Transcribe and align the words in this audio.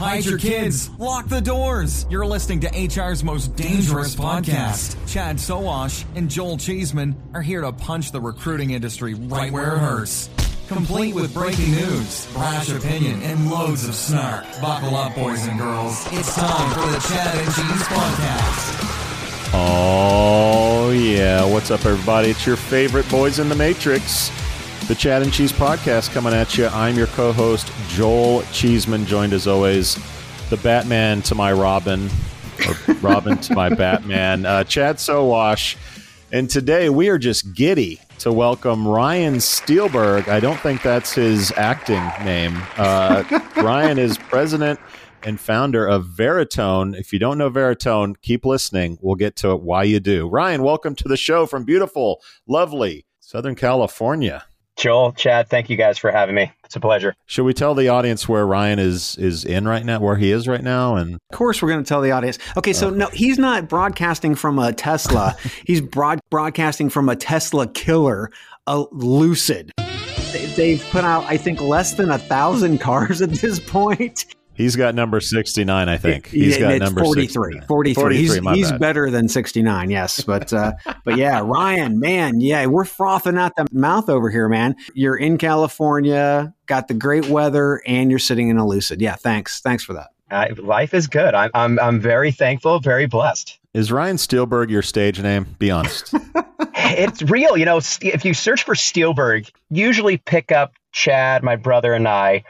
hide 0.00 0.24
your 0.24 0.38
kids, 0.38 0.88
lock 0.98 1.28
the 1.28 1.42
doors. 1.42 2.06
You're 2.08 2.24
listening 2.24 2.60
to 2.60 2.68
HR's 2.68 3.22
most 3.22 3.54
dangerous 3.54 4.14
podcast. 4.14 4.96
Chad 5.06 5.36
Sowash 5.36 6.06
and 6.14 6.30
Joel 6.30 6.56
Cheeseman 6.56 7.14
are 7.34 7.42
here 7.42 7.60
to 7.60 7.70
punch 7.70 8.10
the 8.10 8.20
recruiting 8.20 8.70
industry 8.70 9.12
right 9.12 9.52
where 9.52 9.76
it 9.76 9.78
hurts. 9.78 10.30
Complete 10.68 11.14
with 11.14 11.34
breaking 11.34 11.72
news, 11.72 12.26
brash 12.32 12.70
opinion, 12.70 13.20
and 13.22 13.50
loads 13.50 13.86
of 13.86 13.94
snark. 13.94 14.46
Buckle 14.62 14.96
up, 14.96 15.14
boys 15.14 15.46
and 15.46 15.58
girls. 15.58 16.06
It's 16.12 16.34
time 16.34 16.70
for 16.72 16.90
the 16.90 16.98
Chad 17.06 17.36
and 17.36 17.54
Cheese 17.54 17.86
Podcast. 17.88 18.86
Oh, 19.52 20.92
yeah. 20.92 21.44
What's 21.44 21.70
up, 21.70 21.84
everybody? 21.84 22.30
It's 22.30 22.46
your 22.46 22.56
favorite 22.56 23.08
Boys 23.10 23.38
in 23.38 23.50
the 23.50 23.56
Matrix, 23.56 24.30
the 24.90 24.96
Chad 24.96 25.22
and 25.22 25.32
Cheese 25.32 25.52
Podcast 25.52 26.10
coming 26.10 26.32
at 26.32 26.58
you. 26.58 26.66
I'm 26.66 26.96
your 26.96 27.06
co 27.06 27.30
host, 27.30 27.70
Joel 27.90 28.42
Cheeseman, 28.52 29.06
joined 29.06 29.32
as 29.32 29.46
always, 29.46 29.96
the 30.48 30.56
Batman 30.56 31.22
to 31.22 31.36
my 31.36 31.52
Robin, 31.52 32.10
or 32.66 32.94
Robin 32.94 33.38
to 33.38 33.54
my 33.54 33.68
Batman, 33.68 34.44
uh, 34.44 34.64
Chad 34.64 34.96
Sowash. 34.96 35.76
And 36.32 36.50
today 36.50 36.88
we 36.88 37.08
are 37.08 37.18
just 37.18 37.54
giddy 37.54 38.00
to 38.18 38.32
welcome 38.32 38.88
Ryan 38.88 39.36
Steelberg. 39.36 40.26
I 40.26 40.40
don't 40.40 40.58
think 40.58 40.82
that's 40.82 41.12
his 41.12 41.52
acting 41.56 42.02
name. 42.24 42.60
Uh, 42.76 43.22
Ryan 43.58 43.96
is 43.96 44.18
president 44.18 44.80
and 45.22 45.38
founder 45.38 45.86
of 45.86 46.04
Veritone. 46.06 46.98
If 46.98 47.12
you 47.12 47.20
don't 47.20 47.38
know 47.38 47.48
Veritone, 47.48 48.20
keep 48.22 48.44
listening. 48.44 48.98
We'll 49.00 49.14
get 49.14 49.36
to 49.36 49.52
it 49.52 49.60
why 49.60 49.84
you 49.84 50.00
do. 50.00 50.28
Ryan, 50.28 50.64
welcome 50.64 50.96
to 50.96 51.06
the 51.06 51.16
show 51.16 51.46
from 51.46 51.62
beautiful, 51.62 52.20
lovely 52.48 53.06
Southern 53.20 53.54
California. 53.54 54.46
Joel, 54.80 55.12
Chad, 55.12 55.50
thank 55.50 55.68
you 55.68 55.76
guys 55.76 55.98
for 55.98 56.10
having 56.10 56.34
me. 56.34 56.50
It's 56.64 56.74
a 56.74 56.80
pleasure. 56.80 57.14
Should 57.26 57.44
we 57.44 57.52
tell 57.52 57.74
the 57.74 57.88
audience 57.88 58.26
where 58.26 58.46
Ryan 58.46 58.78
is 58.78 59.14
is 59.18 59.44
in 59.44 59.68
right 59.68 59.84
now, 59.84 60.00
where 60.00 60.16
he 60.16 60.32
is 60.32 60.48
right 60.48 60.62
now? 60.62 60.96
And 60.96 61.16
of 61.16 61.36
course, 61.36 61.60
we're 61.60 61.68
going 61.68 61.84
to 61.84 61.88
tell 61.88 62.00
the 62.00 62.12
audience. 62.12 62.38
Okay, 62.56 62.72
so 62.72 62.86
oh. 62.86 62.90
no, 62.90 63.08
he's 63.08 63.38
not 63.38 63.68
broadcasting 63.68 64.34
from 64.34 64.58
a 64.58 64.72
Tesla. 64.72 65.36
he's 65.66 65.82
broad, 65.82 66.18
broadcasting 66.30 66.88
from 66.88 67.10
a 67.10 67.16
Tesla 67.16 67.66
killer, 67.66 68.30
a 68.66 68.86
Lucid. 68.90 69.70
They've 70.56 70.82
put 70.90 71.04
out, 71.04 71.24
I 71.24 71.36
think, 71.36 71.60
less 71.60 71.92
than 71.92 72.10
a 72.10 72.18
thousand 72.18 72.78
cars 72.80 73.20
at 73.20 73.30
this 73.30 73.60
point. 73.60 74.34
He's 74.60 74.76
got 74.76 74.94
number 74.94 75.20
69, 75.20 75.88
I 75.88 75.96
think. 75.96 76.26
He's 76.26 76.58
yeah, 76.58 76.78
got 76.78 76.84
number 76.84 77.02
43. 77.02 77.60
43. 77.66 77.94
43 77.94 78.16
he's, 78.16 78.68
he's 78.68 78.72
better 78.72 79.10
than 79.10 79.26
69, 79.26 79.88
yes. 79.88 80.20
But 80.20 80.52
uh, 80.52 80.72
but 81.04 81.16
yeah, 81.16 81.40
Ryan, 81.42 81.98
man, 81.98 82.40
yeah, 82.42 82.66
we're 82.66 82.84
frothing 82.84 83.38
out 83.38 83.56
the 83.56 83.66
mouth 83.72 84.10
over 84.10 84.28
here, 84.28 84.50
man. 84.50 84.76
You're 84.92 85.16
in 85.16 85.38
California, 85.38 86.52
got 86.66 86.88
the 86.88 86.94
great 86.94 87.26
weather, 87.28 87.80
and 87.86 88.10
you're 88.10 88.18
sitting 88.18 88.50
in 88.50 88.58
a 88.58 88.66
Lucid. 88.66 89.00
Yeah, 89.00 89.14
thanks. 89.14 89.60
Thanks 89.60 89.82
for 89.82 89.94
that. 89.94 90.08
Uh, 90.30 90.54
life 90.62 90.92
is 90.92 91.06
good. 91.06 91.34
I'm, 91.34 91.50
I'm, 91.54 91.80
I'm 91.80 91.98
very 91.98 92.30
thankful, 92.30 92.80
very 92.80 93.06
blessed. 93.06 93.58
Is 93.72 93.90
Ryan 93.90 94.16
Steelberg 94.16 94.68
your 94.68 94.82
stage 94.82 95.22
name? 95.22 95.56
Be 95.58 95.70
honest. 95.70 96.14
it's 96.74 97.22
real. 97.22 97.56
You 97.56 97.64
know, 97.64 97.78
if 98.02 98.24
you 98.26 98.34
search 98.34 98.64
for 98.64 98.74
Steelberg, 98.74 99.50
usually 99.70 100.18
pick 100.18 100.52
up 100.52 100.74
Chad, 100.92 101.42
my 101.42 101.56
brother, 101.56 101.94
and 101.94 102.06
I 102.06 102.44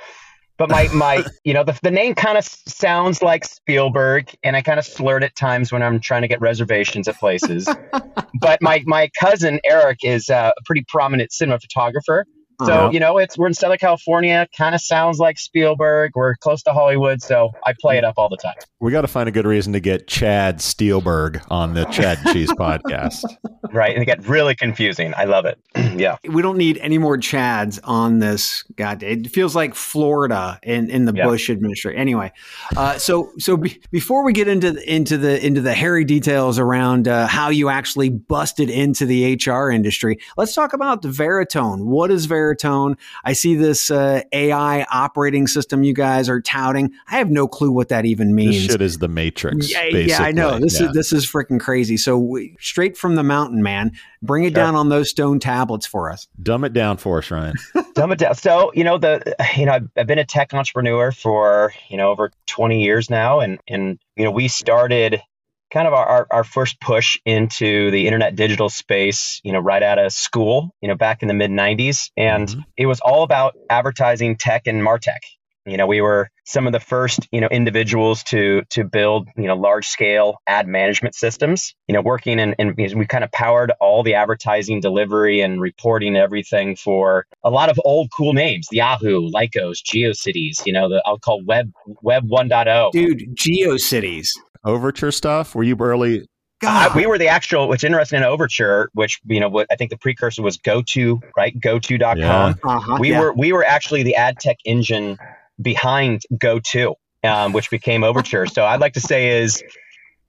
but 0.60 0.68
my 0.68 0.88
my 0.92 1.24
you 1.44 1.54
know 1.54 1.64
the, 1.64 1.76
the 1.82 1.90
name 1.90 2.14
kind 2.14 2.36
of 2.36 2.44
sounds 2.44 3.22
like 3.22 3.46
Spielberg, 3.46 4.30
and 4.44 4.54
I 4.54 4.60
kind 4.62 4.78
of 4.78 4.84
slurred 4.84 5.24
at 5.24 5.34
times 5.34 5.72
when 5.72 5.82
I'm 5.82 5.98
trying 6.00 6.20
to 6.20 6.28
get 6.28 6.38
reservations 6.40 7.08
at 7.08 7.18
places. 7.18 7.66
but 8.40 8.60
my 8.60 8.82
my 8.86 9.10
cousin 9.18 9.58
Eric 9.64 10.00
is 10.04 10.28
uh, 10.28 10.52
a 10.56 10.62
pretty 10.66 10.84
prominent 10.86 11.32
cinema 11.32 11.58
photographer, 11.58 12.26
so 12.66 12.72
uh-huh. 12.72 12.90
you 12.92 13.00
know, 13.00 13.18
it's 13.18 13.38
we're 13.38 13.46
in 13.46 13.54
Southern 13.54 13.78
California. 13.78 14.46
Kind 14.56 14.74
of 14.74 14.80
sounds 14.80 15.18
like 15.18 15.38
Spielberg. 15.38 16.12
We're 16.14 16.34
close 16.36 16.62
to 16.64 16.72
Hollywood, 16.72 17.22
so 17.22 17.50
I 17.64 17.74
play 17.80 17.96
it 17.96 18.04
up 18.04 18.14
all 18.18 18.28
the 18.28 18.36
time. 18.36 18.54
We 18.80 18.92
got 18.92 19.02
to 19.02 19.08
find 19.08 19.28
a 19.28 19.32
good 19.32 19.46
reason 19.46 19.72
to 19.72 19.80
get 19.80 20.06
Chad 20.06 20.58
Steelberg 20.58 21.42
on 21.50 21.74
the 21.74 21.84
Chad 21.86 22.18
Cheese 22.32 22.50
podcast. 22.58 23.24
Right, 23.72 23.94
and 23.94 24.02
it 24.02 24.06
get 24.06 24.26
really 24.26 24.54
confusing. 24.54 25.14
I 25.16 25.24
love 25.24 25.46
it. 25.46 25.58
yeah, 25.98 26.16
we 26.28 26.42
don't 26.42 26.58
need 26.58 26.78
any 26.78 26.98
more 26.98 27.16
Chads 27.16 27.78
on 27.84 28.18
this. 28.18 28.62
God, 28.76 29.02
it 29.02 29.30
feels 29.30 29.56
like 29.56 29.74
Florida 29.74 30.58
in, 30.62 30.90
in 30.90 31.04
the 31.04 31.14
yeah. 31.14 31.24
Bush 31.24 31.48
administration. 31.48 31.98
Anyway, 31.98 32.32
uh, 32.76 32.98
so 32.98 33.32
so 33.38 33.56
be, 33.56 33.80
before 33.90 34.24
we 34.24 34.32
get 34.32 34.48
into 34.48 34.72
the, 34.72 34.92
into 34.94 35.16
the 35.16 35.44
into 35.44 35.60
the 35.60 35.74
hairy 35.74 36.04
details 36.04 36.58
around 36.58 37.08
uh, 37.08 37.26
how 37.26 37.48
you 37.48 37.68
actually 37.68 38.10
busted 38.10 38.68
into 38.68 39.06
the 39.06 39.38
HR 39.46 39.70
industry, 39.70 40.18
let's 40.36 40.54
talk 40.54 40.72
about 40.72 41.02
the 41.02 41.08
Veritone. 41.08 41.84
What 41.84 42.10
is 42.10 42.26
Veritone? 42.26 42.49
Veritone. 42.50 42.98
I 43.24 43.32
see 43.32 43.54
this 43.54 43.90
uh, 43.90 44.22
AI 44.32 44.82
operating 44.84 45.46
system 45.46 45.82
you 45.82 45.94
guys 45.94 46.28
are 46.28 46.40
touting. 46.40 46.92
I 47.08 47.18
have 47.18 47.30
no 47.30 47.48
clue 47.48 47.70
what 47.70 47.88
that 47.88 48.04
even 48.04 48.34
means. 48.34 48.56
This 48.56 48.72
shit 48.72 48.82
is 48.82 48.98
the 48.98 49.08
Matrix. 49.08 49.70
Yeah, 49.70 49.84
yeah 49.84 50.22
I 50.22 50.32
know. 50.32 50.58
This 50.58 50.80
yeah. 50.80 50.88
is 50.88 50.92
this 50.92 51.12
is 51.12 51.26
freaking 51.26 51.60
crazy. 51.60 51.96
So 51.96 52.18
we, 52.18 52.56
straight 52.60 52.96
from 52.96 53.14
the 53.14 53.22
mountain, 53.22 53.62
man. 53.62 53.92
Bring 54.22 54.44
it 54.44 54.48
sure. 54.48 54.64
down 54.64 54.74
on 54.74 54.90
those 54.90 55.08
stone 55.08 55.40
tablets 55.40 55.86
for 55.86 56.10
us. 56.10 56.28
Dumb 56.42 56.64
it 56.64 56.74
down 56.74 56.98
for 56.98 57.18
us, 57.18 57.30
Ryan. 57.30 57.54
Dumb 57.94 58.12
it 58.12 58.18
down. 58.18 58.34
So 58.34 58.70
you 58.74 58.84
know 58.84 58.98
the 58.98 59.34
you 59.56 59.66
know 59.66 59.72
I've, 59.72 59.88
I've 59.96 60.06
been 60.06 60.18
a 60.18 60.26
tech 60.26 60.52
entrepreneur 60.52 61.12
for 61.12 61.72
you 61.88 61.96
know 61.96 62.10
over 62.10 62.30
20 62.46 62.82
years 62.82 63.08
now, 63.10 63.40
and 63.40 63.58
and 63.68 63.98
you 64.16 64.24
know 64.24 64.30
we 64.30 64.48
started 64.48 65.22
kind 65.70 65.86
of 65.86 65.94
our, 65.94 66.26
our 66.30 66.44
first 66.44 66.80
push 66.80 67.18
into 67.24 67.90
the 67.90 68.06
internet 68.06 68.36
digital 68.36 68.68
space, 68.68 69.40
you 69.44 69.52
know, 69.52 69.60
right 69.60 69.82
out 69.82 69.98
of 69.98 70.12
school, 70.12 70.74
you 70.80 70.88
know, 70.88 70.96
back 70.96 71.22
in 71.22 71.28
the 71.28 71.34
mid 71.34 71.50
90s. 71.50 72.10
And 72.16 72.48
mm-hmm. 72.48 72.60
it 72.76 72.86
was 72.86 73.00
all 73.00 73.22
about 73.22 73.54
advertising 73.68 74.36
tech 74.36 74.66
and 74.66 74.82
Martech. 74.82 75.20
You 75.66 75.76
know, 75.76 75.86
we 75.86 76.00
were 76.00 76.30
some 76.46 76.66
of 76.66 76.72
the 76.72 76.80
first, 76.80 77.28
you 77.30 77.40
know, 77.40 77.46
individuals 77.48 78.22
to 78.24 78.62
to 78.70 78.82
build, 78.82 79.28
you 79.36 79.46
know, 79.46 79.54
large 79.54 79.86
scale 79.86 80.38
ad 80.46 80.66
management 80.66 81.14
systems. 81.14 81.74
You 81.86 81.92
know, 81.92 82.00
working 82.00 82.40
and 82.40 82.54
and 82.58 82.76
we 82.76 83.06
kind 83.06 83.22
of 83.22 83.30
powered 83.30 83.70
all 83.78 84.02
the 84.02 84.14
advertising 84.14 84.80
delivery 84.80 85.42
and 85.42 85.60
reporting 85.60 86.16
everything 86.16 86.76
for 86.76 87.26
a 87.44 87.50
lot 87.50 87.68
of 87.68 87.78
old 87.84 88.10
cool 88.10 88.32
names: 88.32 88.68
Yahoo, 88.72 89.30
Lycos, 89.30 89.82
GeoCities. 89.84 90.64
You 90.64 90.72
know, 90.72 90.88
the 90.88 91.02
I'll 91.04 91.18
call 91.18 91.42
Web 91.44 91.70
Web 92.02 92.26
1.0. 92.28 92.90
Dude, 92.92 93.36
GeoCities. 93.36 94.30
Overture 94.64 95.12
stuff? 95.12 95.54
Were 95.54 95.62
you 95.62 95.76
early? 95.78 96.26
Uh, 96.62 96.90
we 96.94 97.06
were 97.06 97.16
the 97.16 97.28
actual, 97.28 97.68
which 97.68 97.84
interesting 97.84 98.18
in 98.18 98.24
Overture, 98.24 98.90
which 98.92 99.20
you 99.26 99.40
know 99.40 99.48
what 99.48 99.66
I 99.70 99.76
think 99.76 99.90
the 99.90 99.96
precursor 99.96 100.42
was 100.42 100.58
GoTo, 100.58 101.20
right? 101.36 101.58
GoTo.com. 101.58 102.18
Yeah. 102.18 102.54
Uh-huh, 102.62 102.98
we 103.00 103.12
yeah. 103.12 103.20
were 103.20 103.32
we 103.32 103.52
were 103.52 103.64
actually 103.64 104.02
the 104.02 104.14
ad 104.16 104.38
tech 104.38 104.58
engine 104.64 105.16
behind 105.60 106.22
GoTo, 106.36 106.96
um, 107.24 107.52
which 107.52 107.70
became 107.70 108.04
Overture. 108.04 108.46
so 108.46 108.64
I'd 108.64 108.80
like 108.80 108.92
to 108.94 109.00
say 109.00 109.40
is 109.40 109.62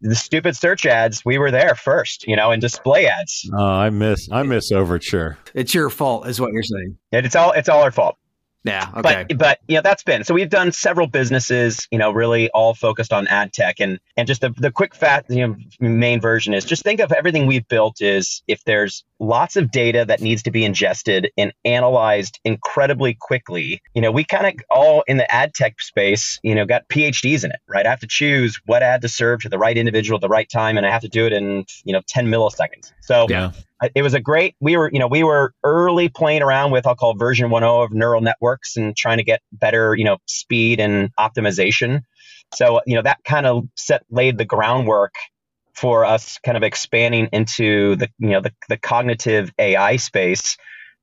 the 0.02 0.16
stupid 0.16 0.56
search 0.56 0.86
ads, 0.86 1.24
we 1.24 1.38
were 1.38 1.52
there 1.52 1.76
first, 1.76 2.28
you 2.28 2.36
know, 2.36 2.52
and 2.52 2.60
display 2.62 3.08
ads. 3.08 3.50
Oh, 3.54 3.64
I 3.64 3.90
miss 3.90 4.30
I 4.32 4.44
miss 4.44 4.72
Overture. 4.72 5.38
It's 5.54 5.74
your 5.74 5.90
fault, 5.90 6.28
is 6.28 6.42
what 6.42 6.52
you're 6.54 6.64
saying. 6.64 6.98
And 7.12 7.26
it's 7.26 7.36
all 7.36 7.52
it's 7.52 7.70
all 7.70 7.82
our 7.84 7.92
fault. 7.92 8.18
Yeah. 8.64 8.90
Okay. 8.96 9.26
But 9.30 9.38
but 9.38 9.60
you 9.68 9.76
know 9.76 9.82
that's 9.82 10.04
been 10.04 10.24
so 10.24 10.34
we've 10.34 10.50
done 10.50 10.72
several 10.72 11.08
businesses 11.08 11.88
you 11.90 11.98
know 11.98 12.12
really 12.12 12.50
all 12.52 12.76
focused 12.76 13.12
on 13.12 13.28
ad 13.28 13.54
tech 13.54 13.80
and 13.80 14.00
and 14.16 14.28
just 14.28 14.42
the 14.42 14.50
the 14.50 14.72
quick 14.72 14.94
fat 14.94 15.26
you 15.30 15.48
know 15.48 15.56
main 15.80 16.22
version 16.22 16.54
is 16.54 16.64
just 16.64 16.84
think 16.84 17.00
of 17.00 17.12
everything 17.12 17.48
we've 17.48 17.68
built 17.68 18.02
is 18.02 18.44
if 18.48 18.64
there's 18.66 19.04
lots 19.20 19.56
of 19.56 19.72
data 19.72 20.06
that 20.06 20.22
needs 20.22 20.44
to 20.44 20.52
be 20.52 20.64
ingested 20.64 21.32
and 21.38 21.54
analyzed 21.66 22.40
incredibly 22.44 23.16
quickly 23.16 23.82
you 23.96 24.02
know 24.02 24.12
we 24.12 24.24
kind 24.24 24.46
of 24.46 24.66
all 24.70 25.04
in 25.08 25.18
the 25.18 25.32
ad 25.34 25.54
tech 25.56 25.82
space 25.82 26.40
you 26.44 26.54
know 26.54 26.66
got 26.66 26.88
PhDs 26.90 27.44
in 27.44 27.52
it 27.52 27.60
right 27.68 27.86
I 27.86 27.90
have 27.90 28.02
to 28.02 28.08
choose 28.08 28.60
what 28.66 28.84
ad 28.84 29.02
to 29.02 29.10
serve 29.10 29.42
to 29.42 29.50
the 29.50 29.58
right 29.58 29.78
individual 29.78 30.18
at 30.18 30.22
the 30.22 30.30
right 30.30 30.50
time 30.50 30.78
and 30.78 30.86
I 30.86 30.92
have 30.92 31.02
to 31.02 31.10
do 31.10 31.26
it 31.26 31.34
in 31.34 31.66
you 31.84 31.94
know 31.94 32.02
10 32.08 32.28
milliseconds 32.28 32.92
so 33.02 33.26
yeah 33.28 33.52
Uh, 33.82 33.90
it 33.96 34.02
was 34.02 34.14
a 34.14 34.20
great 34.20 34.56
we 34.60 34.78
were 34.78 34.90
you 34.94 35.00
know 35.00 35.08
we 35.08 35.24
were 35.24 35.54
early 35.64 36.10
playing 36.10 36.42
around 36.42 36.72
with 36.72 36.86
i'll 36.86 36.96
call 36.96 37.16
version 37.16 37.50
1.0 37.50 37.86
of 37.86 37.92
neural 37.92 38.22
networks 38.22 38.78
and 38.78 38.96
trying 38.96 39.18
to 39.18 39.24
get 39.24 39.42
better 39.52 39.96
you 39.96 40.04
know 40.04 40.18
speed 40.28 40.80
and 40.80 41.10
optimization 41.20 42.02
so 42.54 42.82
you 42.86 42.96
know 42.96 43.02
that 43.02 43.18
kind 43.26 43.46
of 43.46 43.64
set 43.76 44.04
laid 44.10 44.38
the 44.38 44.46
groundwork 44.46 45.16
for 45.74 46.06
us 46.06 46.38
kind 46.46 46.58
of 46.58 46.64
expanding 46.64 47.28
into 47.32 47.96
the 47.96 48.10
you 48.20 48.30
know 48.30 48.42
the, 48.42 48.54
the 48.70 48.78
cognitive 48.78 49.52
ai 49.58 49.96
space 49.96 50.58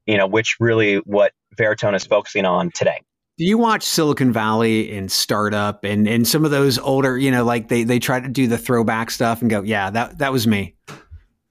you 0.06 0.16
know 0.16 0.26
which 0.26 0.56
really 0.60 0.96
what 0.98 1.32
veritone 1.58 1.96
is 1.96 2.06
focusing 2.06 2.44
on 2.44 2.70
today 2.72 3.00
do 3.38 3.44
you 3.44 3.56
watch 3.56 3.84
Silicon 3.84 4.32
Valley 4.32 4.96
and 4.96 5.12
startup 5.12 5.84
and, 5.84 6.08
and 6.08 6.26
some 6.26 6.44
of 6.44 6.50
those 6.50 6.76
older, 6.76 7.16
you 7.16 7.30
know, 7.30 7.44
like 7.44 7.68
they, 7.68 7.84
they 7.84 8.00
try 8.00 8.18
to 8.18 8.28
do 8.28 8.48
the 8.48 8.58
throwback 8.58 9.12
stuff 9.12 9.42
and 9.42 9.48
go, 9.48 9.62
yeah, 9.62 9.90
that, 9.90 10.18
that 10.18 10.32
was 10.32 10.48
me. 10.48 10.74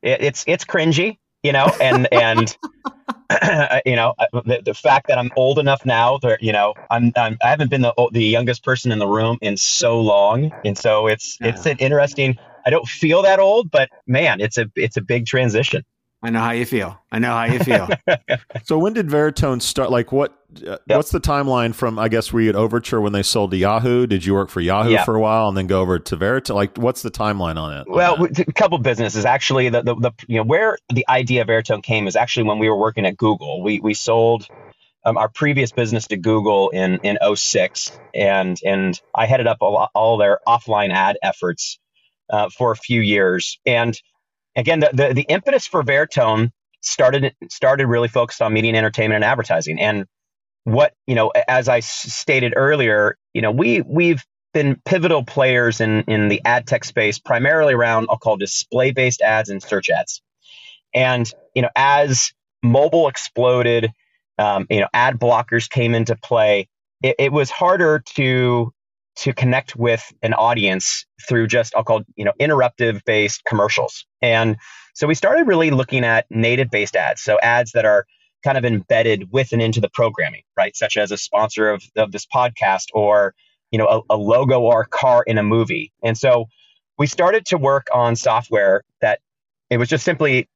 It, 0.01 0.21
it's 0.21 0.44
it's 0.47 0.65
cringy, 0.65 1.17
you 1.44 1.51
know, 1.51 1.67
and 1.79 2.07
and 2.11 2.57
you 3.85 3.95
know 3.95 4.13
uh, 4.17 4.25
the, 4.45 4.61
the 4.63 4.73
fact 4.73 5.07
that 5.07 5.17
I'm 5.17 5.31
old 5.35 5.59
enough 5.59 5.85
now, 5.85 6.17
that 6.19 6.41
you 6.41 6.53
know, 6.53 6.75
I'm, 6.89 7.11
I'm 7.15 7.38
I 7.44 7.49
haven't 7.49 7.69
been 7.69 7.81
the 7.81 7.94
the 8.11 8.23
youngest 8.23 8.63
person 8.63 8.91
in 8.91 8.99
the 8.99 9.07
room 9.07 9.38
in 9.41 9.57
so 9.57 9.99
long, 9.99 10.53
and 10.63 10.77
so 10.77 11.07
it's 11.07 11.38
it's 11.41 11.65
an 11.65 11.77
interesting. 11.77 12.38
I 12.65 12.69
don't 12.69 12.88
feel 12.88 13.21
that 13.21 13.39
old, 13.39 13.71
but 13.71 13.89
man, 14.07 14.41
it's 14.41 14.57
a 14.57 14.69
it's 14.75 14.97
a 14.97 15.01
big 15.01 15.25
transition. 15.25 15.83
I 16.24 16.31
know 16.31 16.40
how 16.40 16.52
you 16.52 16.66
feel. 16.66 17.00
I 17.12 17.19
know 17.19 17.30
how 17.30 17.46
you 17.46 17.60
feel. 17.60 17.88
so 18.64 18.80
when 18.80 18.94
did 18.94 19.08
Veritone 19.08 19.62
start? 19.62 19.92
Like 19.92 20.12
what? 20.12 20.31
Uh, 20.56 20.78
yep. 20.88 20.98
What's 20.98 21.12
the 21.12 21.19
timeline 21.19 21.75
from? 21.75 22.00
I 22.00 22.08
guess 22.08 22.34
were 22.34 22.42
you 22.42 22.50
at 22.50 22.56
Overture 22.56 23.00
when 23.00 23.14
they 23.14 23.22
sold 23.22 23.52
to 23.52 23.58
Yahoo? 23.58 24.08
Did 24.08 24.25
you 24.25 24.34
work 24.34 24.50
for 24.50 24.60
Yahoo 24.60 24.92
yep. 24.92 25.06
for 25.06 25.16
a 25.16 25.19
while 25.19 25.48
and 25.48 25.56
then 25.56 25.68
go 25.68 25.80
over 25.80 26.00
to 26.00 26.18
Veritone? 26.18 26.56
Like 26.56 26.75
what's 26.78 27.04
the 27.04 27.12
timeline 27.12 27.58
on 27.58 27.78
it? 27.78 27.88
Well, 27.88 28.25
a 28.25 28.54
couple 28.54 28.80
businesses 28.80 29.25
actually. 29.25 29.69
The, 29.69 29.84
the, 29.84 29.96
the 29.96 30.12
you 30.28 30.38
know 30.38 30.44
where 30.44 30.78
the 30.92 31.06
idea 31.08 31.42
of 31.42 31.50
Veritone 31.50 31.84
came 31.84 32.08
is 32.08 32.16
actually 32.16 32.48
when 32.48 32.58
we 32.58 32.68
were 32.68 32.78
working 32.78 33.06
at 33.06 33.16
Google. 33.16 33.62
We 33.62 33.80
we 33.80 33.94
sold 33.94 34.48
um, 35.06 35.18
our 35.18 35.30
previous 35.30 35.72
business 35.72 36.08
to 36.08 36.18
Google 36.18 36.69
in 36.72 36.98
in 37.04 37.18
06 37.36 37.92
and 38.16 38.60
and 38.66 39.00
I 39.14 39.28
headed 39.28 39.46
up 39.46 39.58
all, 39.62 39.88
all 39.94 40.18
their 40.18 40.40
offline 40.48 40.92
ad 40.92 41.18
efforts 41.22 41.78
uh, 42.31 42.50
for 42.50 42.72
a 42.72 42.75
few 42.75 43.02
years 43.02 43.60
and 43.68 44.00
again, 44.57 44.81
the, 44.81 44.89
the, 44.94 45.13
the 45.13 45.21
impetus 45.30 45.68
for 45.68 45.83
Veritone 45.83 46.51
started 46.81 47.36
started 47.50 47.88
really 47.88 48.07
focused 48.07 48.42
on 48.42 48.54
media 48.54 48.69
and 48.69 48.77
entertainment 48.77 49.18
and 49.18 49.24
advertising. 49.24 49.80
And 49.80 50.06
what 50.63 50.94
you 51.06 51.15
know, 51.15 51.31
as 51.48 51.69
I 51.69 51.80
stated 51.80 52.54
earlier, 52.56 53.18
you 53.33 53.42
know, 53.42 53.51
we 53.51 53.81
we've 53.81 54.25
been 54.54 54.81
pivotal 54.86 55.24
players 55.24 55.80
in 55.80 56.04
in 56.04 56.27
the 56.27 56.42
ad 56.44 56.68
tech 56.68 56.83
space, 56.83 57.19
primarily 57.19 57.74
around 57.74 58.07
I'll 58.09 58.18
call 58.18 58.38
display 58.38 58.92
based 58.92 59.21
ads 59.21 59.50
and 59.50 59.63
search 59.63 59.89
ads. 59.89 60.21
And 60.94 61.31
you 61.56 61.62
know, 61.62 61.69
as 61.75 62.33
mobile 62.63 63.07
exploded, 63.07 63.92
um, 64.39 64.68
you 64.69 64.80
know, 64.80 64.88
ad 64.94 65.19
blockers 65.19 65.69
came 65.69 65.95
into 65.95 66.15
play. 66.15 66.68
It, 67.04 67.15
it 67.19 67.31
was 67.31 67.51
harder 67.51 68.04
to 68.15 68.74
to 69.18 69.34
connect 69.34 69.75
with 69.75 70.14
an 70.22 70.34
audience 70.34 71.06
through 71.28 71.48
just 71.48 71.75
I'll 71.75 71.84
call 71.84 72.04
you 72.16 72.25
know 72.25 72.34
interruptive 72.40 73.04
based 73.06 73.44
commercials. 73.46 74.06
And 74.22 74.58
so 74.94 75.08
we 75.08 75.16
started 75.16 75.48
really 75.48 75.72
looking 75.72 76.04
at 76.04 76.25
native 76.30 76.69
based 76.69 76.96
ads, 76.96 77.22
so 77.22 77.38
ads 77.42 77.72
that 77.74 77.86
are 77.86 78.06
kind 78.44 78.58
of 78.58 78.66
embedded 78.66 79.31
with 79.31 79.52
and 79.52 79.62
into 79.62 79.81
the 79.81 79.90
programming, 79.90 80.44
right? 80.56 80.75
Such 80.75 80.98
as 80.98 81.12
a 81.12 81.18
sponsor 81.18 81.69
of, 81.69 81.84
of 81.96 82.12
this 82.12 82.25
podcast 82.25 82.86
or 82.94 83.34
you 83.72 83.80
know 83.80 83.88
a, 84.10 84.16
a 84.16 84.18
logo 84.18 84.62
or 84.62 84.81
a 84.81 84.88
car 84.88 85.24
in 85.25 85.38
a 85.38 85.44
movie. 85.44 85.92
And 86.04 86.18
so 86.18 86.46
we 86.98 87.08
started 87.08 87.46
to 87.48 87.58
work 87.58 87.88
on 87.94 88.16
software 88.16 88.84
that 89.02 89.19
it 89.69 89.78
was 89.78 89.90
just 89.90 90.06
simply 90.06 90.48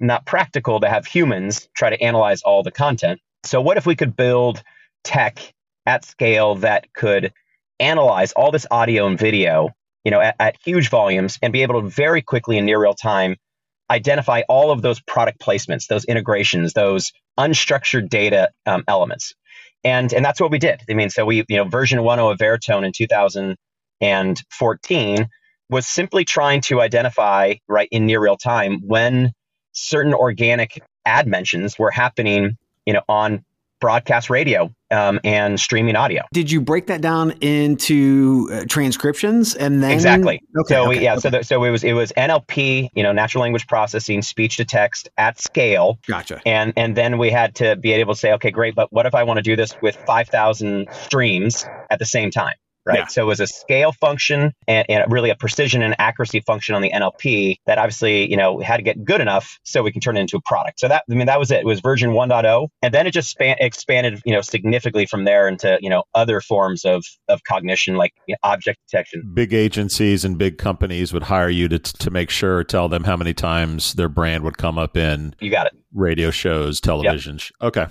not 0.00 0.24
practical 0.24 0.80
to 0.80 0.88
have 0.88 1.06
humans 1.06 1.68
try 1.76 1.90
to 1.90 2.00
analyze 2.00 2.42
all 2.42 2.62
the 2.62 2.70
content. 2.70 3.20
So 3.44 3.60
what 3.60 3.76
if 3.76 3.86
we 3.86 3.94
could 3.94 4.16
build 4.16 4.62
tech 5.04 5.54
at 5.84 6.04
scale 6.04 6.56
that 6.56 6.92
could 6.94 7.32
analyze 7.80 8.32
all 8.32 8.50
this 8.50 8.66
audio 8.70 9.06
and 9.06 9.18
video, 9.18 9.70
you 10.04 10.10
know, 10.10 10.20
at, 10.20 10.36
at 10.38 10.56
huge 10.64 10.90
volumes 10.90 11.38
and 11.42 11.52
be 11.52 11.62
able 11.62 11.82
to 11.82 11.88
very 11.88 12.22
quickly 12.22 12.58
in 12.58 12.66
near 12.66 12.80
real 12.80 12.94
time 12.94 13.36
identify 13.90 14.42
all 14.48 14.70
of 14.70 14.82
those 14.82 15.00
product 15.00 15.40
placements, 15.40 15.86
those 15.86 16.04
integrations, 16.04 16.72
those 16.72 17.12
unstructured 17.38 18.08
data 18.08 18.50
um, 18.66 18.84
elements. 18.88 19.34
And, 19.84 20.12
and 20.12 20.24
that's 20.24 20.40
what 20.40 20.50
we 20.50 20.58
did. 20.58 20.82
I 20.90 20.94
mean, 20.94 21.10
so 21.10 21.24
we, 21.24 21.44
you 21.48 21.56
know, 21.56 21.64
version 21.64 22.00
1.0 22.00 22.32
of 22.32 22.38
Veritone 22.38 22.84
in 22.84 22.90
2014 22.92 25.28
was 25.68 25.86
simply 25.86 26.24
trying 26.24 26.60
to 26.62 26.80
identify, 26.80 27.54
right, 27.68 27.88
in 27.90 28.06
near 28.06 28.20
real 28.20 28.36
time 28.36 28.80
when 28.84 29.32
certain 29.72 30.14
organic 30.14 30.80
ad 31.04 31.26
mentions 31.26 31.76
were 31.78 31.90
happening, 31.90 32.56
you 32.84 32.92
know, 32.92 33.02
on 33.08 33.44
broadcast 33.80 34.30
radio 34.30 34.72
um, 34.90 35.20
and 35.24 35.58
streaming 35.58 35.96
audio. 35.96 36.22
Did 36.32 36.50
you 36.50 36.60
break 36.60 36.86
that 36.86 37.00
down 37.00 37.32
into 37.40 38.48
uh, 38.52 38.64
transcriptions 38.68 39.54
and 39.54 39.82
then 39.82 39.90
exactly? 39.90 40.42
Okay, 40.58 40.74
so 40.74 40.82
okay, 40.82 40.98
we, 40.98 41.04
yeah, 41.04 41.12
okay. 41.12 41.20
so 41.20 41.30
the, 41.30 41.42
so 41.42 41.64
it 41.64 41.70
was 41.70 41.84
it 41.84 41.92
was 41.92 42.12
NLP, 42.16 42.90
you 42.94 43.02
know, 43.02 43.12
natural 43.12 43.42
language 43.42 43.66
processing, 43.66 44.22
speech 44.22 44.56
to 44.56 44.64
text 44.64 45.08
at 45.16 45.40
scale. 45.40 45.98
Gotcha. 46.06 46.40
And 46.46 46.72
and 46.76 46.96
then 46.96 47.18
we 47.18 47.30
had 47.30 47.54
to 47.56 47.76
be 47.76 47.92
able 47.92 48.14
to 48.14 48.20
say, 48.20 48.32
okay, 48.34 48.50
great, 48.50 48.74
but 48.74 48.92
what 48.92 49.06
if 49.06 49.14
I 49.14 49.22
want 49.22 49.38
to 49.38 49.42
do 49.42 49.56
this 49.56 49.76
with 49.82 49.96
five 50.06 50.28
thousand 50.28 50.88
streams 50.92 51.64
at 51.90 51.98
the 51.98 52.06
same 52.06 52.30
time? 52.30 52.54
Right? 52.86 53.00
Yeah. 53.00 53.06
So 53.06 53.22
it 53.22 53.26
was 53.26 53.40
a 53.40 53.46
scale 53.46 53.92
function 53.92 54.52
and, 54.66 54.86
and, 54.88 55.12
really 55.12 55.30
a 55.30 55.36
precision 55.36 55.82
and 55.82 55.94
accuracy 55.98 56.40
function 56.40 56.74
on 56.74 56.82
the 56.82 56.90
NLP 56.90 57.56
that 57.66 57.78
obviously, 57.78 58.30
you 58.30 58.36
know, 58.36 58.60
had 58.60 58.78
to 58.78 58.82
get 58.82 59.04
good 59.04 59.20
enough 59.20 59.58
so 59.64 59.82
we 59.82 59.92
can 59.92 60.00
turn 60.00 60.16
it 60.16 60.20
into 60.20 60.36
a 60.36 60.40
product. 60.40 60.80
So 60.80 60.88
that, 60.88 61.04
I 61.10 61.14
mean, 61.14 61.26
that 61.26 61.38
was 61.38 61.50
it. 61.50 61.60
It 61.60 61.66
was 61.66 61.80
version 61.80 62.10
1.0. 62.10 62.68
And 62.82 62.94
then 62.94 63.06
it 63.06 63.10
just 63.10 63.28
span, 63.28 63.56
expanded, 63.60 64.22
you 64.24 64.32
know, 64.32 64.40
significantly 64.40 65.06
from 65.06 65.24
there 65.24 65.48
into, 65.48 65.78
you 65.80 65.90
know, 65.90 66.04
other 66.14 66.40
forms 66.40 66.84
of, 66.84 67.04
of 67.28 67.42
cognition 67.44 67.96
like 67.96 68.12
you 68.26 68.34
know, 68.34 68.38
object 68.48 68.78
detection. 68.88 69.30
Big 69.34 69.52
agencies 69.52 70.24
and 70.24 70.38
big 70.38 70.58
companies 70.58 71.12
would 71.12 71.24
hire 71.24 71.50
you 71.50 71.68
to, 71.68 71.78
to 71.78 72.10
make 72.10 72.30
sure, 72.30 72.62
tell 72.64 72.88
them 72.88 73.04
how 73.04 73.16
many 73.16 73.34
times 73.34 73.94
their 73.94 74.08
brand 74.08 74.44
would 74.44 74.58
come 74.58 74.78
up 74.78 74.96
in. 74.96 75.34
You 75.40 75.50
got 75.50 75.66
it. 75.66 75.72
Radio 75.92 76.30
shows, 76.30 76.80
television. 76.80 77.36
Yep. 77.36 77.52
Okay. 77.62 77.86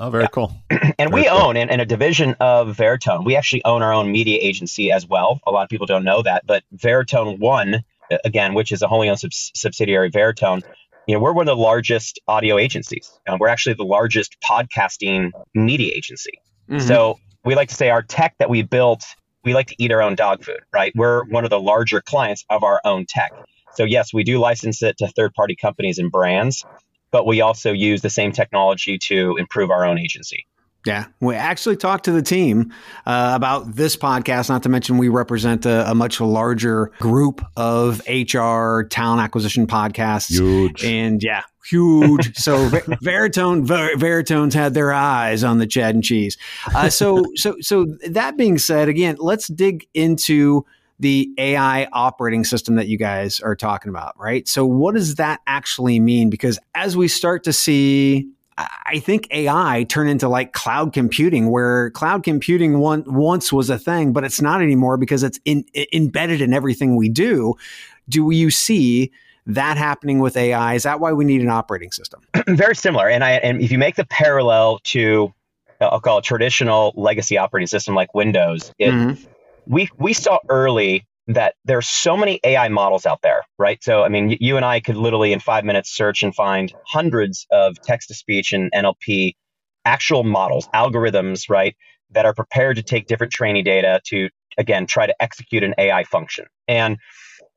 Oh, 0.00 0.08
very 0.08 0.24
yeah. 0.24 0.28
cool. 0.28 0.52
and 0.70 0.94
very 0.96 1.12
we 1.12 1.28
cool. 1.28 1.36
own, 1.38 1.56
in, 1.58 1.68
in 1.68 1.78
a 1.78 1.84
division 1.84 2.34
of 2.40 2.74
Veritone, 2.74 3.24
we 3.24 3.36
actually 3.36 3.62
own 3.66 3.82
our 3.82 3.92
own 3.92 4.10
media 4.10 4.38
agency 4.40 4.90
as 4.90 5.06
well. 5.06 5.40
A 5.46 5.50
lot 5.50 5.62
of 5.62 5.68
people 5.68 5.86
don't 5.86 6.04
know 6.04 6.22
that, 6.22 6.46
but 6.46 6.64
Veritone 6.74 7.38
One, 7.38 7.84
again, 8.24 8.54
which 8.54 8.72
is 8.72 8.80
a 8.80 8.88
wholly 8.88 9.10
owned 9.10 9.20
sub- 9.20 9.32
subsidiary 9.32 10.10
Veritone, 10.10 10.62
you 11.06 11.14
know, 11.14 11.20
we're 11.20 11.32
one 11.32 11.48
of 11.48 11.56
the 11.56 11.62
largest 11.62 12.18
audio 12.26 12.56
agencies. 12.56 13.10
and 13.26 13.38
we're 13.38 13.48
actually 13.48 13.74
the 13.74 13.84
largest 13.84 14.36
podcasting 14.42 15.32
media 15.54 15.92
agency. 15.94 16.40
Mm-hmm. 16.68 16.86
So 16.86 17.18
we 17.44 17.54
like 17.54 17.68
to 17.68 17.74
say 17.74 17.90
our 17.90 18.02
tech 18.02 18.34
that 18.38 18.48
we 18.48 18.62
built, 18.62 19.04
we 19.44 19.52
like 19.52 19.66
to 19.68 19.74
eat 19.78 19.92
our 19.92 20.00
own 20.00 20.14
dog 20.14 20.44
food, 20.44 20.60
right? 20.72 20.92
We're 20.94 21.24
one 21.24 21.44
of 21.44 21.50
the 21.50 21.60
larger 21.60 22.00
clients 22.00 22.44
of 22.48 22.62
our 22.64 22.80
own 22.84 23.06
tech. 23.06 23.32
So 23.74 23.84
yes, 23.84 24.14
we 24.14 24.24
do 24.24 24.38
license 24.38 24.82
it 24.82 24.98
to 24.98 25.08
third 25.08 25.34
party 25.34 25.56
companies 25.56 25.98
and 25.98 26.10
brands, 26.10 26.64
but 27.10 27.26
we 27.26 27.40
also 27.40 27.72
use 27.72 28.02
the 28.02 28.10
same 28.10 28.32
technology 28.32 28.98
to 28.98 29.36
improve 29.38 29.70
our 29.70 29.84
own 29.84 29.98
agency. 29.98 30.46
Yeah, 30.86 31.06
we 31.20 31.34
actually 31.34 31.76
talked 31.76 32.06
to 32.06 32.12
the 32.12 32.22
team 32.22 32.72
uh, 33.04 33.32
about 33.34 33.74
this 33.74 33.96
podcast. 33.96 34.48
Not 34.48 34.62
to 34.62 34.70
mention, 34.70 34.96
we 34.96 35.08
represent 35.08 35.66
a, 35.66 35.90
a, 35.90 35.94
much 35.94 36.22
larger 36.22 36.90
group 37.00 37.44
of 37.54 38.00
HR 38.08 38.84
talent 38.84 39.20
acquisition 39.20 39.66
podcasts. 39.66 40.30
Huge, 40.30 40.82
and 40.82 41.22
yeah, 41.22 41.42
huge. 41.68 42.34
so 42.34 42.68
Veritone, 43.02 43.62
Ver, 43.64 43.94
Veritone's 43.96 44.54
had 44.54 44.72
their 44.72 44.90
eyes 44.90 45.44
on 45.44 45.58
the 45.58 45.66
Chad 45.66 45.94
and 45.94 46.02
Cheese. 46.02 46.38
Uh, 46.74 46.88
so, 46.88 47.24
so, 47.34 47.56
so 47.60 47.84
that 48.08 48.38
being 48.38 48.56
said, 48.56 48.88
again, 48.88 49.16
let's 49.18 49.48
dig 49.48 49.86
into 49.92 50.64
the 51.00 51.32
AI 51.38 51.88
operating 51.92 52.44
system 52.44 52.76
that 52.76 52.86
you 52.86 52.98
guys 52.98 53.40
are 53.40 53.56
talking 53.56 53.88
about, 53.88 54.18
right? 54.18 54.46
So, 54.46 54.66
what 54.66 54.94
does 54.94 55.16
that 55.16 55.40
actually 55.46 55.98
mean? 55.98 56.30
Because 56.30 56.58
as 56.74 56.96
we 56.96 57.08
start 57.08 57.44
to 57.44 57.52
see, 57.52 58.28
I 58.58 58.98
think 58.98 59.26
AI 59.30 59.86
turn 59.88 60.08
into 60.08 60.28
like 60.28 60.52
cloud 60.52 60.92
computing, 60.92 61.50
where 61.50 61.90
cloud 61.90 62.22
computing 62.22 62.78
one, 62.78 63.04
once 63.06 63.50
was 63.50 63.70
a 63.70 63.78
thing, 63.78 64.12
but 64.12 64.24
it's 64.24 64.42
not 64.42 64.60
anymore 64.60 64.98
because 64.98 65.22
it's 65.22 65.40
in, 65.46 65.64
embedded 65.92 66.42
in 66.42 66.52
everything 66.52 66.96
we 66.96 67.08
do. 67.08 67.54
Do 68.08 68.30
you 68.30 68.50
see 68.50 69.10
that 69.46 69.78
happening 69.78 70.18
with 70.18 70.36
AI? 70.36 70.74
Is 70.74 70.82
that 70.82 71.00
why 71.00 71.14
we 71.14 71.24
need 71.24 71.40
an 71.40 71.48
operating 71.48 71.92
system? 71.92 72.20
Very 72.46 72.76
similar. 72.76 73.08
And 73.08 73.24
I 73.24 73.32
and 73.32 73.62
if 73.62 73.72
you 73.72 73.78
make 73.78 73.96
the 73.96 74.04
parallel 74.06 74.80
to 74.84 75.32
I'll 75.80 76.00
call 76.00 76.18
it 76.18 76.24
traditional 76.24 76.92
legacy 76.94 77.38
operating 77.38 77.68
system 77.68 77.94
like 77.94 78.12
Windows, 78.14 78.70
it 78.78 78.90
mm-hmm 78.90 79.24
we 79.70 79.88
we 79.98 80.14
saw 80.14 80.40
early 80.50 81.06
that 81.28 81.54
there's 81.64 81.88
so 81.88 82.16
many 82.16 82.40
AI 82.44 82.68
models 82.68 83.06
out 83.06 83.22
there, 83.22 83.42
right? 83.58 83.82
So, 83.84 84.02
I 84.02 84.10
mean, 84.10 84.36
you 84.40 84.56
and 84.56 84.66
I 84.66 84.80
could 84.80 84.96
literally 84.96 85.32
in 85.32 85.40
five 85.40 85.64
minutes 85.64 85.96
search 85.96 86.24
and 86.24 86.34
find 86.34 86.74
hundreds 86.88 87.46
of 87.52 87.80
text 87.82 88.08
to 88.08 88.14
speech 88.14 88.52
and 88.52 88.72
NLP 88.72 89.34
actual 89.86 90.24
models, 90.24 90.68
algorithms, 90.74 91.50
right, 91.50 91.76
that 92.12 92.26
are 92.26 92.34
prepared 92.34 92.76
to 92.76 92.84
take 92.84 93.06
different 93.06 93.32
training 93.32 93.64
data 93.64 94.00
to, 94.06 94.28
again, 94.58 94.86
try 94.86 95.06
to 95.06 95.14
execute 95.22 95.62
an 95.64 95.74
AI 95.78 96.04
function. 96.04 96.46
And 96.68 96.98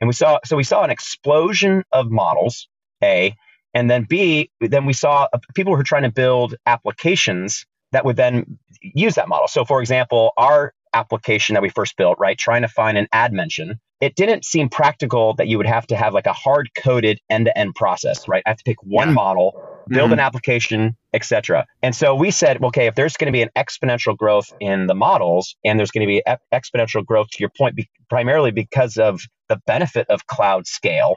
and 0.01 0.07
we 0.07 0.13
saw 0.13 0.39
so 0.45 0.57
we 0.57 0.65
saw 0.65 0.83
an 0.83 0.91
explosion 0.91 1.83
of 1.93 2.11
models, 2.11 2.69
A, 3.03 3.35
and 3.73 3.91
then 3.91 4.05
B, 4.09 4.51
then 4.61 4.85
we 4.85 4.93
saw 4.93 5.27
uh, 5.33 5.39
people 5.55 5.73
who 5.73 5.77
were 5.79 5.83
trying 5.83 6.03
to 6.03 6.11
build 6.13 6.55
applications 6.67 7.65
that 7.91 8.05
would 8.05 8.17
then 8.17 8.59
use 8.81 9.15
that 9.15 9.29
model. 9.29 9.47
So, 9.47 9.65
for 9.65 9.81
example, 9.81 10.33
our 10.37 10.73
application 10.93 11.53
that 11.53 11.61
we 11.61 11.69
first 11.69 11.97
built, 11.97 12.17
right? 12.19 12.37
Trying 12.37 12.61
to 12.61 12.67
find 12.67 12.97
an 12.97 13.07
ad 13.11 13.33
mention. 13.33 13.79
It 14.01 14.15
didn't 14.15 14.43
seem 14.43 14.69
practical 14.69 15.33
that 15.35 15.47
you 15.47 15.57
would 15.57 15.67
have 15.67 15.87
to 15.87 15.95
have 15.95 16.13
like 16.13 16.25
a 16.25 16.33
hard 16.33 16.69
coded 16.75 17.19
end 17.29 17.45
to 17.45 17.57
end 17.57 17.75
process, 17.75 18.27
right? 18.27 18.43
I 18.45 18.49
have 18.49 18.57
to 18.57 18.63
pick 18.63 18.77
one 18.83 19.09
yeah. 19.09 19.13
model, 19.13 19.53
build 19.87 20.07
mm-hmm. 20.07 20.13
an 20.13 20.19
application, 20.19 20.97
etc. 21.13 21.65
And 21.81 21.95
so 21.95 22.13
we 22.13 22.31
said, 22.31 22.61
okay, 22.63 22.87
if 22.87 22.95
there's 22.95 23.15
going 23.15 23.27
to 23.27 23.31
be 23.31 23.41
an 23.41 23.49
exponential 23.55 24.17
growth 24.17 24.51
in 24.59 24.87
the 24.87 24.95
models 24.95 25.55
and 25.63 25.79
there's 25.79 25.91
going 25.91 26.05
to 26.05 26.07
be 26.07 26.21
exponential 26.53 27.05
growth 27.05 27.29
to 27.31 27.37
your 27.39 27.51
point, 27.57 27.75
be- 27.75 27.89
primarily 28.09 28.51
because 28.51 28.97
of 28.97 29.21
the 29.47 29.59
benefit 29.65 30.07
of 30.09 30.27
cloud 30.27 30.67
scale, 30.67 31.15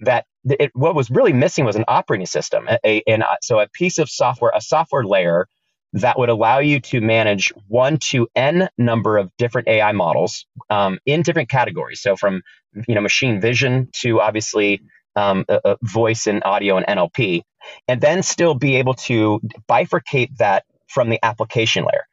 that 0.00 0.26
it, 0.44 0.70
what 0.74 0.94
was 0.94 1.10
really 1.10 1.32
missing 1.32 1.64
was 1.64 1.76
an 1.76 1.84
operating 1.88 2.26
system. 2.26 2.68
A, 2.68 2.78
a, 2.84 3.02
and 3.06 3.24
so 3.42 3.58
a 3.60 3.68
piece 3.68 3.98
of 3.98 4.08
software, 4.08 4.52
a 4.54 4.60
software 4.60 5.04
layer 5.04 5.46
that 5.92 6.18
would 6.18 6.28
allow 6.28 6.58
you 6.58 6.80
to 6.80 7.00
manage 7.00 7.52
one 7.68 7.98
to 7.98 8.28
n 8.36 8.68
number 8.78 9.18
of 9.18 9.30
different 9.36 9.68
AI 9.68 9.92
models 9.92 10.46
um, 10.68 10.98
in 11.06 11.22
different 11.22 11.48
categories. 11.48 12.00
So 12.00 12.16
from 12.16 12.42
you 12.86 12.94
know 12.94 13.00
machine 13.00 13.40
vision 13.40 13.88
to 14.00 14.20
obviously 14.20 14.82
um, 15.16 15.44
uh, 15.48 15.58
uh 15.64 15.76
voice 15.82 16.26
and 16.26 16.42
audio 16.44 16.76
and 16.76 16.86
NLP, 16.86 17.42
and 17.88 18.00
then 18.00 18.22
still 18.22 18.54
be 18.54 18.76
able 18.76 18.94
to 18.94 19.40
bifurcate 19.68 20.36
that 20.36 20.64
from 20.88 21.10
the 21.10 21.18
application 21.22 21.84
layer. 21.84 22.06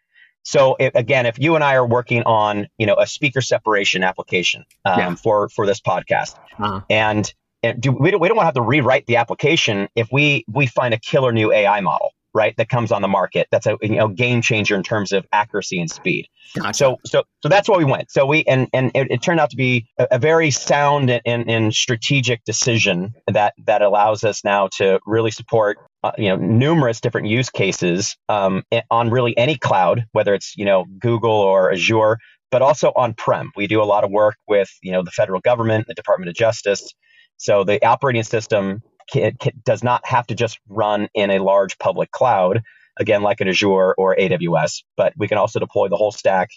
So 0.48 0.77
if, 0.79 0.96
again, 0.96 1.25
if 1.25 1.38
you 1.38 1.55
and 1.55 1.63
I 1.63 1.75
are 1.75 1.86
working 1.86 2.24
on, 2.24 2.67
you 2.77 2.86
know, 2.86 2.96
a 2.96 3.05
speaker 3.05 3.41
separation 3.41 4.01
application 4.01 4.63
um, 4.86 4.98
yeah. 4.98 5.15
for 5.15 5.50
for 5.50 5.65
this 5.65 5.81
podcast, 5.81 6.36
uh-huh. 6.57 6.81
and, 6.89 7.34
and 7.63 7.81
do, 7.81 7.91
we 7.91 8.12
don't 8.12 8.22
we 8.22 8.29
don't 8.29 8.38
want 8.38 8.46
to 8.46 8.48
have 8.48 8.53
to 8.55 8.62
rewrite 8.62 9.05
the 9.07 9.17
application 9.17 9.89
if 9.93 10.07
we 10.10 10.46
we 10.48 10.65
find 10.65 10.93
a 10.93 11.00
killer 11.00 11.34
new 11.34 11.51
AI 11.51 11.81
model, 11.81 12.12
right, 12.38 12.56
that 12.58 12.70
comes 12.70 12.91
on 12.91 13.01
the 13.01 13.08
market 13.08 13.48
that's 13.51 13.65
a 13.65 13.77
you 13.82 13.98
know 13.98 14.08
game 14.08 14.41
changer 14.41 14.75
in 14.75 14.84
terms 14.84 15.12
of 15.12 15.25
accuracy 15.34 15.79
and 15.79 15.89
speed. 15.89 16.27
Gotcha. 16.56 16.74
So 16.74 16.98
so 17.06 17.24
so 17.41 17.50
that's 17.50 17.67
why 17.67 17.77
we 17.77 17.86
went. 17.86 18.12
So 18.12 18.25
we 18.25 18.44
and 18.46 18.67
and 18.74 18.91
it, 18.94 19.08
it 19.10 19.22
turned 19.22 19.39
out 19.39 19.50
to 19.50 19.58
be 19.58 19.88
a, 19.98 20.08
a 20.12 20.20
very 20.20 20.51
sound 20.51 21.10
and, 21.10 21.50
and 21.50 21.74
strategic 21.74 22.44
decision 22.46 23.13
that 23.27 23.53
that 23.65 23.82
allows 23.82 24.24
us 24.24 24.44
now 24.44 24.70
to 24.77 25.00
really 25.06 25.32
support 25.32 25.77
uh, 26.03 26.12
you 26.17 26.29
know 26.29 26.36
numerous 26.38 27.01
different 27.01 27.27
use 27.27 27.50
cases 27.50 28.15
um, 28.29 28.63
on 28.91 29.10
really 29.10 29.38
any 29.38 29.58
cloud, 29.58 30.06
whether 30.12 30.34
it's 30.34 30.56
you 30.56 30.65
know 30.65 30.86
Google 31.00 31.32
or 31.32 31.72
Azure, 31.72 32.17
but 32.51 32.62
also 32.62 32.91
on 32.96 33.13
prem. 33.13 33.51
We 33.56 33.67
do 33.67 33.82
a 33.82 33.86
lot 33.86 34.03
of 34.03 34.12
work 34.12 34.38
with 34.48 34.70
you 34.82 34.91
know 34.91 35.03
the 35.03 35.12
federal 35.12 35.41
government, 35.41 35.88
the 35.88 35.96
Department 35.96 36.29
of 36.29 36.36
Justice. 36.36 36.94
So 37.39 37.63
the 37.63 37.84
operating 37.86 38.24
system 38.24 38.82
can, 39.11 39.33
can, 39.39 39.53
does 39.63 39.83
not 39.83 40.05
have 40.05 40.27
to 40.27 40.35
just 40.35 40.59
run 40.67 41.07
in 41.13 41.29
a 41.29 41.39
large 41.39 41.77
public 41.79 42.11
cloud, 42.11 42.63
again 42.99 43.21
like 43.21 43.41
an 43.41 43.47
Azure 43.47 43.93
or 43.93 44.15
AWS, 44.15 44.83
but 44.95 45.13
we 45.17 45.27
can 45.27 45.37
also 45.37 45.59
deploy 45.59 45.87
the 45.87 45.97
whole 45.97 46.11
stack, 46.11 46.49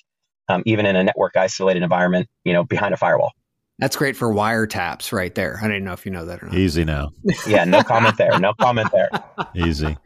um, 0.48 0.62
even 0.66 0.86
in 0.86 0.96
a 0.96 1.04
network 1.04 1.36
isolated 1.36 1.82
environment, 1.82 2.28
you 2.44 2.52
know, 2.52 2.64
behind 2.64 2.94
a 2.94 2.96
firewall. 2.96 3.32
That's 3.80 3.96
great 3.96 4.14
for 4.14 4.28
wiretaps 4.28 5.10
right 5.10 5.34
there. 5.34 5.58
I 5.62 5.66
didn't 5.66 5.84
know 5.84 5.94
if 5.94 6.04
you 6.04 6.12
know 6.12 6.26
that 6.26 6.42
or 6.42 6.46
not. 6.46 6.54
Easy 6.54 6.84
now. 6.84 7.12
yeah, 7.46 7.64
no 7.64 7.82
comment 7.82 8.18
there. 8.18 8.38
No 8.38 8.52
comment 8.52 8.90
there. 8.92 9.08
Easy. 9.54 9.96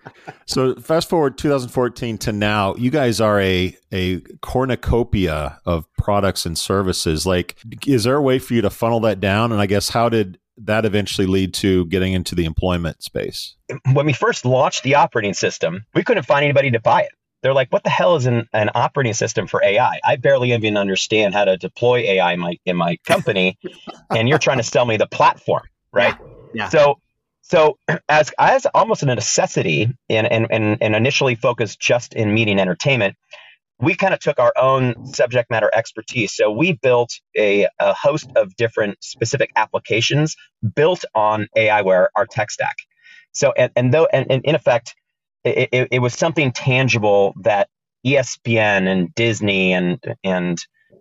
So 0.46 0.76
fast 0.76 1.08
forward 1.08 1.36
2014 1.36 2.18
to 2.18 2.32
now, 2.32 2.76
you 2.76 2.92
guys 2.92 3.20
are 3.20 3.40
a 3.40 3.76
a 3.90 4.20
cornucopia 4.42 5.60
of 5.66 5.92
products 5.98 6.46
and 6.46 6.56
services. 6.56 7.26
Like, 7.26 7.56
is 7.84 8.04
there 8.04 8.14
a 8.14 8.22
way 8.22 8.38
for 8.38 8.54
you 8.54 8.62
to 8.62 8.70
funnel 8.70 9.00
that 9.00 9.18
down? 9.18 9.50
And 9.50 9.60
I 9.60 9.66
guess 9.66 9.88
how 9.88 10.08
did 10.08 10.38
that 10.56 10.84
eventually 10.84 11.26
lead 11.26 11.54
to 11.54 11.86
getting 11.86 12.12
into 12.12 12.34
the 12.34 12.44
employment 12.44 13.02
space? 13.02 13.56
When 13.92 14.06
we 14.06 14.12
first 14.12 14.44
launched 14.44 14.82
the 14.82 14.94
operating 14.94 15.34
system, 15.34 15.84
we 15.94 16.04
couldn't 16.04 16.24
find 16.24 16.44
anybody 16.44 16.70
to 16.72 16.80
buy 16.80 17.02
it 17.02 17.12
they're 17.44 17.54
like, 17.54 17.70
what 17.70 17.84
the 17.84 17.90
hell 17.90 18.16
is 18.16 18.24
an, 18.24 18.48
an 18.54 18.70
operating 18.74 19.12
system 19.12 19.46
for 19.46 19.62
AI? 19.62 20.00
I 20.02 20.16
barely 20.16 20.54
even 20.54 20.78
understand 20.78 21.34
how 21.34 21.44
to 21.44 21.58
deploy 21.58 21.98
AI 21.98 22.32
in 22.32 22.40
my 22.40 22.58
in 22.64 22.74
my 22.74 22.96
company, 23.04 23.58
and 24.10 24.30
you're 24.30 24.38
trying 24.38 24.56
to 24.56 24.62
sell 24.62 24.86
me 24.86 24.96
the 24.96 25.06
platform, 25.06 25.62
right? 25.92 26.14
Yeah. 26.54 26.64
yeah. 26.64 26.68
So 26.70 27.00
so 27.42 27.78
as 28.08 28.32
as 28.38 28.66
almost 28.72 29.02
a 29.02 29.06
necessity 29.06 29.94
and, 30.08 30.26
and 30.26 30.46
and 30.50 30.78
and 30.80 30.96
initially 30.96 31.34
focused 31.34 31.78
just 31.78 32.14
in 32.14 32.32
media 32.32 32.56
entertainment, 32.56 33.14
we 33.80 33.94
kind 33.94 34.14
of 34.14 34.20
took 34.20 34.38
our 34.38 34.52
own 34.56 35.06
subject 35.06 35.50
matter 35.50 35.70
expertise. 35.74 36.34
So 36.34 36.50
we 36.50 36.72
built 36.74 37.10
a, 37.36 37.66
a 37.80 37.94
host 37.94 38.30
of 38.36 38.54
different 38.56 39.02
specific 39.02 39.50
applications 39.56 40.36
built 40.74 41.04
on 41.14 41.48
AIware, 41.56 42.08
our 42.16 42.26
tech 42.26 42.50
stack. 42.50 42.76
So 43.32 43.52
and 43.56 43.72
and 43.76 43.92
though 43.92 44.06
and, 44.12 44.30
and 44.30 44.44
in 44.44 44.54
effect 44.54 44.94
it, 45.44 45.68
it, 45.72 45.88
it 45.92 45.98
was 46.00 46.14
something 46.14 46.52
tangible 46.52 47.34
that 47.42 47.68
ESPN 48.06 48.86
and 48.88 49.14
Disney 49.14 49.72
and 49.72 49.98
and 50.22 50.58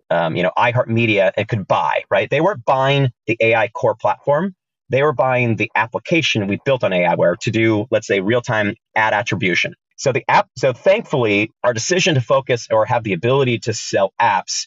um, 0.09 0.35
you 0.35 0.43
know 0.43 0.51
iHeartMedia 0.57 1.33
it 1.37 1.47
could 1.47 1.67
buy. 1.67 2.03
Right? 2.09 2.29
They 2.29 2.41
weren't 2.41 2.65
buying 2.65 3.11
the 3.27 3.37
AI 3.39 3.69
core 3.69 3.95
platform. 3.95 4.55
They 4.89 5.03
were 5.03 5.13
buying 5.13 5.55
the 5.55 5.71
application 5.75 6.47
we 6.47 6.59
built 6.65 6.83
on 6.83 6.91
AIware 6.91 7.37
to 7.39 7.51
do, 7.51 7.87
let's 7.89 8.07
say, 8.07 8.19
real 8.19 8.41
time 8.41 8.75
ad 8.95 9.13
attribution. 9.13 9.75
So 9.97 10.11
the 10.11 10.25
app. 10.29 10.49
So 10.57 10.73
thankfully, 10.73 11.51
our 11.63 11.73
decision 11.73 12.15
to 12.15 12.21
focus 12.21 12.67
or 12.71 12.85
have 12.85 13.03
the 13.03 13.13
ability 13.13 13.59
to 13.59 13.73
sell 13.73 14.13
apps 14.21 14.65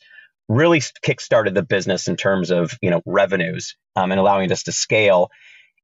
really 0.49 0.80
kickstarted 1.04 1.54
the 1.54 1.62
business 1.64 2.09
in 2.09 2.16
terms 2.16 2.50
of 2.50 2.73
you 2.83 2.90
know 2.90 3.02
revenues 3.06 3.76
um, 3.97 4.12
and 4.12 4.21
allowing 4.21 4.50
us 4.52 4.64
to 4.64 4.73
scale. 4.73 5.30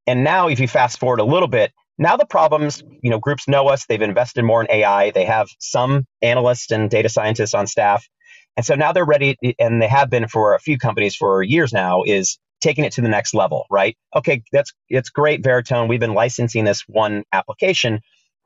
And 0.07 0.23
now, 0.23 0.49
if 0.49 0.59
you 0.59 0.67
fast 0.67 0.99
forward 0.99 1.19
a 1.19 1.23
little 1.23 1.47
bit, 1.47 1.71
now 1.97 2.17
the 2.17 2.25
problems, 2.25 2.83
you 3.01 3.09
know, 3.09 3.19
groups 3.19 3.47
know 3.47 3.67
us. 3.67 3.85
They've 3.85 4.01
invested 4.01 4.43
more 4.43 4.61
in 4.61 4.69
AI. 4.69 5.11
They 5.11 5.25
have 5.25 5.47
some 5.59 6.05
analysts 6.21 6.71
and 6.71 6.89
data 6.89 7.09
scientists 7.09 7.53
on 7.53 7.67
staff. 7.67 8.05
And 8.57 8.65
so 8.65 8.75
now 8.75 8.91
they're 8.91 9.05
ready, 9.05 9.37
and 9.59 9.81
they 9.81 9.87
have 9.87 10.09
been 10.09 10.27
for 10.27 10.53
a 10.55 10.59
few 10.59 10.77
companies 10.77 11.15
for 11.15 11.41
years 11.41 11.73
now, 11.73 12.03
is 12.05 12.37
taking 12.61 12.85
it 12.85 12.93
to 12.93 13.01
the 13.01 13.09
next 13.09 13.33
level, 13.33 13.65
right? 13.71 13.97
Okay, 14.15 14.43
that's 14.51 14.73
it's 14.89 15.09
great, 15.09 15.43
Veritone. 15.43 15.87
We've 15.89 15.99
been 15.99 16.13
licensing 16.13 16.63
this 16.65 16.83
one 16.87 17.23
application, 17.33 18.01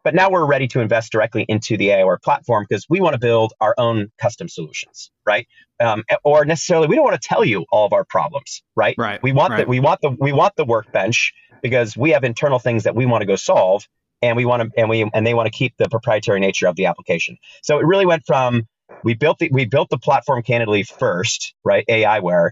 but 0.07 0.15
now 0.15 0.29
we're 0.29 0.45
ready 0.45 0.69
to 0.69 0.79
invest 0.79 1.11
directly 1.11 1.43
into 1.49 1.75
the 1.75 1.89
AIware 1.89 2.21
platform 2.23 2.65
because 2.69 2.85
we 2.87 3.01
want 3.01 3.11
to 3.11 3.19
build 3.19 3.51
our 3.59 3.75
own 3.77 4.09
custom 4.17 4.47
solutions, 4.47 5.11
right? 5.25 5.45
Um, 5.81 6.05
or 6.23 6.45
necessarily, 6.45 6.87
we 6.87 6.95
don't 6.95 7.03
want 7.03 7.21
to 7.21 7.27
tell 7.27 7.43
you 7.43 7.65
all 7.73 7.85
of 7.85 7.91
our 7.91 8.05
problems, 8.05 8.63
right? 8.73 8.95
Right. 8.97 9.21
We 9.21 9.33
want 9.33 9.51
right. 9.51 9.57
that. 9.57 9.67
We 9.67 9.81
want 9.81 9.99
the 9.99 10.11
we 10.17 10.31
want 10.31 10.55
the 10.55 10.63
workbench 10.63 11.33
because 11.61 11.97
we 11.97 12.11
have 12.11 12.23
internal 12.23 12.57
things 12.57 12.85
that 12.85 12.95
we 12.95 13.05
want 13.05 13.21
to 13.21 13.25
go 13.25 13.35
solve, 13.35 13.85
and 14.21 14.37
we 14.37 14.45
want 14.45 14.63
to 14.63 14.79
and 14.79 14.87
we 14.87 15.01
and 15.13 15.27
they 15.27 15.33
want 15.33 15.47
to 15.47 15.51
keep 15.51 15.73
the 15.77 15.89
proprietary 15.89 16.39
nature 16.39 16.67
of 16.67 16.77
the 16.77 16.85
application. 16.85 17.35
So 17.61 17.77
it 17.77 17.85
really 17.85 18.05
went 18.05 18.23
from 18.25 18.65
we 19.03 19.13
built 19.13 19.39
the 19.39 19.49
we 19.51 19.65
built 19.65 19.89
the 19.89 19.97
platform 19.97 20.41
candidly 20.41 20.83
first, 20.83 21.53
right? 21.65 21.83
AIware 21.89 22.51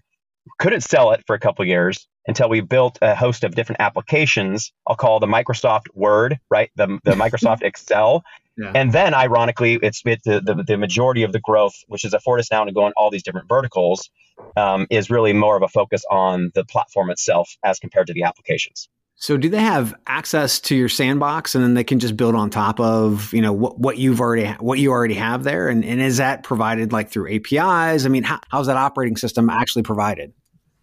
couldn't 0.59 0.81
sell 0.81 1.13
it 1.13 1.24
for 1.25 1.38
a 1.38 1.39
couple 1.39 1.63
years 1.63 2.05
until 2.27 2.50
we 2.50 2.62
built 2.62 2.98
a 3.01 3.15
host 3.15 3.44
of 3.44 3.55
different 3.55 3.82
applications. 3.82 4.72
I'll 4.88 4.96
call 4.96 5.20
the 5.20 5.27
Microsoft 5.27 5.86
Word, 5.94 6.39
right? 6.50 6.72
The, 6.75 7.00
the 7.03 7.12
Microsoft 7.12 7.62
Excel. 7.62 8.24
Yeah. 8.58 8.72
And 8.74 8.94
then, 8.94 9.13
ironically, 9.13 9.77
it's, 9.82 10.01
it's 10.05 10.24
the, 10.24 10.41
the, 10.41 10.63
the, 10.63 10.77
majority 10.77 11.24
of 11.24 11.34
the 11.34 11.41
growth, 11.41 11.75
which 11.88 12.03
has 12.03 12.13
afforded 12.13 12.41
us 12.41 12.51
now 12.51 12.63
to 12.63 12.72
go 12.72 12.88
in 12.88 12.94
all 12.96 13.12
these 13.12 13.24
different 13.24 13.50
verticals, 13.50 14.10
um, 14.55 14.88
is 14.89 15.10
really 15.10 15.34
more 15.34 15.58
of 15.58 15.63
a 15.63 15.67
focus 15.67 16.03
on 16.10 16.51
the 16.55 16.63
platform 16.63 17.10
itself 17.10 17.50
as 17.65 17.79
compared 17.79 18.08
to 18.08 18.13
the 18.13 18.24
applications. 18.24 18.88
So, 19.17 19.38
do 19.38 19.50
they 19.50 19.62
have 19.62 19.94
access 20.08 20.60
to 20.62 20.75
your 20.75 20.89
sandbox, 20.89 21.55
and 21.55 21.63
then 21.63 21.74
they 21.74 21.84
can 21.86 22.00
just 22.00 22.17
build 22.17 22.36
on 22.36 22.50
top 22.50 22.79
of 22.79 23.34
you 23.34 23.41
know 23.41 23.53
what, 23.53 23.79
what 23.79 23.98
you've 23.98 24.20
already 24.20 24.48
what 24.60 24.77
you 24.79 24.91
already 24.91 25.13
have 25.13 25.44
there? 25.44 25.70
And, 25.70 25.86
and 25.86 26.01
is 26.01 26.17
that 26.17 26.44
provided 26.44 26.91
like 26.91 27.10
through 27.10 27.34
APIs? 27.34 28.05
I 28.05 28.10
mean, 28.10 28.24
how, 28.24 28.39
how's 28.50 28.67
that 28.67 28.75
operating 28.75 29.15
system 29.15 29.50
actually 29.50 29.84
provided? 29.84 30.34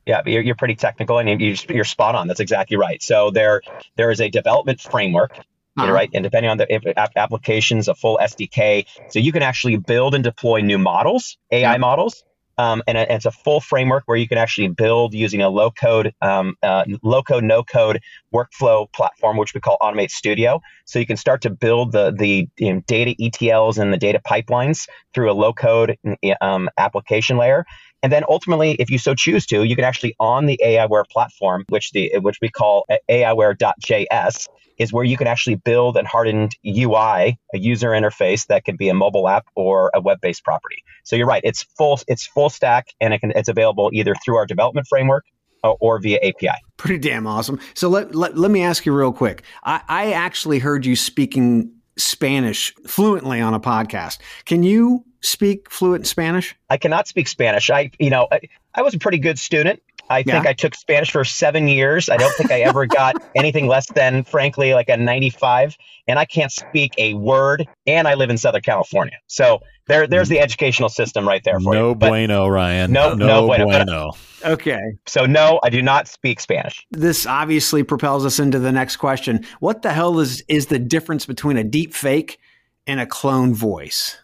Yeah, 0.07 0.23
you're, 0.27 0.43
you're 0.43 0.57
pretty 0.57 0.75
technical 0.75 1.19
and 1.19 1.41
you're 1.41 1.85
spot 1.85 2.15
on. 2.15 2.27
That's 2.27 2.41
exactly 2.41 2.77
right. 2.77 3.03
So 3.03 3.31
there 3.31 3.63
there 3.97 4.11
is 4.11 4.21
a 4.21 4.29
development 4.29 4.81
framework 4.81 5.39
uh-huh. 5.77 5.93
right? 5.93 6.11
And 6.13 6.23
depending 6.23 6.51
on 6.51 6.59
the 6.59 7.11
applications, 7.17 7.89
a 7.89 7.95
full 7.95 8.19
SDK, 8.21 8.87
so 9.09 9.19
you 9.19 9.33
can 9.33 9.43
actually 9.43 9.77
build 9.77 10.15
and 10.15 10.23
deploy 10.23 10.61
new 10.61 10.79
models, 10.79 11.39
AI 11.51 11.79
models, 11.79 12.25
um, 12.59 12.83
and, 12.87 12.99
it's 12.99 13.25
a 13.25 13.31
full 13.31 13.61
framework 13.61 14.05
where 14.07 14.17
you 14.17 14.29
can 14.29 14.39
actually 14.39 14.69
build 14.69 15.15
using 15.15 15.41
a 15.41 15.49
low 15.49 15.71
code, 15.71 16.15
um, 16.21 16.57
uh, 16.63 16.85
low 17.03 17.23
code, 17.23 17.45
no 17.45 17.63
code 17.63 18.01
workflow 18.33 18.93
platform, 18.93 19.37
which 19.37 19.55
we 19.55 19.61
call 19.61 19.79
Automate 19.81 20.11
Studio. 20.11 20.61
So 20.85 20.99
you 20.99 21.07
can 21.07 21.17
start 21.17 21.43
to 21.43 21.51
build 21.51 21.93
the 21.93 22.13
the 22.13 22.49
you 22.59 22.75
know, 22.75 22.83
data 22.87 23.15
ETLs 23.21 23.79
and 23.79 23.93
the 23.93 23.97
data 23.97 24.21
pipelines 24.25 24.89
through 25.15 25.31
a 25.31 25.35
low 25.35 25.53
code 25.53 25.97
um, 26.41 26.69
application 26.77 27.37
layer. 27.39 27.65
And 28.03 28.13
then 28.13 28.25
ultimately, 28.29 28.73
if 28.73 28.91
you 28.91 28.99
so 28.99 29.15
choose 29.15 29.47
to, 29.47 29.63
you 29.65 29.77
can 29.77 29.85
actually 29.85 30.15
on 30.19 30.47
the 30.47 30.61
AIware 30.65 31.05
platform, 31.09 31.65
which 31.69 31.93
the 31.93 32.13
which 32.21 32.39
we 32.43 32.49
call 32.49 32.85
uh, 32.91 32.97
AIware.js, 33.09 34.49
is 34.79 34.93
where 34.93 35.05
you 35.05 35.17
can 35.17 35.27
actually 35.27 35.55
build 35.57 35.97
and 35.97 36.07
hardened 36.07 36.57
UI, 36.67 37.39
a 37.55 37.59
user 37.59 37.91
interface 37.91 38.47
that 38.49 38.65
can 38.65 38.77
be 38.77 38.89
a 38.89 38.95
mobile 38.95 39.29
app 39.29 39.47
or 39.55 39.91
a 39.95 40.01
web-based 40.01 40.45
property. 40.45 40.83
So 41.05 41.17
you're 41.17 41.27
right, 41.27 41.43
it's 41.45 41.63
full 41.79 42.01
it's 42.09 42.27
full 42.27 42.51
stack 42.51 42.89
and 43.01 43.15
it 43.15 43.21
can, 43.21 43.33
it's 43.33 43.49
available 43.49 43.91
either 43.93 44.15
through 44.25 44.37
our 44.37 44.47
development 44.47 44.87
framework 44.89 45.25
or, 45.63 45.77
or 45.81 45.99
via 46.01 46.19
API. 46.23 46.59
Pretty 46.77 46.99
damn 46.99 47.27
awesome. 47.27 47.61
So 47.75 47.89
let, 47.89 48.15
let, 48.15 48.37
let 48.37 48.51
me 48.51 48.63
ask 48.63 48.85
you 48.85 48.93
real 48.93 49.13
quick. 49.13 49.43
I, 49.63 49.83
I 49.89 50.13
actually 50.13 50.59
heard 50.59 50.85
you 50.85 50.97
speaking 50.97 51.73
Spanish 51.97 52.75
fluently 52.87 53.41
on 53.41 53.55
a 53.55 53.61
podcast. 53.61 54.19
Can 54.45 54.63
you 54.63 55.05
speak 55.21 55.71
fluent 55.71 56.07
Spanish? 56.07 56.57
I 56.71 56.77
cannot 56.77 57.07
speak 57.07 57.29
Spanish. 57.29 57.71
I, 57.71 57.91
you 57.99 58.11
know, 58.11 58.29
I, 58.31 58.41
I 58.75 58.83
was 58.83 58.95
a 58.95 58.99
pretty 58.99 59.19
good 59.19 59.39
student. 59.39 59.83
I 60.11 60.19
yeah. 60.27 60.35
think 60.35 60.47
I 60.47 60.53
took 60.53 60.75
Spanish 60.75 61.11
for 61.11 61.25
seven 61.25 61.69
years. 61.69 62.09
I 62.09 62.17
don't 62.17 62.35
think 62.37 62.51
I 62.51 62.61
ever 62.61 62.87
got 62.87 63.15
anything 63.37 63.67
less 63.67 63.87
than, 63.93 64.25
frankly, 64.25 64.75
like 64.75 64.89
a 64.89 64.97
95. 64.97 65.77
And 66.07 66.19
I 66.19 66.25
can't 66.25 66.53
speak 66.53 66.93
a 66.99 67.15
word. 67.15 67.67
And 67.87 68.07
I 68.07 68.15
live 68.15 68.29
in 68.29 68.37
Southern 68.37 68.63
California. 68.63 69.17
So 69.27 69.61
there, 69.87 70.07
there's 70.07 70.29
mm. 70.29 70.33
the 70.33 70.41
educational 70.41 70.89
system 70.89 71.27
right 71.27 71.43
there 71.45 71.59
for 71.61 71.75
no 71.75 71.89
you. 71.89 71.89
No 71.89 71.95
bueno, 71.95 72.49
Ryan. 72.49 72.93
No, 72.93 73.15
no, 73.15 73.27
no 73.27 73.47
bueno. 73.47 73.65
bueno. 73.67 74.13
Okay. 74.45 74.81
So 75.07 75.27
no, 75.27 75.61
I 75.63 75.71
do 75.71 75.81
not 75.81 76.09
speak 76.09 76.41
Spanish. 76.41 76.87
This 76.91 77.27
obviously 77.27 77.83
propels 77.83 78.27
us 78.27 78.39
into 78.39 78.59
the 78.59 78.73
next 78.73 78.97
question. 78.97 79.45
What 79.61 79.83
the 79.83 79.93
hell 79.93 80.19
is 80.21 80.43
is 80.49 80.67
the 80.67 80.79
difference 80.79 81.27
between 81.27 81.57
a 81.57 81.65
deep 81.65 81.95
fake 81.95 82.39
and 82.87 83.01
a 83.01 83.07
clone 83.07 83.55
voice? 83.55 84.19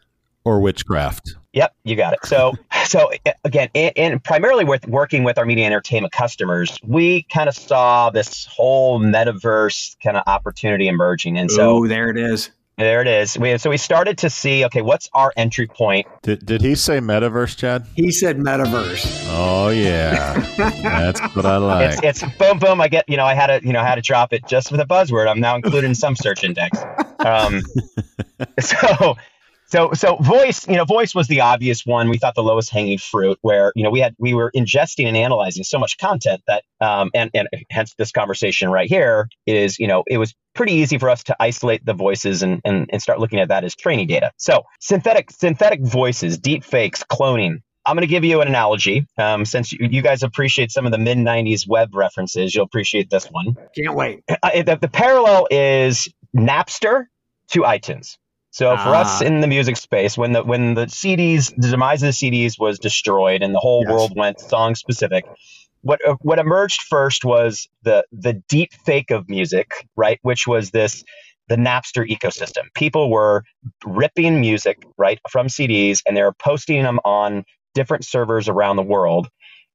Or 0.45 0.61
witchcraft. 0.61 1.37
Yep, 1.53 1.75
you 1.85 1.97
got 1.97 2.13
it. 2.13 2.21
So 2.25 2.53
so 2.85 3.11
again, 3.45 3.69
and 3.75 4.23
primarily 4.23 4.65
with 4.65 4.87
working 4.87 5.25
with 5.25 5.39
our 5.39 5.45
media 5.45 5.67
entertainment 5.67 6.13
customers, 6.13 6.79
we 6.83 7.23
kind 7.25 7.49
of 7.49 7.55
saw 7.55 8.11
this 8.11 8.47
whole 8.47 9.01
metaverse 9.01 9.97
kind 10.03 10.17
of 10.17 10.25
opportunity 10.27 10.89
emerging, 10.89 11.39
and 11.39 11.51
so 11.51 11.85
oh, 11.85 11.87
there 11.87 12.11
it 12.11 12.17
is. 12.17 12.51
There 12.79 13.01
it 13.01 13.09
is. 13.09 13.37
We, 13.37 13.59
so 13.59 13.71
we 13.71 13.77
started 13.77 14.17
to 14.19 14.31
see, 14.31 14.65
okay, 14.67 14.83
what's 14.83 15.11
our 15.13 15.33
entry 15.37 15.67
point? 15.67 16.07
Did, 16.23 16.47
did 16.47 16.63
he 16.63 16.77
say 16.77 17.01
metaverse, 17.01 17.57
Chad? 17.57 17.85
He 17.97 18.13
said 18.13 18.39
metaverse. 18.39 19.27
Oh 19.31 19.71
yeah, 19.71 20.35
that's 20.57 21.21
what 21.35 21.45
I 21.45 21.57
like. 21.57 22.05
It's, 22.05 22.23
it's, 22.23 22.37
boom, 22.37 22.61
boom. 22.61 22.81
I 22.81 22.87
get, 22.87 23.09
you 23.09 23.17
know, 23.17 23.25
I 23.25 23.35
had 23.35 23.49
to, 23.49 23.67
you 23.67 23.73
know, 23.73 23.81
I 23.81 23.85
had 23.85 23.97
to 23.97 24.01
drop 24.01 24.33
it 24.33 24.47
just 24.47 24.71
with 24.71 24.81
a 24.81 24.85
buzzword. 24.85 25.29
I'm 25.29 25.41
now 25.41 25.57
included 25.57 25.85
in 25.85 25.97
some 25.97 26.15
search 26.15 26.45
index. 26.45 26.79
Um, 27.19 27.63
so 28.61 29.17
so, 29.69 29.93
so 29.93 30.17
voice, 30.17 30.67
you 30.67 30.77
know, 30.77 30.87
voice 30.87 31.15
was 31.15 31.29
the 31.29 31.43
obvious 31.43 31.85
one. 31.85 32.09
We 32.09 32.17
thought 32.17 32.35
the 32.35 32.43
lowest 32.43 32.71
hanging 32.71 32.97
fruit, 32.97 33.39
where 33.43 33.71
you 33.77 33.85
know 33.85 33.91
we 33.91 34.01
had 34.01 34.15
we 34.19 34.33
were 34.33 34.51
ingesting 34.57 35.07
and 35.07 35.17
analyzing 35.17 35.63
so 35.63 35.79
much 35.79 35.99
content 35.99 36.43
that, 36.47 36.65
um, 36.81 37.11
and 37.15 37.31
and 37.35 37.49
hence 37.71 37.95
this 37.99 38.11
conversation 38.11 38.71
right 38.71 38.89
here 38.89 39.29
is, 39.47 39.79
you 39.79 39.87
know, 39.87 40.05
it 40.07 40.17
was 40.17 40.35
pretty 40.55 40.73
easy 40.73 40.97
for 40.97 41.11
us 41.11 41.23
to 41.25 41.37
isolate 41.39 41.85
the 41.85 41.93
voices 41.93 42.43
and 42.43 42.63
and, 42.65 42.89
and 42.91 43.03
start 43.03 43.21
looking 43.21 43.41
at 43.41 43.49
that 43.49 43.63
as 43.63 43.75
training 43.77 44.07
data. 44.07 44.33
So, 44.39 44.63
synthetic 44.81 45.31
synthetic 45.31 45.83
voices, 45.83 46.39
deep 46.39 46.65
fakes, 46.65 47.05
cloning. 47.05 47.59
I'm 47.85 47.95
going 47.95 48.07
to 48.07 48.11
give 48.11 48.25
you 48.25 48.41
an 48.41 48.49
analogy. 48.49 49.07
Um, 49.17 49.47
since 49.47 49.73
you, 49.73 49.89
you, 49.91 50.03
guys 50.03 50.23
appreciate 50.23 50.71
some 50.71 50.85
of 50.85 50.93
the 50.93 50.99
mid 50.99 51.17
90s 51.17 51.67
web 51.67 51.95
references, 51.95 52.55
you'll 52.55 52.67
appreciate 52.67 53.09
this 53.09 53.27
one. 53.27 53.57
Can't 53.75 53.95
wait. 53.95 54.25
Uh, 54.29 54.63
the, 54.63 54.77
the 54.79 54.89
parallel 54.89 55.47
is 55.51 56.07
Napster 56.37 57.07
to 57.51 57.61
iTunes. 57.61 58.19
So 58.59 58.77
for 58.77 58.89
ah. 58.89 59.03
us 59.03 59.23
in 59.23 59.41
the 59.41 59.47
music 59.47 59.77
space, 59.77 60.19
when 60.19 60.33
the 60.33 60.43
when 60.43 60.75
the 60.75 60.87
CDs, 60.87 61.55
the 61.57 61.69
demise 61.69 62.03
of 62.03 62.09
the 62.09 62.13
CDs 62.13 62.59
was 62.59 62.81
destroyed, 62.81 63.41
and 63.41 63.55
the 63.55 63.61
whole 63.61 63.85
yes. 63.85 63.93
world 63.93 64.13
went 64.17 64.41
song 64.41 64.75
specific, 64.75 65.25
what 65.83 66.05
uh, 66.05 66.17
what 66.23 66.41
emerged 66.41 66.81
first 66.91 67.25
was 67.25 67.69
the 67.85 68.05
the 68.11 68.43
deep 68.49 68.73
fake 68.85 69.13
of 69.13 69.29
music, 69.29 69.71
right? 69.95 70.19
Which 70.23 70.49
was 70.49 70.73
this 70.73 71.05
the 71.47 71.55
Napster 71.55 72.05
ecosystem. 72.05 72.65
People 72.75 73.13
were 73.13 73.45
ripping 73.87 74.41
music 74.41 74.83
right 74.97 75.21
from 75.31 75.47
CDs, 75.47 76.01
and 76.05 76.17
they 76.17 76.23
were 76.23 76.35
posting 76.35 76.83
them 76.83 76.99
on 77.05 77.45
different 77.77 78.05
servers 78.05 78.49
around 78.49 78.75
the 78.75 78.83
world. 78.83 79.29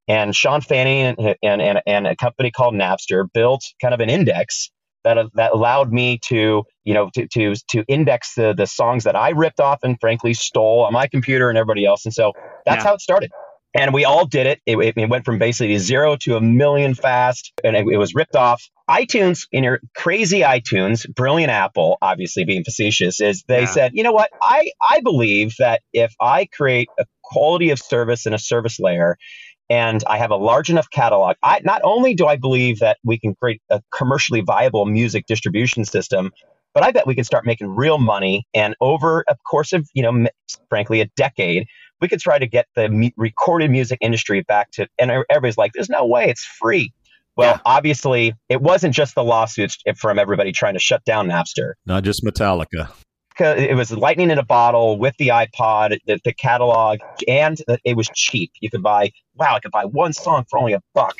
And 0.10 0.36
Shawn 0.36 0.60
Fanning 0.60 1.16
and, 1.18 1.36
and, 1.42 1.62
and, 1.62 1.82
and 1.88 2.08
a 2.08 2.18
company 2.18 2.52
called 2.52 2.74
Napster 2.74 3.25
built 3.34 3.63
kind 3.82 3.94
of 3.94 4.02
an 4.02 4.10
index 4.10 4.70
that 5.04 5.18
that 5.34 5.52
allowed 5.54 5.92
me 5.92 6.20
to 6.26 6.64
you 6.84 6.94
know 6.94 7.10
to 7.14 7.28
to 7.28 7.56
to 7.70 7.84
index 7.88 8.36
the 8.36 8.54
the 8.54 8.68
songs 8.68 9.04
that 9.04 9.16
I 9.16 9.30
ripped 9.30 9.60
off 9.60 9.80
and 9.84 9.98
frankly 10.00 10.34
stole 10.34 10.82
on 10.82 10.94
my 10.94 11.08
computer 11.08 11.50
and 11.50 11.58
everybody 11.58 11.86
else. 11.86 12.06
And 12.06 12.14
so 12.14 12.34
that's 12.66 12.84
yeah. 12.84 12.90
how 12.90 12.94
it 12.96 13.02
started. 13.02 13.32
And 13.76 13.92
we 13.92 14.06
all 14.06 14.28
did 14.28 14.46
it. 14.46 14.62
it. 14.68 14.94
It, 14.96 15.10
went 15.10 15.26
from 15.26 15.40
basically 15.40 15.78
zero 15.80 16.16
to 16.18 16.38
a 16.38 16.42
million 16.42 16.94
fast, 16.94 17.52
and 17.64 17.76
it, 17.76 17.88
it 17.88 17.98
was 17.98 18.14
ripped 18.14 18.36
off. 18.36 18.70
iTunes, 18.88 19.48
in 19.52 19.64
your 19.64 19.80
crazy 19.96 20.42
iTunes, 20.42 21.12
brilliant 21.12 21.52
Apple, 21.52 21.98
obviously 22.00 22.46
being 22.46 22.64
facetious, 22.64 23.20
is 23.20 23.44
they 23.48 23.62
yeah. 23.62 23.66
said, 23.66 23.92
you 23.96 24.04
know 24.04 24.12
what? 24.12 24.30
I 24.42 24.72
I 24.80 25.02
believe 25.02 25.56
that 25.58 25.82
if 25.92 26.14
I 26.22 26.46
create 26.46 26.88
a 27.00 27.06
quality 27.24 27.72
of 27.72 27.80
service 27.80 28.28
and 28.28 28.36
a 28.36 28.40
service 28.40 28.80
layer 28.80 29.18
and 29.70 30.03
I 30.08 30.17
have 30.17 30.32
a 30.32 30.36
large 30.36 30.70
enough 30.70 30.89
catalog. 30.89 31.36
I, 31.43 31.62
not 31.63 31.82
only 31.84 32.13
do 32.13 32.25
I 32.25 32.36
believe 32.36 32.79
that 32.79 32.98
we 33.03 33.17
can 33.17 33.36
create 33.36 33.62
a 33.70 33.82
commercially 33.96 34.41
viable 34.41 34.86
music 34.86 35.25
distribution 35.27 35.86
system, 35.86 36.32
but 36.74 36.84
I 36.84 36.91
bet 36.91 37.08
we 37.08 37.15
can 37.15 37.24
start 37.24 37.46
making 37.46 37.67
real 37.75 37.98
money. 37.98 38.46
And 38.53 38.75
over 38.82 39.24
a 39.27 39.36
course 39.50 39.74
of, 39.74 39.88
you 39.93 40.03
know, 40.03 40.27
frankly, 40.70 41.01
a 41.01 41.05
decade, 41.15 41.67
we 42.01 42.08
could 42.08 42.20
try 42.20 42.39
to 42.39 42.48
get 42.48 42.67
the 42.75 42.89
me- 42.89 43.13
recorded 43.15 43.72
music 43.72 44.00
industry 44.01 44.41
back 44.41 44.72
to. 44.72 44.88
And 45.00 45.12
everybody's 45.29 45.58
like, 45.58 45.72
"There's 45.74 45.89
no 45.89 46.05
way, 46.05 46.29
it's 46.29 46.43
free." 46.43 46.91
Well, 47.36 47.55
yeah. 47.55 47.62
obviously, 47.65 48.34
it 48.50 48.62
wasn't 48.62 48.93
just 48.93 49.15
the 49.15 49.24
lawsuits 49.24 49.77
from 49.98 50.20
everybody 50.20 50.51
trying 50.51 50.74
to 50.74 50.79
shut 50.79 51.03
down 51.03 51.27
Napster. 51.27 51.74
Not 51.86 52.03
just 52.03 52.24
Metallica 52.24 52.91
it 53.40 53.75
was 53.75 53.92
lightning 53.92 54.32
in 54.32 54.38
a 54.38 54.46
bottle 54.46 54.98
with 54.98 55.16
the 55.18 55.30
iPod, 55.30 55.98
the, 56.06 56.20
the, 56.24 56.34
catalog, 56.34 57.00
and 57.28 57.62
it 57.84 57.96
was 57.96 58.10
cheap. 58.13 58.52
You 58.60 58.70
could 58.70 58.84
buy, 58.84 59.12
wow, 59.36 59.56
I 59.56 59.60
could 59.60 59.72
buy 59.72 59.86
one 59.86 60.13
song 60.13 60.46
for 60.50 60.60
only 60.60 60.74
a 60.74 60.82
buck, 60.94 61.16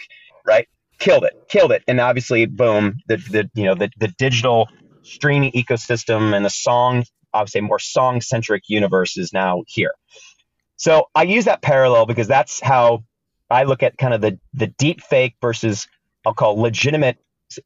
right? 0.46 0.68
Killed 1.00 1.24
it, 1.24 1.34
killed 1.50 1.72
it, 1.72 1.84
and 1.88 2.00
obviously, 2.00 2.46
boom, 2.46 3.00
the 3.08 3.18
the 3.18 3.50
you 3.56 3.66
know 3.66 3.76
the 3.76 3.90
the 3.98 4.08
digital 4.08 4.70
streaming 5.02 5.52
ecosystem 5.52 6.36
and 6.36 6.46
the 6.46 6.50
song, 6.50 7.04
obviously, 7.34 7.62
more 7.62 7.80
song 7.80 8.22
centric 8.22 8.64
universe 8.68 9.18
is 9.18 9.34
now 9.34 9.64
here. 9.68 9.94
So 10.78 11.10
I 11.16 11.24
use 11.24 11.46
that 11.46 11.62
parallel 11.62 12.06
because 12.06 12.28
that's 12.28 12.60
how 12.60 13.04
I 13.50 13.64
look 13.64 13.84
at 13.84 13.98
kind 13.98 14.14
of 14.14 14.22
the 14.22 14.40
the 14.54 14.68
deep 14.68 15.02
fake 15.02 15.36
versus 15.42 15.88
I'll 16.26 16.34
call 16.34 16.60
legitimate 16.60 17.18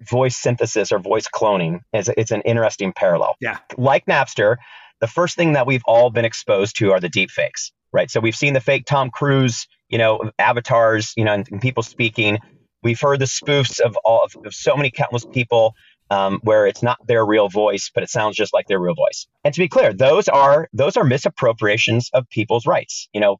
voice 0.02 0.36
synthesis 0.36 0.92
or 0.92 1.00
voice 1.00 1.28
cloning 1.28 1.82
is 1.94 2.10
it's 2.18 2.32
an 2.32 2.42
interesting 2.42 2.94
parallel. 2.94 3.36
Yeah. 3.40 3.58
Like 3.78 4.06
Napster, 4.06 4.58
the 5.00 5.08
first 5.08 5.36
thing 5.36 5.54
that 5.54 5.68
we've 5.68 5.84
all 5.86 6.10
been 6.10 6.26
exposed 6.26 6.78
to 6.78 6.92
are 6.92 7.00
the 7.00 7.10
deep 7.10 7.30
fakes, 7.30 7.72
right? 7.92 8.10
So 8.10 8.20
we've 8.20 8.36
seen 8.36 8.54
the 8.54 8.62
fake 8.62 8.86
Tom 8.86 9.10
Cruise, 9.10 9.68
you 9.90 9.98
know, 9.98 10.32
avatars, 10.40 11.14
you 11.16 11.24
know, 11.24 11.34
and, 11.34 11.48
and 11.52 11.62
people 11.62 11.84
speaking. 11.84 12.40
We've 12.84 13.00
heard 13.00 13.20
the 13.20 13.26
spoofs 13.26 13.80
of 13.80 13.98
all 14.04 14.24
of, 14.24 14.36
of 14.46 14.54
so 14.54 14.76
many 14.76 14.92
countless 14.92 15.26
people 15.26 15.74
um, 16.10 16.40
where 16.44 16.68
it's 16.68 16.82
not 16.82 16.98
their 17.06 17.26
real 17.26 17.50
voice, 17.50 17.92
but 17.94 18.04
it 18.04 18.10
sounds 18.10 18.36
just 18.36 18.54
like 18.54 18.68
their 18.68 18.80
real 18.80 18.96
voice. 18.96 19.28
And 19.44 19.54
to 19.54 19.60
be 19.60 19.68
clear, 19.68 19.94
those 19.94 20.28
are 20.28 20.70
those 20.74 20.96
are 20.98 21.04
misappropriations 21.04 22.10
of 22.14 22.30
people's 22.30 22.66
rights. 22.66 23.10
You 23.14 23.22
know, 23.22 23.38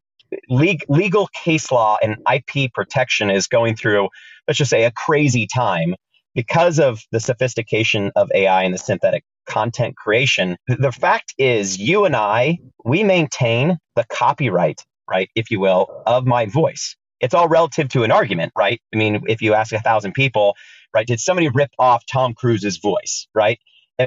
legal 0.48 1.28
case 1.28 1.70
law 1.70 1.96
and 2.02 2.16
IP 2.32 2.72
protection 2.72 3.30
is 3.30 3.46
going 3.46 3.76
through, 3.76 4.08
let's 4.46 4.58
just 4.58 4.70
say, 4.70 4.84
a 4.84 4.90
crazy 4.90 5.46
time 5.46 5.94
because 6.38 6.78
of 6.78 7.02
the 7.10 7.18
sophistication 7.18 8.12
of 8.14 8.30
AI 8.32 8.62
and 8.62 8.72
the 8.72 8.78
synthetic 8.78 9.24
content 9.48 9.96
creation, 9.96 10.56
the 10.68 10.92
fact 10.92 11.34
is, 11.36 11.76
you 11.80 12.04
and 12.04 12.14
I, 12.14 12.60
we 12.84 13.02
maintain 13.02 13.76
the 13.96 14.04
copyright, 14.08 14.84
right, 15.10 15.28
if 15.34 15.50
you 15.50 15.58
will, 15.58 15.88
of 16.06 16.26
my 16.28 16.46
voice. 16.46 16.94
It's 17.20 17.34
all 17.34 17.48
relative 17.48 17.88
to 17.88 18.04
an 18.04 18.12
argument, 18.12 18.52
right? 18.56 18.80
I 18.94 18.98
mean, 18.98 19.24
if 19.26 19.42
you 19.42 19.54
ask 19.54 19.72
a 19.72 19.80
thousand 19.80 20.12
people, 20.12 20.54
right, 20.94 21.08
did 21.08 21.18
somebody 21.18 21.48
rip 21.48 21.72
off 21.76 22.04
Tom 22.06 22.34
Cruise's 22.34 22.76
voice, 22.78 23.26
right? 23.34 23.58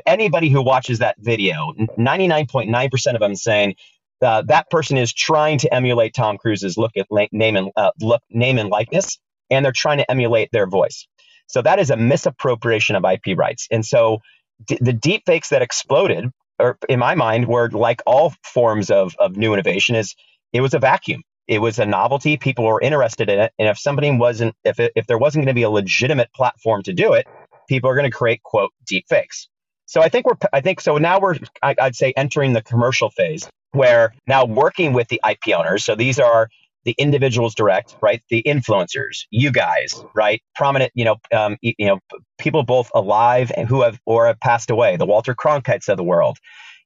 Anybody 0.05 0.47
who 0.49 0.61
watches 0.63 0.99
that 0.99 1.17
video, 1.19 1.73
99.9% 1.99 3.13
of 3.13 3.19
them 3.19 3.35
saying, 3.35 3.75
uh, 4.21 4.43
that 4.43 4.69
person 4.71 4.95
is 4.97 5.13
trying 5.13 5.57
to 5.59 5.75
emulate 5.75 6.13
Tom 6.13 6.37
Cruise's 6.37 6.77
look 6.77 6.93
at 6.97 7.07
name 7.33 7.57
and 7.57 7.71
uh, 7.75 7.91
look 7.99 8.21
name 8.31 8.57
and 8.57 8.69
likeness, 8.69 9.19
and 9.49 9.65
they're 9.65 9.73
trying 9.73 9.97
to 9.97 10.09
emulate 10.09 10.49
their 10.53 10.67
voice. 10.67 11.07
So 11.51 11.63
that 11.63 11.79
is 11.79 11.91
a 11.91 11.97
misappropriation 11.97 12.97
of 12.97 13.05
IP 13.05 13.37
rights. 13.37 13.67
And 13.71 13.85
so 13.85 14.19
d- 14.67 14.79
the 14.81 14.93
deep 14.93 15.23
fakes 15.27 15.49
that 15.49 15.63
exploded, 15.63 16.31
or 16.59 16.79
in 16.89 16.99
my 16.99 17.15
mind, 17.15 17.47
were 17.47 17.69
like 17.71 18.01
all 18.07 18.33
forms 18.43 18.91
of, 18.91 19.15
of 19.19 19.37
new 19.37 19.53
innovation, 19.53 19.95
is 19.95 20.15
it 20.53 20.61
was 20.61 20.75
a 20.75 20.79
vacuum. 20.79 21.23
It 21.47 21.59
was 21.59 21.79
a 21.79 21.85
novelty. 21.87 22.37
People 22.37 22.65
were 22.65 22.81
interested 22.81 23.29
in 23.29 23.39
it. 23.39 23.53
And 23.59 23.69
if 23.69 23.79
somebody 23.79 24.11
wasn't, 24.11 24.55
if, 24.65 24.79
it, 24.79 24.93
if 24.95 25.07
there 25.07 25.19
wasn't 25.19 25.45
going 25.45 25.53
to 25.55 25.59
be 25.59 25.63
a 25.63 25.71
legitimate 25.71 26.33
platform 26.33 26.83
to 26.83 26.93
do 26.93 27.13
it, 27.13 27.27
people 27.69 27.89
are 27.89 27.95
going 27.95 28.09
to 28.09 28.15
create, 28.15 28.43
quote, 28.43 28.71
deep 28.87 29.05
fakes. 29.09 29.49
So 29.87 30.01
I 30.01 30.09
think 30.09 30.27
we're, 30.27 30.37
I 30.53 30.61
think, 30.61 30.81
so 30.81 30.97
now 30.97 31.19
we're, 31.19 31.37
I, 31.63 31.75
I'd 31.81 31.95
say, 31.95 32.13
entering 32.17 32.53
the 32.53 32.63
commercial 32.63 33.11
phase 33.11 33.49
where 33.73 34.13
now 34.27 34.45
working 34.45 34.93
with 34.93 35.09
the 35.09 35.21
IP 35.29 35.55
owners. 35.55 35.85
So 35.85 35.95
these 35.95 36.19
are 36.19 36.49
the 36.83 36.95
individuals 36.97 37.55
direct, 37.55 37.95
right? 38.01 38.21
The 38.29 38.43
influencers, 38.43 39.25
you 39.29 39.51
guys, 39.51 40.03
right? 40.15 40.41
Prominent, 40.55 40.91
you 40.95 41.05
know, 41.05 41.17
um, 41.33 41.57
you 41.61 41.75
know, 41.79 41.99
people 42.37 42.63
both 42.63 42.89
alive 42.95 43.51
and 43.55 43.67
who 43.67 43.81
have 43.83 43.99
or 44.05 44.27
have 44.27 44.39
passed 44.39 44.69
away, 44.69 44.97
the 44.97 45.05
Walter 45.05 45.35
Cronkites 45.35 45.89
of 45.89 45.97
the 45.97 46.03
world. 46.03 46.37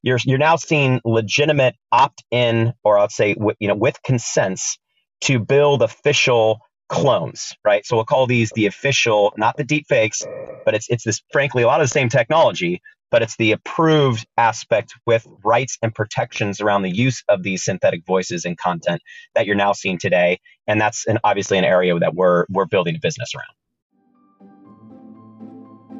You're 0.02 0.18
you're 0.24 0.38
now 0.38 0.56
seeing 0.56 1.00
legitimate 1.04 1.74
opt-in, 1.90 2.74
or 2.84 2.98
I'll 2.98 3.08
say, 3.08 3.34
you 3.58 3.68
know, 3.68 3.74
with 3.74 4.00
consents 4.04 4.78
to 5.22 5.38
build 5.38 5.82
official 5.82 6.60
clones, 6.88 7.52
right? 7.64 7.84
So 7.84 7.96
we'll 7.96 8.04
call 8.04 8.26
these 8.26 8.52
the 8.54 8.66
official, 8.66 9.32
not 9.36 9.56
the 9.56 9.64
deep 9.64 9.86
fakes, 9.88 10.22
but 10.64 10.74
it's 10.74 10.86
it's 10.88 11.04
this 11.04 11.22
frankly 11.32 11.62
a 11.62 11.66
lot 11.66 11.80
of 11.80 11.84
the 11.84 11.92
same 11.92 12.08
technology, 12.08 12.82
but 13.16 13.22
it's 13.22 13.36
the 13.38 13.52
approved 13.52 14.26
aspect 14.36 14.92
with 15.06 15.26
rights 15.42 15.78
and 15.80 15.94
protections 15.94 16.60
around 16.60 16.82
the 16.82 16.94
use 16.94 17.24
of 17.30 17.42
these 17.42 17.64
synthetic 17.64 18.04
voices 18.04 18.44
and 18.44 18.58
content 18.58 19.00
that 19.34 19.46
you're 19.46 19.56
now 19.56 19.72
seeing 19.72 19.96
today. 19.96 20.38
And 20.66 20.78
that's 20.78 21.06
an, 21.06 21.18
obviously 21.24 21.56
an 21.56 21.64
area 21.64 21.98
that 21.98 22.14
we're, 22.14 22.44
we're 22.50 22.66
building 22.66 22.94
a 22.94 22.98
business 22.98 23.32
around. 23.34 23.48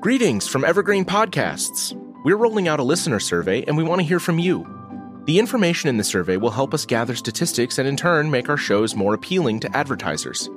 Greetings 0.03 0.47
from 0.47 0.63
Evergreen 0.63 1.07
Podcasts. 1.07 1.99
We're 2.23 2.37
rolling 2.37 2.69
out 2.69 2.81
a 2.81 2.83
listener 2.83 3.19
survey 3.19 3.65
and 3.65 3.79
we 3.79 3.83
want 3.83 4.03
to 4.03 4.07
hear 4.07 4.21
from 4.21 4.39
you. 4.39 4.67
The 5.25 5.39
information 5.39 5.89
in 5.89 5.97
the 5.97 6.05
survey 6.05 6.37
will 6.37 6.51
help 6.51 6.75
us 6.75 6.85
gather 6.85 7.15
statistics 7.15 7.79
and 7.79 7.89
in 7.89 7.97
turn 7.97 8.31
make 8.31 8.51
our 8.51 8.59
shows 8.59 8.95
more 8.95 9.15
appealing 9.15 9.61
to 9.61 9.75
advertisers. 9.75 10.51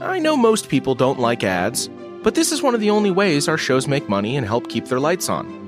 I 0.00 0.20
know 0.20 0.36
most 0.36 0.68
people 0.68 0.94
don't 0.94 1.18
like 1.18 1.42
ads, 1.42 1.88
but 2.22 2.36
this 2.36 2.52
is 2.52 2.62
one 2.62 2.76
of 2.76 2.80
the 2.80 2.90
only 2.90 3.10
ways 3.10 3.48
our 3.48 3.58
shows 3.58 3.88
make 3.88 4.08
money 4.08 4.36
and 4.36 4.46
help 4.46 4.68
keep 4.68 4.84
their 4.84 5.00
lights 5.00 5.28
on. 5.28 5.67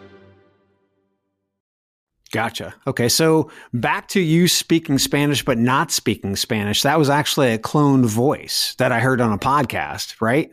Gotcha. 2.31 2.73
Okay, 2.87 3.09
so 3.09 3.51
back 3.73 4.07
to 4.09 4.21
you 4.21 4.47
speaking 4.47 4.97
Spanish 4.97 5.43
but 5.43 5.57
not 5.57 5.91
speaking 5.91 6.35
Spanish. 6.35 6.81
That 6.81 6.97
was 6.97 7.09
actually 7.09 7.53
a 7.53 7.57
cloned 7.57 8.05
voice 8.05 8.73
that 8.77 8.91
I 8.91 8.99
heard 8.99 9.19
on 9.19 9.33
a 9.33 9.37
podcast, 9.37 10.21
right? 10.21 10.51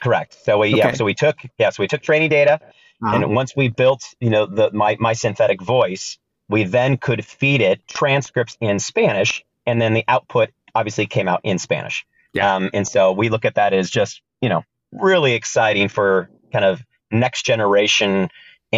Correct. 0.00 0.36
So 0.44 0.58
we 0.58 0.68
okay. 0.68 0.76
yeah, 0.76 0.92
so 0.92 1.04
we 1.04 1.14
took 1.14 1.38
yeah, 1.58 1.70
so 1.70 1.82
we 1.82 1.88
took 1.88 2.02
training 2.02 2.30
data, 2.30 2.60
uh-huh. 3.02 3.16
and 3.16 3.34
once 3.34 3.56
we 3.56 3.68
built 3.68 4.14
you 4.20 4.30
know 4.30 4.46
the 4.46 4.70
my 4.72 4.96
my 5.00 5.12
synthetic 5.12 5.60
voice, 5.60 6.18
we 6.48 6.62
then 6.62 6.96
could 6.96 7.24
feed 7.24 7.60
it 7.60 7.86
transcripts 7.88 8.56
in 8.60 8.78
Spanish, 8.78 9.44
and 9.66 9.82
then 9.82 9.94
the 9.94 10.04
output 10.06 10.50
obviously 10.74 11.06
came 11.06 11.26
out 11.26 11.40
in 11.42 11.58
Spanish. 11.58 12.06
Yeah. 12.32 12.54
Um, 12.54 12.70
and 12.72 12.86
so 12.86 13.12
we 13.12 13.28
look 13.28 13.44
at 13.44 13.56
that 13.56 13.72
as 13.72 13.90
just 13.90 14.22
you 14.40 14.48
know 14.48 14.62
really 14.92 15.32
exciting 15.32 15.88
for 15.88 16.30
kind 16.52 16.64
of 16.64 16.84
next 17.10 17.44
generation 17.44 18.28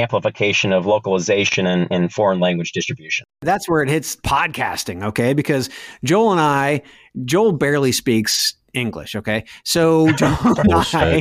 amplification 0.01 0.73
of 0.73 0.87
localization 0.87 1.67
and, 1.67 1.87
and, 1.91 2.13
foreign 2.13 2.41
language 2.41 2.73
distribution. 2.73 3.27
That's 3.43 3.69
where 3.69 3.83
it 3.83 3.89
hits 3.89 4.17
podcasting, 4.17 5.05
okay? 5.05 5.35
Because 5.35 5.69
Joel 6.05 6.33
and 6.33 6.41
I, 6.41 6.83
Joel 7.25 7.53
barely 7.53 7.93
speaks 7.93 8.55
English, 8.75 9.15
okay? 9.15 9.45
So 9.65 10.13
Joel 10.17 10.59
and 10.59 10.73
I, 10.73 11.21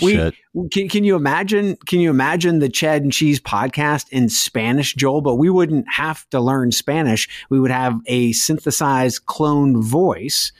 we, 0.02 0.32
can, 0.70 0.88
can 0.88 1.04
you 1.04 1.16
imagine? 1.16 1.76
Can 1.86 2.00
you 2.00 2.10
imagine 2.10 2.58
the 2.58 2.68
Chad 2.68 3.02
and 3.02 3.12
Cheese 3.12 3.40
podcast 3.40 4.08
in 4.10 4.28
Spanish, 4.28 4.94
Joel? 4.94 5.20
But 5.20 5.36
we 5.36 5.50
wouldn't 5.50 5.86
have 5.90 6.28
to 6.30 6.40
learn 6.40 6.72
Spanish. 6.72 7.28
We 7.50 7.60
would 7.60 7.70
have 7.70 8.00
a 8.06 8.32
synthesized 8.32 9.26
cloned 9.26 9.82
voice 9.82 10.52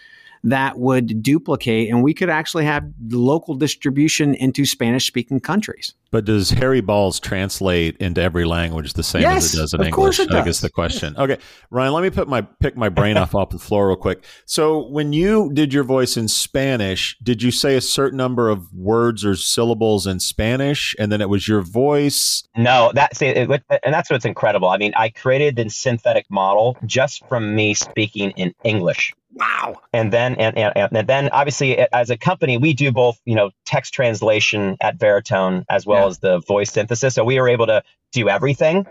that 0.45 0.79
would 0.79 1.23
duplicate, 1.23 1.91
and 1.91 2.03
we 2.03 2.15
could 2.15 2.31
actually 2.31 2.65
have 2.65 2.85
local 3.11 3.55
distribution 3.55 4.35
into 4.35 4.65
Spanish 4.65 5.07
speaking 5.07 5.41
countries. 5.41 5.95
But 6.11 6.25
does 6.25 6.51
Harry 6.51 6.81
Balls 6.81 7.21
translate 7.21 7.97
into 7.99 8.23
every 8.23 8.47
language 8.47 8.95
the 8.95 9.03
same 9.03 9.23
yes, 9.23 9.45
as 9.45 9.55
it 9.55 9.57
does 9.59 9.75
in 9.75 9.83
English? 9.83 10.21
I 10.21 10.43
guess 10.43 10.61
the 10.61 10.71
question. 10.71 11.15
Okay, 11.19 11.37
Ryan, 11.71 11.93
let 11.93 12.03
me 12.03 12.09
put 12.09 12.29
my 12.29 12.41
pick 12.41 12.77
my 12.77 12.89
brain 12.89 13.19
off 13.19 13.35
off 13.35 13.51
the 13.51 13.59
floor 13.59 13.89
real 13.89 13.97
quick. 13.97 14.25
So 14.47 14.89
when 14.89 15.13
you 15.13 15.51
did 15.53 15.75
your 15.75 15.85
voice 15.85 16.17
in 16.17 16.29
Spanish, 16.29 17.19
did 17.23 17.43
you 17.43 17.51
say 17.51 17.77
a 17.77 17.83
certain 17.83 18.17
number 18.17 18.49
of 18.49 18.73
words 18.73 19.23
or 19.23 19.35
syllables 19.37 20.07
in 20.07 20.19
Spanish, 20.19 20.97
and 20.99 21.13
then 21.13 21.21
it 21.21 21.29
was 21.29 21.47
your 21.47 21.61
voice? 21.61 22.43
No, 22.57 22.91
that's 22.95 23.21
it, 23.21 23.37
and 23.37 23.95
that's 23.95 24.11
what's 24.11 24.25
incredible. 24.25 24.69
I 24.69 24.79
mean, 24.79 24.95
I 24.97 25.11
created 25.11 25.57
the 25.57 25.69
synthetic 25.69 26.25
model 26.31 26.79
just 26.87 27.27
from 27.29 27.55
me 27.55 27.75
speaking 27.75 28.31
in 28.31 28.55
English. 28.65 29.13
Wow. 29.39 29.81
And 29.93 30.13
then 30.13 30.35
and, 30.37 30.57
and, 30.59 30.97
and 30.97 31.09
then 31.09 31.29
obviously 31.31 31.79
as 31.79 32.11
a 32.11 32.17
company 32.17 32.59
we 32.59 32.75
do 32.75 32.91
both, 32.93 33.21
you 33.25 33.35
know, 33.35 33.51
text 33.65 33.95
translation 33.95 34.77
at 34.81 34.99
Veritone 34.99 35.65
as 35.71 35.87
well 35.87 36.03
yeah. 36.03 36.09
as 36.09 36.19
the 36.19 36.39
voice 36.41 36.73
synthesis. 36.73 37.15
So 37.15 37.25
we 37.25 37.41
were 37.41 37.49
able 37.49 37.67
to 37.67 37.83
do 38.13 38.29
everything. 38.29 38.87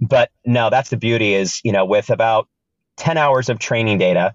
But 0.00 0.30
no, 0.44 0.70
that's 0.70 0.90
the 0.90 0.96
beauty 0.96 1.34
is, 1.34 1.60
you 1.62 1.70
know, 1.70 1.84
with 1.84 2.10
about 2.10 2.48
10 2.96 3.16
hours 3.16 3.48
of 3.48 3.58
training 3.58 3.98
data, 3.98 4.34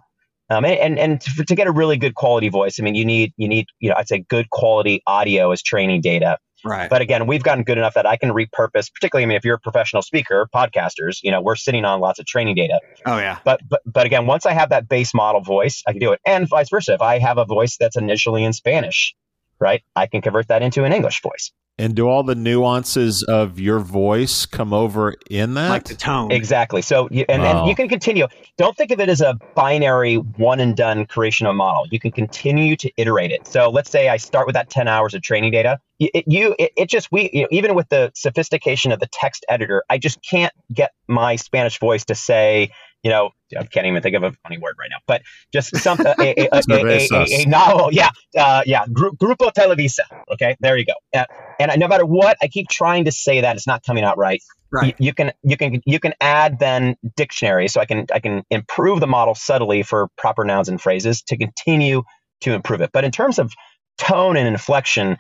um, 0.50 0.64
and 0.64 0.80
and, 0.80 1.00
and 1.00 1.22
to, 1.22 1.44
to, 1.44 1.56
get 1.56 1.68
a 1.68 1.72
really 1.72 1.98
good 1.98 2.16
quality 2.16 2.48
voice, 2.48 2.80
I 2.80 2.84
mean, 2.84 2.96
you 2.96 3.04
need 3.04 3.34
you 3.36 3.50
need 3.50 3.66
you 3.80 3.90
know 3.90 3.96
I'd 3.98 4.08
say 4.08 4.20
good 4.20 4.50
quality 4.50 5.02
audio 5.06 5.52
as 5.52 5.62
training 5.62 6.02
data. 6.02 6.38
Right. 6.68 6.90
But 6.90 7.02
again, 7.02 7.28
we've 7.28 7.44
gotten 7.44 7.64
good 7.64 7.78
enough 7.78 7.94
that 7.96 8.06
I 8.06 8.18
can 8.18 8.30
repurpose, 8.30 8.92
particularly, 8.94 9.24
I 9.24 9.26
mean, 9.28 9.38
if 9.38 9.46
you're 9.46 9.56
a 9.56 9.60
professional 9.60 10.02
speaker, 10.02 10.48
podcasters, 10.54 11.20
you 11.24 11.32
know, 11.32 11.42
we're 11.42 11.56
sitting 11.56 11.86
on 11.86 12.00
lots 12.00 12.20
of 12.20 12.26
training 12.26 12.56
data. 12.56 12.80
Oh, 13.06 13.18
yeah. 13.18 13.40
But, 13.44 13.62
but, 13.68 13.82
but 13.86 14.06
again, 14.06 14.26
once 14.26 14.46
I 14.46 14.54
have 14.54 14.70
that 14.70 14.90
base 14.90 15.14
model 15.14 15.42
voice, 15.42 15.84
I 15.88 15.92
can 15.92 16.00
do 16.00 16.12
it. 16.12 16.20
And 16.26 16.48
vice 16.48 16.70
versa. 16.70 16.94
If 16.94 17.02
I 17.02 17.20
have 17.20 17.38
a 17.38 17.46
voice 17.46 17.78
that's 17.78 17.96
initially 17.96 18.44
in 18.44 18.54
Spanish, 18.54 19.16
right, 19.60 19.84
I 19.96 20.08
can 20.08 20.22
convert 20.22 20.50
that 20.50 20.62
into 20.62 20.84
an 20.84 20.94
English 20.94 21.22
voice. 21.22 21.52
And 21.80 21.96
do 21.96 22.08
all 22.08 22.24
the 22.24 22.34
nuances 22.34 23.24
of 23.24 23.60
your 23.60 23.80
voice 23.80 24.48
come 24.48 24.74
over 24.74 25.14
in 25.30 25.54
that? 25.54 25.70
Like 25.70 25.84
the 25.84 25.94
tone. 25.94 26.32
Exactly. 26.32 26.82
So, 26.82 27.08
you, 27.12 27.24
and 27.30 27.44
then 27.44 27.66
you 27.66 27.76
can 27.76 27.88
continue. 27.88 28.28
Don't 28.58 28.76
think 28.76 28.90
of 28.90 29.00
it 29.00 29.10
as 29.10 29.22
a 29.22 29.38
binary 29.54 30.16
one 30.16 30.60
and 30.60 30.76
done 30.76 31.06
creation 31.06 31.46
of 31.46 31.52
a 31.52 31.54
model. 31.54 31.86
You 31.92 32.00
can 32.00 32.12
continue 32.12 32.76
to 32.78 32.92
iterate 32.98 33.30
it. 33.30 33.46
So, 33.46 33.70
let's 33.70 33.92
say 33.92 34.10
I 34.10 34.18
start 34.18 34.48
with 34.48 34.56
that 34.56 34.72
10 34.72 34.88
hours 34.88 35.14
of 35.14 35.22
training 35.22 35.52
data. 35.52 35.80
It, 36.00 36.24
you, 36.28 36.56
it, 36.58 36.72
it 36.76 36.90
just, 36.90 37.12
we, 37.12 37.30
you 37.32 37.44
know, 37.44 37.48
even 37.52 37.76
with 37.76 37.90
the 37.90 38.12
sophistication 38.16 38.92
of 38.92 39.00
the 39.00 39.08
text 39.08 39.46
editor, 39.48 39.84
I 39.90 40.00
just 40.00 40.20
can't 40.28 40.54
get 40.74 40.94
my 41.08 41.36
Spanish 41.36 41.80
voice 41.80 42.06
to 42.06 42.16
say, 42.16 42.72
you 43.04 43.12
know, 43.12 43.32
I 43.58 43.64
can't 43.64 43.86
even 43.86 44.02
think 44.02 44.16
of 44.16 44.24
a 44.24 44.32
funny 44.44 44.58
word 44.58 44.76
right 44.80 44.90
now, 44.90 44.98
but 45.08 45.22
just 45.54 45.76
some 45.78 46.00
a, 46.06 46.16
a, 46.20 46.50
a, 46.52 47.42
a, 47.42 47.46
novel. 47.46 47.90
Yeah, 47.94 48.10
uh, 48.38 48.64
yeah. 48.66 48.86
Grupo 48.86 49.52
Televisa. 49.54 50.02
Okay, 50.34 50.58
there 50.60 50.78
you 50.78 50.86
go. 50.86 50.94
Uh, 51.14 51.26
and 51.60 51.72
no 51.80 51.88
matter 51.88 52.06
what, 52.06 52.38
I 52.42 52.48
keep 52.48 52.68
trying 52.70 53.06
to 53.06 53.12
say 53.12 53.42
that 53.42 53.56
it's 53.56 53.68
not 53.68 53.84
coming 53.84 54.04
out 54.04 54.18
right. 54.18 54.42
Right. 54.70 54.96
You, 55.00 55.08
you 55.08 55.14
can 55.14 55.32
you 55.44 55.56
can 55.56 55.82
you 55.86 56.00
can 56.00 56.14
add 56.20 56.60
then 56.60 56.98
dictionary, 57.16 57.70
so 57.70 57.80
I 57.80 57.86
can 57.86 58.06
I 58.14 58.20
can 58.20 58.44
improve 58.50 59.00
the 59.00 59.08
model 59.08 59.34
subtly 59.34 59.84
for 59.84 60.10
proper 60.18 60.44
nouns 60.44 60.68
and 60.68 60.82
phrases 60.82 61.22
to 61.24 61.38
continue 61.38 62.04
to 62.42 62.54
improve 62.54 62.82
it. 62.82 62.92
But 62.92 63.06
in 63.06 63.12
terms 63.12 63.40
of 63.40 63.54
tone 63.98 64.36
and 64.36 64.48
inflection, 64.48 65.18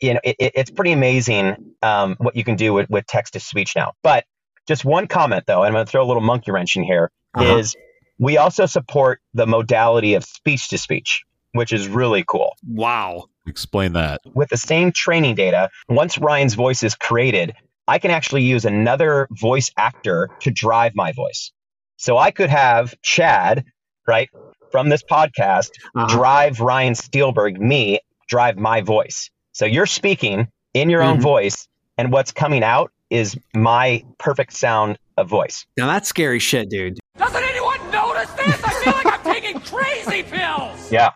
you 0.00 0.14
know, 0.14 0.20
it, 0.22 0.36
it's 0.38 0.70
pretty 0.70 0.92
amazing 0.92 1.74
um, 1.82 2.16
what 2.18 2.36
you 2.36 2.44
can 2.44 2.56
do 2.56 2.72
with, 2.72 2.90
with 2.90 3.06
text 3.06 3.32
to 3.32 3.40
speech 3.40 3.74
now. 3.74 3.92
But 4.02 4.24
just 4.66 4.84
one 4.84 5.06
comment 5.06 5.44
though, 5.46 5.62
and 5.62 5.68
I'm 5.68 5.72
going 5.74 5.86
to 5.86 5.90
throw 5.90 6.04
a 6.04 6.06
little 6.06 6.22
monkey 6.22 6.50
wrench 6.50 6.76
in 6.76 6.84
here. 6.84 7.10
Uh-huh. 7.34 7.58
Is 7.58 7.74
we 8.18 8.38
also 8.38 8.66
support 8.66 9.20
the 9.34 9.46
modality 9.46 10.14
of 10.14 10.24
speech 10.24 10.68
to 10.68 10.78
speech, 10.78 11.24
which 11.52 11.72
is 11.72 11.88
really 11.88 12.24
cool. 12.26 12.54
Wow. 12.66 13.26
Explain 13.46 13.92
that. 13.94 14.20
With 14.32 14.48
the 14.48 14.56
same 14.56 14.92
training 14.92 15.34
data, 15.34 15.70
once 15.88 16.16
Ryan's 16.16 16.54
voice 16.54 16.82
is 16.82 16.94
created, 16.94 17.54
I 17.86 17.98
can 17.98 18.10
actually 18.10 18.44
use 18.44 18.64
another 18.64 19.28
voice 19.30 19.70
actor 19.76 20.30
to 20.40 20.50
drive 20.50 20.92
my 20.94 21.12
voice. 21.12 21.52
So 21.96 22.16
I 22.16 22.30
could 22.30 22.50
have 22.50 22.94
Chad, 23.02 23.64
right, 24.06 24.30
from 24.70 24.88
this 24.88 25.02
podcast, 25.02 25.70
uh-huh. 25.94 26.06
drive 26.06 26.60
Ryan 26.60 26.94
Steelberg, 26.94 27.58
me, 27.58 28.00
drive 28.28 28.56
my 28.56 28.80
voice. 28.80 29.30
So 29.52 29.66
you're 29.66 29.86
speaking 29.86 30.48
in 30.72 30.90
your 30.90 31.02
mm-hmm. 31.02 31.12
own 31.12 31.20
voice, 31.20 31.68
and 31.98 32.10
what's 32.10 32.32
coming 32.32 32.64
out 32.64 32.90
is 33.10 33.36
my 33.54 34.04
perfect 34.18 34.52
sound 34.52 34.98
of 35.16 35.28
voice. 35.28 35.66
Now 35.76 35.86
that's 35.86 36.08
scary 36.08 36.38
shit, 36.38 36.68
dude. 36.70 36.98
Doesn't 37.16 37.42
anyone 37.42 37.78
notice 37.90 38.30
this? 38.32 38.62
I 38.64 38.82
feel 38.82 38.92
like 38.92 39.06
I'm 39.06 39.34
taking 39.34 39.60
crazy 39.60 40.22
pills. 40.22 40.70
Yeah. 40.90 41.10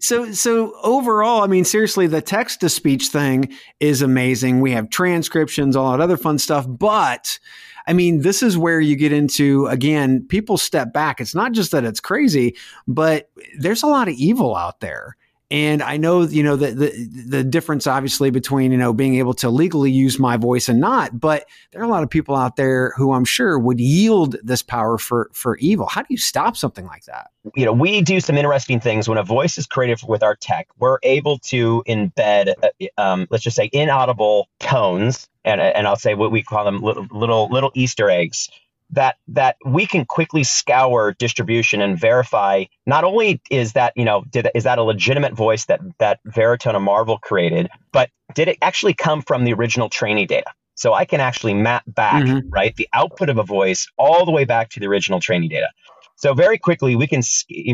So 0.00 0.32
so 0.32 0.74
overall, 0.82 1.42
I 1.42 1.46
mean, 1.46 1.64
seriously, 1.64 2.06
the 2.06 2.22
text 2.22 2.60
to 2.60 2.68
speech 2.68 3.08
thing 3.08 3.52
is 3.78 4.00
amazing. 4.00 4.60
We 4.60 4.72
have 4.72 4.90
transcriptions, 4.90 5.76
all 5.76 5.90
that 5.92 6.00
other 6.00 6.16
fun 6.16 6.38
stuff, 6.38 6.66
but 6.68 7.38
I 7.86 7.92
mean, 7.92 8.20
this 8.20 8.42
is 8.42 8.56
where 8.56 8.80
you 8.80 8.96
get 8.96 9.12
into 9.12 9.66
again, 9.66 10.26
people 10.28 10.56
step 10.56 10.92
back. 10.92 11.20
It's 11.20 11.34
not 11.34 11.52
just 11.52 11.72
that 11.72 11.84
it's 11.84 12.00
crazy, 12.00 12.56
but 12.86 13.30
there's 13.58 13.82
a 13.82 13.86
lot 13.86 14.08
of 14.08 14.14
evil 14.14 14.56
out 14.56 14.80
there. 14.80 15.16
And 15.52 15.82
I 15.82 15.98
know, 15.98 16.22
you 16.22 16.42
know, 16.42 16.56
the, 16.56 16.70
the, 16.70 17.08
the 17.26 17.44
difference 17.44 17.86
obviously 17.86 18.30
between, 18.30 18.72
you 18.72 18.78
know, 18.78 18.94
being 18.94 19.16
able 19.16 19.34
to 19.34 19.50
legally 19.50 19.90
use 19.90 20.18
my 20.18 20.38
voice 20.38 20.66
and 20.66 20.80
not, 20.80 21.20
but 21.20 21.44
there 21.72 21.82
are 21.82 21.84
a 21.84 21.88
lot 21.88 22.02
of 22.02 22.08
people 22.08 22.34
out 22.34 22.56
there 22.56 22.94
who 22.96 23.12
I'm 23.12 23.26
sure 23.26 23.58
would 23.58 23.78
yield 23.78 24.36
this 24.42 24.62
power 24.62 24.96
for, 24.96 25.28
for 25.34 25.58
evil. 25.58 25.84
How 25.84 26.00
do 26.00 26.06
you 26.08 26.16
stop 26.16 26.56
something 26.56 26.86
like 26.86 27.04
that? 27.04 27.32
You 27.54 27.66
know, 27.66 27.74
we 27.74 28.00
do 28.00 28.18
some 28.18 28.38
interesting 28.38 28.80
things 28.80 29.10
when 29.10 29.18
a 29.18 29.22
voice 29.22 29.58
is 29.58 29.66
created 29.66 30.00
with 30.08 30.22
our 30.22 30.36
tech. 30.36 30.68
We're 30.78 30.98
able 31.02 31.38
to 31.40 31.84
embed, 31.86 32.54
uh, 32.62 32.86
um, 32.96 33.26
let's 33.28 33.44
just 33.44 33.56
say, 33.56 33.68
inaudible 33.74 34.48
tones, 34.58 35.28
and 35.44 35.60
and 35.60 35.86
I'll 35.88 35.96
say 35.96 36.14
what 36.14 36.30
we 36.30 36.42
call 36.42 36.64
them 36.64 36.80
little 36.80 37.06
little, 37.10 37.48
little 37.50 37.72
Easter 37.74 38.08
eggs 38.08 38.48
that 38.92 39.16
that 39.28 39.56
we 39.64 39.86
can 39.86 40.04
quickly 40.04 40.44
scour 40.44 41.14
distribution 41.18 41.80
and 41.80 41.98
verify 41.98 42.64
not 42.86 43.04
only 43.04 43.40
is 43.50 43.72
that 43.72 43.92
you 43.96 44.04
know 44.04 44.24
did 44.30 44.48
is 44.54 44.64
that 44.64 44.78
a 44.78 44.82
legitimate 44.82 45.32
voice 45.32 45.64
that 45.66 45.80
that 45.98 46.20
Veritone 46.26 46.76
and 46.76 46.84
Marvel 46.84 47.18
created, 47.18 47.68
but 47.92 48.10
did 48.34 48.48
it 48.48 48.58
actually 48.62 48.94
come 48.94 49.22
from 49.22 49.44
the 49.44 49.52
original 49.52 49.88
training 49.88 50.26
data? 50.26 50.50
So 50.74 50.94
I 50.94 51.04
can 51.04 51.20
actually 51.20 51.54
map 51.54 51.84
back 51.86 52.24
mm-hmm. 52.24 52.48
right 52.48 52.74
the 52.76 52.88
output 52.92 53.28
of 53.28 53.38
a 53.38 53.42
voice 53.42 53.88
all 53.98 54.24
the 54.24 54.30
way 54.30 54.44
back 54.44 54.70
to 54.70 54.80
the 54.80 54.86
original 54.86 55.20
training 55.20 55.50
data. 55.50 55.68
So 56.16 56.34
very 56.34 56.58
quickly 56.58 56.94
we 56.94 57.06
can 57.06 57.22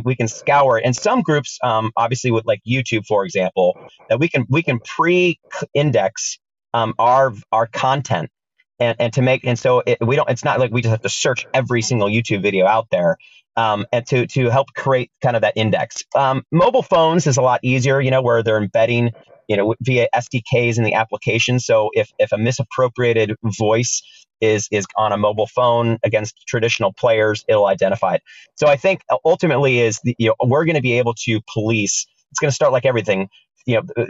we 0.05 0.15
can 0.15 0.29
scour 0.29 0.81
and 0.83 0.97
some 0.97 1.23
groups, 1.23 1.59
um, 1.63 1.93
obviously 1.97 2.31
with 2.31 2.47
like 2.47 2.61
YouTube 2.67 3.07
for 3.07 3.25
example, 3.25 3.79
that 4.09 4.21
we 4.21 4.29
can 4.29 4.47
we 4.49 4.63
can 4.63 4.79
pre-index 4.81 6.39
um, 6.75 6.95
our 6.99 7.35
our 7.53 7.67
content 7.67 8.31
and, 8.81 8.97
and 8.99 9.13
to 9.13 9.23
make 9.23 9.45
and 9.45 9.59
so 9.59 9.83
it, 9.87 9.99
we 10.01 10.17
don't 10.17 10.29
it's 10.31 10.45
not 10.45 10.59
like 10.61 10.73
we 10.73 10.83
just 10.83 10.91
have 10.91 11.03
to 11.03 11.09
search 11.09 11.47
every 11.55 11.83
single 11.83 12.09
youtube 12.09 12.43
video 12.43 12.67
out 12.67 12.87
there 12.91 13.17
um, 13.59 13.87
and 13.93 14.07
to 14.07 14.27
to 14.29 14.51
help 14.51 14.73
create 14.75 15.11
kind 15.21 15.35
of 15.35 15.43
that 15.43 15.55
index. 15.57 16.05
Um, 16.15 16.45
mobile 16.53 16.83
phones 16.83 17.27
is 17.27 17.37
a 17.37 17.43
lot 17.43 17.61
easier 17.63 18.01
you 18.01 18.11
know 18.11 18.23
where 18.23 18.43
they're 18.43 18.63
embedding 18.63 19.11
you 19.49 19.57
know 19.57 19.75
via 19.81 20.07
sdks 20.15 20.79
in 20.79 20.85
the 20.85 20.95
application. 20.95 21.59
So 21.59 21.91
if 21.93 22.13
if 22.19 22.31
a 22.33 22.39
misappropriated 22.39 23.37
voice 23.43 24.03
is 24.41 24.69
is 24.71 24.87
on 24.97 25.11
a 25.11 25.17
mobile 25.17 25.49
phone 25.49 25.99
against 26.05 26.47
traditional 26.47 26.93
players 26.93 27.45
it'll 27.49 27.67
identify 27.67 28.15
it. 28.15 28.23
So 28.55 28.69
i 28.69 28.77
think 28.77 29.01
ultimately 29.25 29.81
is 29.81 29.99
the, 30.05 30.15
you 30.19 30.29
know 30.29 30.37
we're 30.47 30.65
going 30.65 30.77
to 30.77 30.83
be 30.83 30.99
able 30.99 31.15
to 31.25 31.41
police 31.53 32.07
it's 32.31 32.39
going 32.39 32.51
to 32.51 32.55
start 32.55 32.73
like 32.73 32.87
everything. 32.87 33.29
You 33.67 33.83
know 33.83 34.07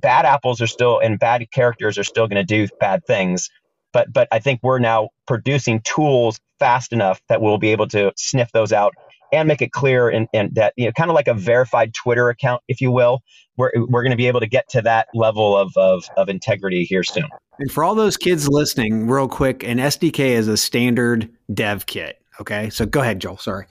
bad 0.00 0.24
apples 0.24 0.60
are 0.60 0.66
still 0.66 0.98
and 0.98 1.20
bad 1.20 1.46
characters 1.52 1.98
are 1.98 2.04
still 2.04 2.26
going 2.26 2.44
to 2.44 2.66
do 2.66 2.66
bad 2.80 3.04
things 3.06 3.48
but 3.92 4.12
but 4.12 4.28
I 4.32 4.38
think 4.38 4.60
we're 4.62 4.78
now 4.78 5.10
producing 5.26 5.80
tools 5.82 6.40
fast 6.58 6.92
enough 6.92 7.20
that 7.28 7.40
we'll 7.40 7.58
be 7.58 7.70
able 7.70 7.88
to 7.88 8.12
sniff 8.16 8.52
those 8.52 8.72
out 8.72 8.94
and 9.32 9.46
make 9.46 9.62
it 9.62 9.72
clear 9.72 10.08
and, 10.08 10.28
and 10.32 10.54
that 10.54 10.72
you 10.76 10.86
know 10.86 10.92
kind 10.92 11.10
of 11.10 11.14
like 11.14 11.28
a 11.28 11.34
verified 11.34 11.94
Twitter 11.94 12.28
account, 12.28 12.62
if 12.68 12.80
you 12.80 12.90
will. 12.90 13.22
We're, 13.56 13.72
we're 13.74 14.02
going 14.02 14.12
to 14.12 14.16
be 14.16 14.28
able 14.28 14.38
to 14.38 14.46
get 14.46 14.68
to 14.70 14.82
that 14.82 15.08
level 15.14 15.56
of, 15.56 15.76
of, 15.76 16.04
of 16.16 16.28
integrity 16.28 16.84
here 16.84 17.02
soon. 17.02 17.24
And 17.58 17.72
for 17.72 17.82
all 17.82 17.96
those 17.96 18.16
kids 18.16 18.48
listening, 18.48 19.08
real 19.08 19.26
quick, 19.26 19.64
an 19.64 19.78
SDK 19.78 20.20
is 20.20 20.46
a 20.46 20.56
standard 20.56 21.28
dev 21.52 21.86
kit. 21.86 22.22
Okay, 22.40 22.70
so 22.70 22.86
go 22.86 23.00
ahead, 23.00 23.20
Joel. 23.20 23.36
Sorry. 23.36 23.66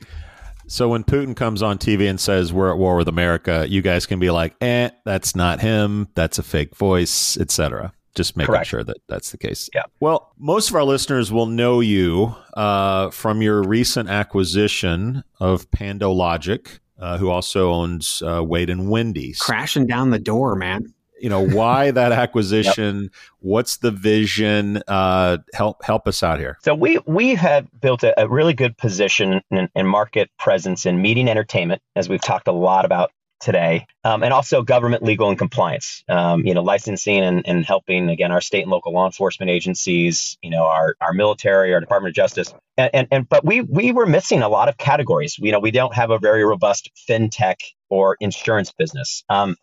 So 0.68 0.90
when 0.90 1.06
Putin 1.06 1.34
comes 1.34 1.64
on 1.64 1.78
TV 1.78 2.10
and 2.10 2.20
says 2.20 2.52
we're 2.52 2.70
at 2.70 2.78
war 2.78 2.98
with 2.98 3.08
America, 3.08 3.66
you 3.70 3.82
guys 3.82 4.06
can 4.06 4.20
be 4.20 4.30
like, 4.30 4.54
"Eh, 4.60 4.90
that's 5.06 5.38
not 5.38 5.62
him. 5.62 6.10
That's 6.16 6.38
a 6.38 6.44
fake 6.44 6.76
voice, 6.76 7.38
etc." 7.38 7.94
just 8.18 8.36
making 8.36 8.48
Correct. 8.48 8.68
sure 8.68 8.84
that 8.84 8.98
that's 9.08 9.32
the 9.32 9.38
case. 9.38 9.70
Yeah. 9.74 9.84
Well, 10.00 10.34
most 10.38 10.70
of 10.70 10.76
our 10.76 10.84
listeners 10.84 11.32
will 11.32 11.46
know 11.46 11.80
you 11.80 12.36
uh, 12.56 13.12
from 13.12 13.42
your 13.42 13.62
recent 13.64 14.10
acquisition 14.10 15.24
of 15.40 15.70
PandoLogic, 15.72 16.80
uh, 17.00 17.18
who 17.18 17.30
also 17.30 17.72
owns 17.72 18.22
uh, 18.26 18.44
Wade 18.44 18.70
and 18.70 18.90
Wendy's. 18.90 19.40
Crashing 19.40 19.86
down 19.86 20.10
the 20.10 20.20
door, 20.20 20.56
man. 20.56 20.94
You 21.20 21.30
know 21.30 21.48
why 21.48 21.92
that 22.00 22.12
acquisition? 22.12 23.04
yep. 23.04 23.12
What's 23.40 23.78
the 23.78 23.92
vision? 23.92 24.82
Uh, 24.88 25.38
help 25.54 25.84
help 25.84 26.08
us 26.08 26.24
out 26.24 26.40
here. 26.40 26.58
So 26.64 26.74
we 26.76 27.00
we 27.06 27.36
have 27.36 27.68
built 27.80 28.04
a, 28.04 28.20
a 28.20 28.28
really 28.28 28.54
good 28.54 28.78
position 28.78 29.42
and 29.52 29.88
market 29.88 30.30
presence 30.38 30.86
in 30.86 31.02
media 31.02 31.28
entertainment, 31.30 31.82
as 31.96 32.10
we've 32.10 32.22
talked 32.22 32.48
a 32.48 32.52
lot 32.52 32.84
about 32.86 33.12
today, 33.40 33.86
um, 34.04 34.24
and 34.24 34.34
also 34.34 34.62
government 34.62 35.04
legal 35.04 35.30
and 35.30 35.38
compliance. 35.38 36.04
Um, 36.10 36.46
you 36.46 36.54
know, 36.54 36.62
licensing 36.62 37.20
and, 37.20 37.48
and 37.48 37.66
helping 37.66 38.10
again 38.10 38.32
our 38.32 38.42
state 38.42 38.62
and 38.62 38.72
local 38.72 38.94
law 38.94 39.06
enforcement 39.06 39.50
agencies. 39.50 40.38
You 40.42 40.50
know, 40.50 40.66
our 40.66 40.96
our 41.02 41.14
military, 41.14 41.74
our 41.74 41.80
Department 41.80 42.12
of 42.12 42.16
Justice, 42.16 42.54
and 42.78 42.90
and, 42.94 43.08
and 43.12 43.30
but 43.30 43.46
we 43.46 43.62
we 43.62 43.92
were 43.92 44.06
missing 44.06 44.42
a 44.42 44.50
lot 44.50 44.70
of 44.70 44.78
categories. 44.78 45.38
You 45.38 45.52
know, 45.52 45.60
we 45.60 45.72
don't 45.72 45.94
have 45.94 46.12
a 46.12 46.20
very 46.20 46.44
robust 46.44 46.90
fintech 47.10 47.58
or 47.90 48.18
insurance 48.20 48.72
business. 48.72 49.24
Um, 49.30 49.56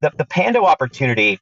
the 0.00 0.12
the 0.16 0.24
Pando 0.24 0.64
opportunity 0.64 1.38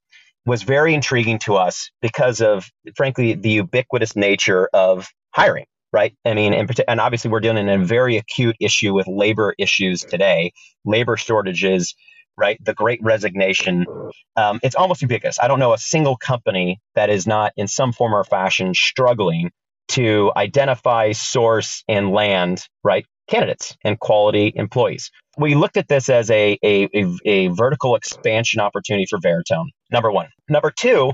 was 0.47 0.63
very 0.63 0.95
intriguing 0.95 1.39
to 1.41 1.57
us 1.57 1.91
because 2.01 2.41
of 2.41 2.71
frankly 2.97 3.35
the 3.35 3.51
ubiquitous 3.51 4.17
nature 4.17 4.69
of 4.73 5.09
hiring 5.33 5.67
right? 5.93 6.15
I 6.25 6.35
mean, 6.35 6.53
and, 6.55 6.71
and 6.89 7.01
obviously 7.01 7.31
we're 7.31 7.41
dealing 7.41 7.69
in 7.69 7.81
a 7.81 7.85
very 7.85 8.17
acute 8.17 8.57
issue 8.61 8.95
with 8.95 9.07
labor 9.09 9.55
issues 9.59 10.03
today, 10.03 10.53
labor 10.85 11.17
shortages, 11.17 11.95
right? 12.37 12.63
The 12.65 12.75
great 12.75 13.01
resignation. 13.03 13.87
Um, 14.37 14.61
it's 14.63 14.75
almost 14.75 15.03
ubiquitous. 15.03 15.39
I 15.41 15.49
don't 15.49 15.59
know 15.59 15.73
a 15.73 15.79
single 15.79 16.17
company 16.17 16.81
that 16.95 17.11
is 17.11 17.27
not 17.27 17.53
in 17.57 17.69
some 17.69 17.93
form 17.93 18.15
or 18.15 18.25
fashion 18.25 18.73
struggling 18.75 19.51
to 19.89 20.33
identify, 20.37 21.13
source, 21.13 21.83
and 21.89 22.11
land, 22.13 22.67
right? 22.85 23.05
Candidates 23.31 23.77
and 23.85 23.99
quality 23.99 24.53
employees. 24.57 25.11
We 25.39 25.55
looked 25.55 25.77
at 25.77 25.87
this 25.87 26.09
as 26.09 26.31
a, 26.31 26.59
a, 26.65 26.89
a, 26.93 27.17
a 27.25 27.49
vertical 27.49 27.95
expansion 27.95 28.61
opportunity 28.61 29.07
for 29.09 29.19
Veritone, 29.21 29.69
number 29.91 30.11
one. 30.11 30.29
Number 30.49 30.73
two, 30.73 31.13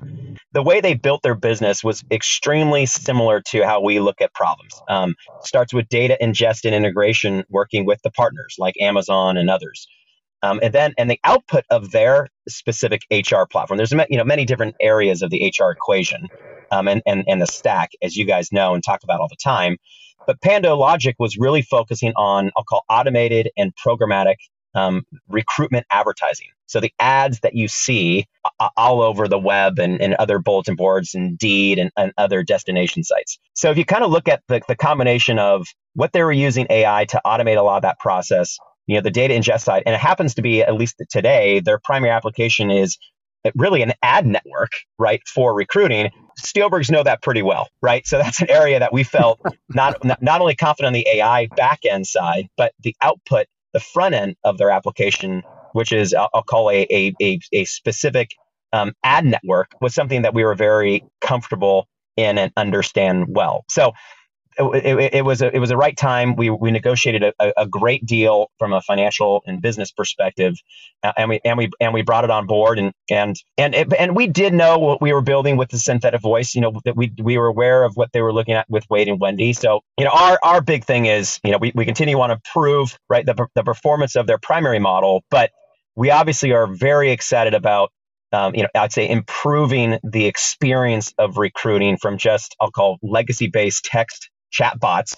the 0.52 0.62
way 0.62 0.80
they 0.80 0.94
built 0.94 1.22
their 1.22 1.34
business 1.34 1.84
was 1.84 2.02
extremely 2.10 2.86
similar 2.86 3.42
to 3.48 3.64
how 3.66 3.82
we 3.82 4.00
look 4.00 4.22
at 4.22 4.32
problems. 4.32 4.72
Um, 4.88 5.14
starts 5.42 5.74
with 5.74 5.88
data 5.90 6.16
ingest 6.20 6.64
and 6.64 6.74
integration, 6.74 7.44
working 7.50 7.84
with 7.84 8.00
the 8.02 8.10
partners 8.10 8.56
like 8.58 8.74
Amazon 8.80 9.36
and 9.36 9.50
others. 9.50 9.86
Um, 10.42 10.60
and 10.62 10.72
then 10.72 10.94
and 10.96 11.10
the 11.10 11.20
output 11.24 11.64
of 11.70 11.90
their 11.90 12.28
specific 12.48 13.02
HR 13.10 13.44
platform. 13.50 13.76
There's 13.76 13.92
you 13.92 14.16
know 14.16 14.24
many 14.24 14.44
different 14.46 14.76
areas 14.80 15.22
of 15.22 15.30
the 15.30 15.52
HR 15.58 15.70
equation 15.70 16.28
um, 16.70 16.88
and, 16.88 17.02
and 17.06 17.24
and 17.26 17.42
the 17.42 17.46
stack, 17.46 17.90
as 18.02 18.16
you 18.16 18.24
guys 18.24 18.52
know 18.52 18.74
and 18.74 18.82
talk 18.82 19.02
about 19.02 19.20
all 19.20 19.28
the 19.28 19.36
time. 19.42 19.76
But 20.26 20.40
PandoLogic 20.40 21.14
was 21.18 21.36
really 21.38 21.62
focusing 21.62 22.12
on 22.16 22.50
I'll 22.56 22.64
call 22.64 22.84
automated 22.88 23.50
and 23.56 23.72
programmatic 23.74 24.36
um, 24.74 25.04
recruitment 25.28 25.86
advertising. 25.90 26.48
So 26.66 26.80
the 26.80 26.92
ads 26.98 27.40
that 27.40 27.54
you 27.54 27.68
see 27.68 28.26
uh, 28.60 28.68
all 28.76 29.00
over 29.00 29.28
the 29.28 29.38
web 29.38 29.78
and, 29.78 30.00
and 30.00 30.14
other 30.14 30.38
bulletin 30.38 30.76
boards, 30.76 31.14
and 31.14 31.30
Indeed, 31.30 31.78
and, 31.78 31.90
and 31.96 32.12
other 32.18 32.42
destination 32.42 33.04
sites. 33.04 33.38
So 33.54 33.70
if 33.70 33.78
you 33.78 33.84
kind 33.84 34.04
of 34.04 34.10
look 34.10 34.28
at 34.28 34.42
the, 34.48 34.60
the 34.68 34.76
combination 34.76 35.38
of 35.38 35.66
what 35.94 36.12
they 36.12 36.22
were 36.22 36.32
using 36.32 36.66
AI 36.68 37.06
to 37.06 37.20
automate 37.24 37.56
a 37.56 37.62
lot 37.62 37.76
of 37.76 37.82
that 37.82 37.98
process, 38.00 38.58
you 38.86 38.96
know, 38.96 39.00
the 39.00 39.10
data 39.10 39.34
ingest 39.34 39.62
side, 39.62 39.84
and 39.86 39.94
it 39.94 40.00
happens 40.00 40.34
to 40.34 40.42
be 40.42 40.62
at 40.62 40.74
least 40.74 41.00
today, 41.10 41.60
their 41.60 41.78
primary 41.78 42.10
application 42.10 42.70
is 42.70 42.98
really 43.54 43.82
an 43.82 43.92
ad 44.02 44.26
network, 44.26 44.72
right, 44.98 45.20
for 45.26 45.54
recruiting. 45.54 46.10
Steelbergs 46.40 46.90
know 46.90 47.02
that 47.02 47.22
pretty 47.22 47.42
well, 47.42 47.68
right? 47.80 48.06
So 48.06 48.18
that's 48.18 48.40
an 48.42 48.50
area 48.50 48.78
that 48.78 48.92
we 48.92 49.04
felt 49.04 49.40
not 49.68 50.04
not 50.04 50.40
only 50.40 50.54
confident 50.54 50.88
on 50.88 50.92
the 50.92 51.06
AI 51.14 51.48
back 51.56 51.80
end 51.88 52.06
side, 52.06 52.48
but 52.56 52.72
the 52.80 52.94
output 53.02 53.46
the 53.72 53.80
front 53.80 54.14
end 54.14 54.36
of 54.42 54.56
their 54.56 54.70
application, 54.70 55.42
which 55.72 55.92
is 55.92 56.14
I'll, 56.14 56.30
I'll 56.32 56.42
call 56.42 56.70
a, 56.70 56.86
a, 56.90 57.14
a, 57.20 57.38
a 57.52 57.64
specific 57.66 58.30
um, 58.72 58.92
ad 59.04 59.26
network, 59.26 59.68
was 59.82 59.94
something 59.94 60.22
that 60.22 60.32
we 60.34 60.44
were 60.44 60.54
very 60.54 61.04
comfortable 61.20 61.86
in 62.16 62.38
and 62.38 62.52
understand 62.56 63.26
well. 63.28 63.64
So 63.68 63.92
it, 64.58 64.86
it, 64.86 65.14
it, 65.14 65.24
was 65.24 65.42
a, 65.42 65.54
it 65.54 65.58
was 65.58 65.70
a 65.70 65.76
right 65.76 65.96
time. 65.96 66.36
We 66.36 66.50
we 66.50 66.70
negotiated 66.70 67.34
a, 67.38 67.52
a 67.56 67.66
great 67.66 68.06
deal 68.06 68.50
from 68.58 68.72
a 68.72 68.80
financial 68.80 69.42
and 69.46 69.60
business 69.60 69.90
perspective, 69.92 70.54
and 71.16 71.28
we 71.30 71.40
and 71.44 71.58
we 71.58 71.70
and 71.80 71.94
we 71.94 72.02
brought 72.02 72.24
it 72.24 72.30
on 72.30 72.46
board. 72.46 72.78
And 72.78 72.92
and 73.10 73.36
and 73.58 73.74
it, 73.74 73.92
and 73.94 74.16
we 74.16 74.26
did 74.26 74.54
know 74.54 74.78
what 74.78 75.00
we 75.02 75.12
were 75.12 75.22
building 75.22 75.56
with 75.56 75.70
the 75.70 75.78
synthetic 75.78 76.20
voice. 76.20 76.54
You 76.54 76.62
know 76.62 76.80
that 76.84 76.96
we 76.96 77.12
we 77.22 77.38
were 77.38 77.46
aware 77.46 77.84
of 77.84 77.92
what 77.96 78.12
they 78.12 78.22
were 78.22 78.32
looking 78.32 78.54
at 78.54 78.68
with 78.70 78.84
Wade 78.90 79.08
and 79.08 79.20
Wendy. 79.20 79.52
So 79.52 79.80
you 79.98 80.04
know 80.04 80.12
our 80.12 80.38
our 80.42 80.60
big 80.60 80.84
thing 80.84 81.06
is 81.06 81.40
you 81.44 81.52
know 81.52 81.58
we 81.58 81.72
we 81.74 81.84
continue 81.84 82.18
want 82.18 82.32
to 82.32 82.50
prove 82.50 82.98
right 83.08 83.26
the 83.26 83.46
the 83.54 83.64
performance 83.64 84.16
of 84.16 84.26
their 84.26 84.38
primary 84.38 84.78
model, 84.78 85.24
but 85.30 85.50
we 85.96 86.10
obviously 86.10 86.52
are 86.52 86.66
very 86.66 87.10
excited 87.10 87.54
about 87.54 87.90
um, 88.32 88.54
you 88.54 88.62
know, 88.62 88.68
I'd 88.74 88.92
say 88.92 89.08
improving 89.08 89.98
the 90.04 90.26
experience 90.26 91.14
of 91.18 91.38
recruiting 91.38 91.96
from 91.96 92.18
just 92.18 92.56
I'll 92.60 92.70
call 92.70 92.98
legacy 93.02 93.46
based 93.48 93.84
chatbots 94.52 95.16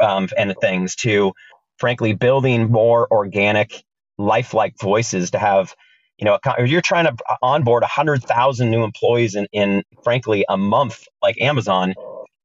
um, 0.00 0.28
and 0.36 0.54
things 0.60 0.94
to 0.96 1.32
frankly 1.78 2.12
building 2.12 2.70
more 2.70 3.06
organic 3.10 3.82
lifelike 4.18 4.74
voices 4.80 5.30
to 5.30 5.38
have 5.38 5.74
you 6.18 6.24
know 6.24 6.38
you're 6.64 6.80
trying 6.80 7.04
to 7.04 7.16
onboard 7.40 7.82
100000 7.82 8.70
new 8.70 8.82
employees 8.82 9.34
in, 9.36 9.46
in 9.52 9.84
frankly 10.02 10.44
a 10.48 10.56
month 10.56 11.06
like 11.22 11.40
amazon 11.40 11.94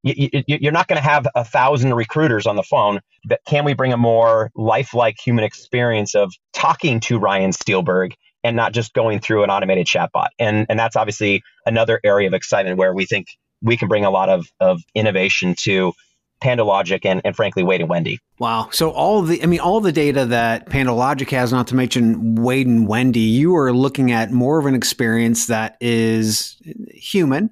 you, 0.06 0.30
are 0.68 0.72
not 0.72 0.88
going 0.88 0.98
to 0.98 1.04
have 1.04 1.26
a 1.34 1.44
thousand 1.46 1.94
recruiters 1.94 2.46
on 2.46 2.56
the 2.56 2.64
phone 2.64 3.00
but 3.26 3.40
can 3.48 3.66
we 3.66 3.74
bring 3.74 3.92
a 3.92 3.98
more 3.98 4.52
lifelike 4.56 5.18
human 5.20 5.44
experience 5.44 6.14
of 6.14 6.32
talking 6.54 7.00
to 7.00 7.18
ryan 7.18 7.50
steelberg 7.50 8.14
and 8.44 8.56
not 8.56 8.74
just 8.74 8.94
going 8.94 9.20
through 9.20 9.44
an 9.44 9.50
automated 9.50 9.88
chatbot? 9.88 10.28
And 10.38 10.66
and 10.70 10.78
that's 10.78 10.96
obviously 10.96 11.44
another 11.66 12.00
area 12.04 12.28
of 12.28 12.34
excitement 12.34 12.78
where 12.78 12.94
we 12.94 13.06
think 13.06 13.28
we 13.62 13.78
can 13.78 13.88
bring 13.88 14.04
a 14.06 14.12
lot 14.12 14.30
of, 14.30 14.48
of 14.60 14.82
innovation 14.94 15.56
to 15.58 15.94
PandoLogic 16.44 17.06
and, 17.06 17.22
and 17.24 17.36
frankly 17.36 17.64
Wade 17.64 17.82
and 17.82 17.90
Wendy. 17.90 18.20
Wow. 18.38 18.70
So 18.72 18.92
all 18.92 19.22
the 19.22 19.42
I 19.42 19.46
mean 19.46 19.62
all 19.62 19.80
the 19.80 19.92
data 19.92 20.26
that 20.26 20.68
PandoLogic 20.68 21.30
has, 21.30 21.52
not 21.52 21.68
to 21.68 21.76
mention 21.76 22.36
Wade 22.36 22.68
and 22.68 22.88
Wendy, 22.88 23.22
you 23.22 23.56
are 23.56 23.72
looking 23.72 24.12
at 24.12 24.32
more 24.32 24.60
of 24.60 24.66
an 24.66 24.76
experience 24.76 25.48
that 25.48 25.78
is 25.80 26.58
human, 26.94 27.50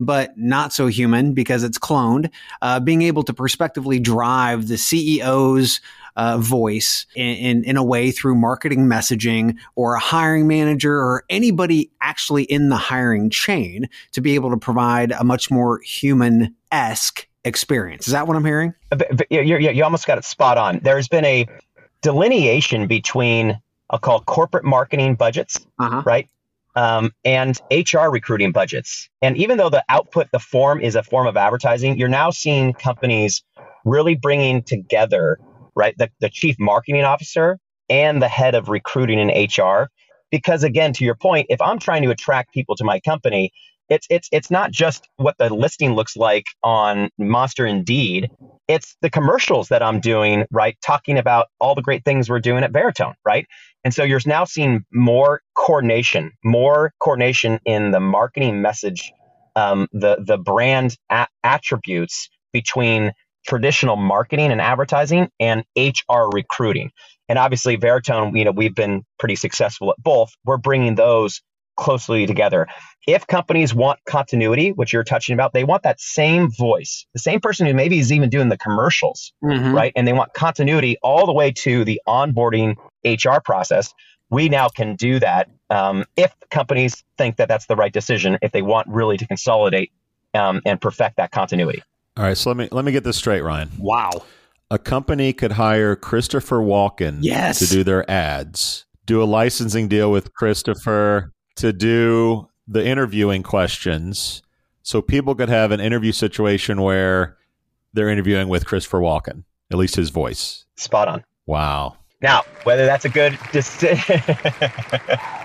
but 0.00 0.36
not 0.36 0.72
so 0.72 0.88
human 0.88 1.32
because 1.32 1.62
it's 1.62 1.78
cloned. 1.78 2.30
Uh, 2.60 2.80
being 2.80 3.02
able 3.02 3.22
to 3.22 3.32
prospectively 3.32 4.00
drive 4.00 4.66
the 4.66 4.74
CEO's 4.74 5.80
uh, 6.16 6.36
voice 6.36 7.06
in, 7.14 7.36
in, 7.36 7.64
in 7.64 7.76
a 7.76 7.84
way 7.84 8.10
through 8.10 8.34
marketing 8.34 8.86
messaging 8.86 9.56
or 9.76 9.94
a 9.94 10.00
hiring 10.00 10.46
manager 10.46 10.94
or 10.94 11.24
anybody 11.30 11.90
actually 12.02 12.42
in 12.44 12.68
the 12.68 12.76
hiring 12.76 13.30
chain 13.30 13.88
to 14.12 14.20
be 14.20 14.34
able 14.34 14.50
to 14.50 14.56
provide 14.56 15.12
a 15.12 15.24
much 15.24 15.50
more 15.50 15.80
human 15.84 16.54
esque 16.70 17.26
experience. 17.44 18.06
Is 18.06 18.12
that 18.12 18.26
what 18.26 18.36
I'm 18.36 18.44
hearing? 18.44 18.74
You, 19.30 19.58
you 19.58 19.84
almost 19.84 20.06
got 20.06 20.18
it 20.18 20.24
spot 20.24 20.58
on. 20.58 20.80
There's 20.82 21.08
been 21.08 21.24
a 21.24 21.46
delineation 22.02 22.86
between 22.86 23.60
I'll 23.90 23.98
call 23.98 24.20
corporate 24.22 24.64
marketing 24.64 25.16
budgets, 25.16 25.60
uh-huh. 25.78 26.02
right, 26.06 26.28
um, 26.74 27.12
and 27.24 27.60
HR 27.70 28.08
recruiting 28.08 28.50
budgets. 28.50 29.08
And 29.20 29.36
even 29.36 29.58
though 29.58 29.68
the 29.68 29.84
output, 29.88 30.28
the 30.32 30.38
form 30.38 30.80
is 30.80 30.96
a 30.96 31.02
form 31.02 31.26
of 31.26 31.36
advertising, 31.36 31.98
you're 31.98 32.08
now 32.08 32.30
seeing 32.30 32.72
companies 32.72 33.42
really 33.84 34.14
bringing 34.14 34.62
together, 34.62 35.38
right, 35.74 35.96
the, 35.98 36.10
the 36.20 36.30
chief 36.30 36.56
marketing 36.58 37.04
officer 37.04 37.58
and 37.90 38.22
the 38.22 38.28
head 38.28 38.54
of 38.54 38.68
recruiting 38.70 39.20
and 39.20 39.30
HR. 39.30 39.90
Because 40.30 40.64
again, 40.64 40.94
to 40.94 41.04
your 41.04 41.14
point, 41.14 41.46
if 41.50 41.60
I'm 41.60 41.78
trying 41.78 42.02
to 42.04 42.10
attract 42.10 42.54
people 42.54 42.74
to 42.76 42.84
my 42.84 42.98
company, 43.00 43.52
it's 43.92 44.08
it's 44.10 44.28
it's 44.32 44.50
not 44.50 44.72
just 44.72 45.08
what 45.18 45.36
the 45.38 45.54
listing 45.54 45.94
looks 45.94 46.16
like 46.16 46.46
on 46.64 47.10
Monster 47.18 47.66
Indeed. 47.66 48.30
It's 48.68 48.96
the 49.02 49.10
commercials 49.10 49.68
that 49.70 49.84
I'm 49.84 50.00
doing, 50.00 50.46
right? 50.52 50.76
Talking 50.84 51.18
about 51.18 51.48
all 51.60 51.76
the 51.76 51.82
great 51.82 52.04
things 52.04 52.30
we're 52.30 52.40
doing 52.40 52.64
at 52.64 52.72
Veritone, 52.72 53.14
right? 53.26 53.46
And 53.84 53.94
so 53.94 54.04
you're 54.04 54.20
now 54.26 54.46
seeing 54.46 54.84
more 54.92 55.42
coordination, 55.56 56.32
more 56.44 56.92
coordination 57.00 57.60
in 57.66 57.92
the 57.92 58.00
marketing 58.00 58.62
message, 58.62 59.12
um, 59.56 59.88
the 59.92 60.18
the 60.26 60.38
brand 60.38 60.96
a- 61.10 61.28
attributes 61.44 62.30
between 62.52 63.12
traditional 63.46 63.96
marketing 63.96 64.52
and 64.52 64.60
advertising 64.62 65.30
and 65.40 65.64
HR 65.78 66.30
recruiting. 66.32 66.90
And 67.30 67.38
obviously, 67.38 67.78
Veritone, 67.78 68.38
you 68.38 68.46
know, 68.46 68.52
we've 68.52 68.76
been 68.76 69.04
pretty 69.20 69.36
successful 69.36 69.90
at 69.92 70.02
both. 70.02 70.32
We're 70.46 70.58
bringing 70.58 70.96
those 70.96 71.42
closely 71.76 72.26
together. 72.26 72.66
If 73.06 73.26
companies 73.26 73.74
want 73.74 73.98
continuity, 74.06 74.70
which 74.70 74.92
you're 74.92 75.04
touching 75.04 75.34
about, 75.34 75.52
they 75.52 75.64
want 75.64 75.82
that 75.82 76.00
same 76.00 76.50
voice, 76.50 77.04
the 77.14 77.20
same 77.20 77.40
person 77.40 77.66
who 77.66 77.74
maybe 77.74 77.98
is 77.98 78.12
even 78.12 78.30
doing 78.30 78.48
the 78.48 78.58
commercials, 78.58 79.32
mm-hmm. 79.42 79.74
right? 79.74 79.92
And 79.96 80.06
they 80.06 80.12
want 80.12 80.34
continuity 80.34 80.96
all 81.02 81.26
the 81.26 81.32
way 81.32 81.50
to 81.62 81.84
the 81.84 82.00
onboarding 82.06 82.76
HR 83.04 83.40
process. 83.44 83.92
We 84.30 84.48
now 84.48 84.68
can 84.68 84.94
do 84.94 85.18
that 85.18 85.50
um, 85.68 86.04
if 86.16 86.34
companies 86.50 87.02
think 87.18 87.36
that 87.36 87.48
that's 87.48 87.66
the 87.66 87.76
right 87.76 87.92
decision, 87.92 88.38
if 88.42 88.52
they 88.52 88.62
want 88.62 88.88
really 88.88 89.16
to 89.16 89.26
consolidate 89.26 89.90
um, 90.34 90.60
and 90.64 90.80
perfect 90.80 91.16
that 91.16 91.32
continuity. 91.32 91.82
All 92.16 92.24
right, 92.24 92.36
so 92.36 92.50
let 92.50 92.56
me 92.56 92.68
let 92.70 92.84
me 92.84 92.92
get 92.92 93.04
this 93.04 93.16
straight, 93.16 93.40
Ryan. 93.40 93.70
Wow. 93.78 94.10
A 94.70 94.78
company 94.78 95.32
could 95.32 95.52
hire 95.52 95.96
Christopher 95.96 96.58
Walken 96.58 97.18
yes. 97.20 97.58
to 97.58 97.66
do 97.66 97.84
their 97.84 98.10
ads, 98.10 98.86
do 99.04 99.22
a 99.22 99.24
licensing 99.24 99.88
deal 99.88 100.10
with 100.10 100.32
Christopher 100.32 101.32
to 101.56 101.72
do 101.72 102.48
the 102.66 102.84
interviewing 102.84 103.42
questions 103.42 104.42
so 104.82 105.00
people 105.02 105.34
could 105.34 105.48
have 105.48 105.70
an 105.70 105.80
interview 105.80 106.12
situation 106.12 106.82
where 106.82 107.36
they're 107.92 108.08
interviewing 108.08 108.48
with 108.48 108.66
Christopher 108.66 109.00
Walken, 109.00 109.44
at 109.70 109.78
least 109.78 109.96
his 109.96 110.10
voice. 110.10 110.64
Spot 110.76 111.08
on. 111.08 111.24
Wow. 111.46 111.96
Now, 112.20 112.42
whether 112.64 112.86
that's 112.86 113.04
a 113.04 113.08
good 113.08 113.38
decision. 113.52 114.20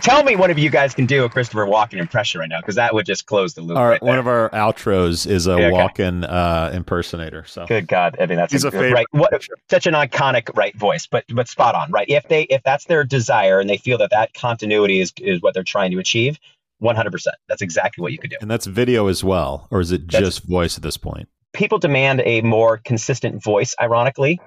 Tell 0.00 0.22
me 0.24 0.36
one 0.36 0.50
of 0.50 0.58
you 0.58 0.70
guys 0.70 0.94
can 0.94 1.06
do 1.06 1.24
a 1.24 1.28
Christopher 1.28 1.66
Walken 1.66 1.98
impression 1.98 2.40
right 2.40 2.48
now, 2.48 2.60
because 2.60 2.76
that 2.76 2.94
would 2.94 3.04
just 3.04 3.26
close 3.26 3.54
the 3.54 3.60
loop. 3.60 3.76
Our, 3.76 3.90
right 3.90 4.02
one 4.02 4.18
of 4.18 4.26
our 4.26 4.48
outros 4.50 5.26
is 5.26 5.46
a 5.46 5.58
yeah, 5.58 5.66
okay. 5.66 5.76
Walken 5.76 6.26
uh, 6.28 6.70
impersonator. 6.72 7.44
So 7.46 7.66
good 7.66 7.86
God, 7.86 8.16
I 8.18 8.26
mean 8.26 8.36
that's 8.36 8.52
He's 8.52 8.64
a, 8.64 8.68
a 8.68 8.70
good, 8.70 8.92
right. 8.92 9.06
What, 9.10 9.46
such 9.68 9.86
an 9.86 9.94
iconic 9.94 10.56
right 10.56 10.74
voice, 10.76 11.06
but 11.06 11.24
but 11.28 11.48
spot 11.48 11.74
on, 11.74 11.90
right? 11.90 12.08
If 12.08 12.28
they 12.28 12.44
if 12.44 12.62
that's 12.62 12.86
their 12.86 13.04
desire 13.04 13.60
and 13.60 13.68
they 13.68 13.76
feel 13.76 13.98
that 13.98 14.10
that 14.10 14.32
continuity 14.34 15.00
is 15.00 15.12
is 15.18 15.42
what 15.42 15.54
they're 15.54 15.62
trying 15.62 15.90
to 15.90 15.98
achieve, 15.98 16.38
one 16.78 16.96
hundred 16.96 17.12
percent, 17.12 17.36
that's 17.48 17.62
exactly 17.62 18.02
what 18.02 18.12
you 18.12 18.18
could 18.18 18.30
do. 18.30 18.36
And 18.40 18.50
that's 18.50 18.66
video 18.66 19.08
as 19.08 19.22
well, 19.22 19.68
or 19.70 19.80
is 19.80 19.92
it 19.92 20.10
that's, 20.10 20.24
just 20.24 20.44
voice 20.44 20.76
at 20.76 20.82
this 20.82 20.96
point? 20.96 21.28
People 21.52 21.78
demand 21.78 22.22
a 22.24 22.40
more 22.40 22.78
consistent 22.78 23.42
voice, 23.42 23.74
ironically, 23.80 24.40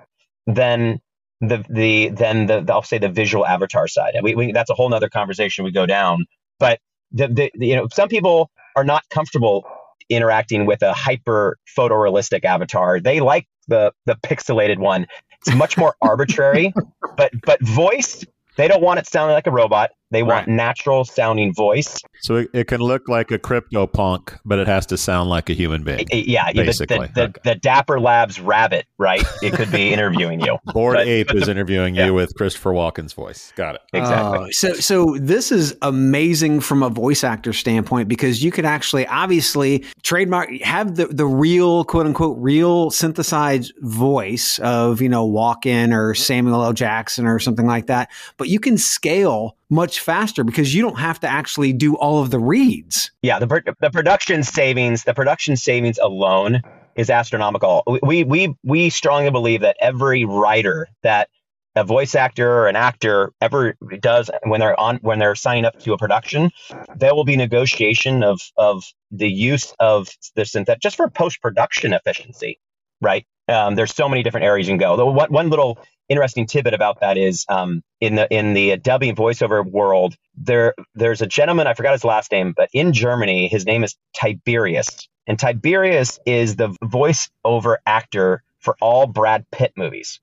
than 0.46 1.00
the 1.42 1.64
the 1.70 2.10
then 2.10 2.48
the, 2.48 2.62
the 2.62 2.74
I'll 2.74 2.84
say 2.84 2.98
the 2.98 3.10
visual 3.10 3.46
avatar 3.46 3.88
side. 3.88 4.16
And 4.16 4.24
we, 4.24 4.36
we 4.36 4.52
that's 4.52 4.70
a 4.70 4.74
whole 4.74 4.90
nother 4.90 5.10
conversation 5.10 5.64
we 5.66 5.72
go 5.72 5.86
down. 5.86 6.26
But 6.60 6.80
the, 7.12 7.28
the, 7.28 7.52
the, 7.56 7.68
you 7.68 7.76
know 7.76 7.88
some 7.94 8.10
people 8.10 8.50
are 8.76 8.84
not 8.84 9.04
comfortable 9.10 9.66
interacting 10.10 10.66
with 10.66 10.82
a 10.82 10.94
hyper 10.94 11.58
photorealistic 11.78 12.46
avatar. 12.46 13.00
They 13.00 13.20
like 13.20 13.48
the 13.68 13.94
the 14.06 14.16
pixelated 14.16 14.78
one. 14.78 15.08
It's 15.40 15.56
much 15.56 15.78
more 15.78 15.96
arbitrary, 16.02 16.74
but 17.18 17.32
but 17.46 17.62
voice 17.62 18.26
they 18.56 18.68
don't 18.68 18.82
want 18.82 19.00
it 19.00 19.08
sounding 19.08 19.34
like 19.34 19.48
a 19.48 19.52
robot. 19.52 19.92
They 20.10 20.24
want 20.24 20.48
right. 20.48 20.56
natural 20.56 21.04
sounding 21.04 21.54
voice. 21.54 22.00
So 22.22 22.38
it, 22.38 22.50
it, 22.54 22.68
can 22.68 22.80
look 22.80 23.10
like 23.10 23.30
a 23.32 23.38
crypto 23.38 23.88
punk, 23.88 24.34
but 24.46 24.58
it 24.58 24.66
has 24.66 24.86
to 24.88 24.98
sound 24.98 25.30
like 25.30 25.50
a 25.50 25.54
human 25.54 25.84
being. 25.84 26.08
Yeah, 26.12 26.50
basically. 26.54 27.08
The, 27.08 27.14
the, 27.14 27.24
okay. 27.24 27.42
the, 27.44 27.56
Dapper 27.56 28.00
Labs 28.00 28.40
rabbit, 28.40 28.86
right? 28.98 29.24
It 29.44 29.54
could 29.54 29.70
be 29.70 29.92
interviewing 29.94 30.40
you. 30.40 30.60
Bored 30.68 30.96
but, 30.96 31.08
Ape 31.08 31.28
but 31.28 31.36
is 31.36 31.50
interviewing 31.50 31.96
yeah. 31.96 32.06
you 32.06 32.14
with 32.14 32.34
Christopher 32.36 32.72
Walken's 32.72 33.12
voice. 33.12 33.52
Got 33.58 33.76
it. 33.76 33.82
Exactly. 33.92 34.48
Uh, 34.48 34.52
so, 34.52 34.74
so 34.76 35.18
this 35.20 35.52
is 35.52 35.76
amazing 35.82 36.62
from 36.62 36.84
a 36.84 36.90
voice 36.90 37.26
actor 37.26 37.52
standpoint 37.52 38.08
because 38.08 38.42
you 38.42 38.50
could 38.50 38.66
actually, 38.66 39.06
obviously, 39.08 39.84
trademark 40.04 40.50
have 40.62 40.96
the 40.96 41.08
the 41.08 41.26
real 41.26 41.84
quote 41.84 42.06
unquote 42.06 42.38
real 42.40 42.92
synthesized 42.92 43.74
voice 43.82 44.58
of 44.60 45.02
you 45.02 45.10
know 45.10 45.30
Walken 45.30 45.94
or 45.94 46.16
Samuel 46.16 46.64
L. 46.64 46.72
Jackson 46.72 47.26
or 47.26 47.40
something 47.40 47.68
like 47.68 47.88
that, 47.88 48.10
but 48.38 48.48
you 48.48 48.62
can 48.62 48.78
scale 48.78 49.57
much 49.70 50.00
faster 50.00 50.44
because 50.44 50.74
you 50.74 50.82
don't 50.82 51.00
have 51.00 51.20
to 51.20 51.28
actually 51.28 51.74
do 51.74 51.96
all 51.96 52.22
of 52.22 52.32
the 52.32 52.40
reads. 52.40 53.12
Yeah, 53.22 53.40
the 53.40 53.76
the 53.82 53.90
production 53.90 54.44
savings, 54.44 55.04
the 55.04 55.14
production 55.14 55.56
savings 55.56 55.98
alone 55.98 56.62
is 56.96 57.10
astronomical. 57.10 57.84
We 58.02 58.24
we 58.24 58.56
we 58.64 58.90
strongly 58.90 59.30
believe 59.30 59.62
that 59.62 59.78
every 59.80 60.26
writer 60.26 60.88
that 61.04 61.30
a 61.76 61.84
voice 61.84 62.16
actor 62.16 62.52
or 62.52 62.68
an 62.68 62.76
actor 62.76 63.32
ever 63.40 63.76
does 64.00 64.32
when 64.44 64.60
they're 64.60 64.80
on 64.80 64.98
when 64.98 65.20
they're 65.20 65.36
signing 65.36 65.66
up 65.66 65.80
to 65.80 65.94
a 65.94 65.98
production, 65.98 66.50
there 66.96 67.14
will 67.14 67.26
be 67.26 67.38
negotiation 67.38 68.24
of 68.24 68.42
of 68.58 68.84
the 69.12 69.30
use 69.30 69.74
of 69.80 70.10
the 70.36 70.46
synthetic 70.46 70.82
just 70.82 70.96
for 70.96 71.10
post 71.10 71.42
production 71.42 71.94
efficiency, 71.94 72.60
right? 73.02 73.26
Um, 73.48 73.76
there's 73.76 73.94
so 73.96 74.10
many 74.10 74.24
different 74.24 74.46
areas 74.46 74.68
you 74.68 74.72
can 74.72 74.80
go. 74.80 74.98
The 74.98 75.06
one, 75.06 75.32
one 75.32 75.50
little 75.50 75.78
interesting 76.10 76.46
tidbit 76.46 76.74
about 76.74 77.02
that 77.02 77.18
is 77.18 77.46
um, 77.50 77.84
in 78.00 78.16
the 78.16 78.28
in 78.34 78.54
the 78.54 78.78
dubbing 78.78 79.16
voiceover 79.16 79.66
world, 79.66 80.16
there 80.36 80.74
there's 80.96 81.22
a 81.22 81.28
gentleman 81.28 81.68
I 81.68 81.74
forgot 81.74 81.94
his 81.94 82.04
last 82.04 82.32
name, 82.32 82.54
but 82.56 82.70
in 82.74 82.94
Germany 82.94 83.48
his 83.48 83.66
name 83.66 83.84
is 83.84 83.96
Tiberius, 84.14 85.08
and 85.26 85.38
Tiberius 85.38 86.20
is 86.26 86.56
the 86.56 86.70
voiceover 86.84 87.78
actor 87.86 88.44
for 88.60 88.76
all 88.82 89.08
Brad 89.08 89.46
Pitt 89.52 89.74
movies 89.76 90.20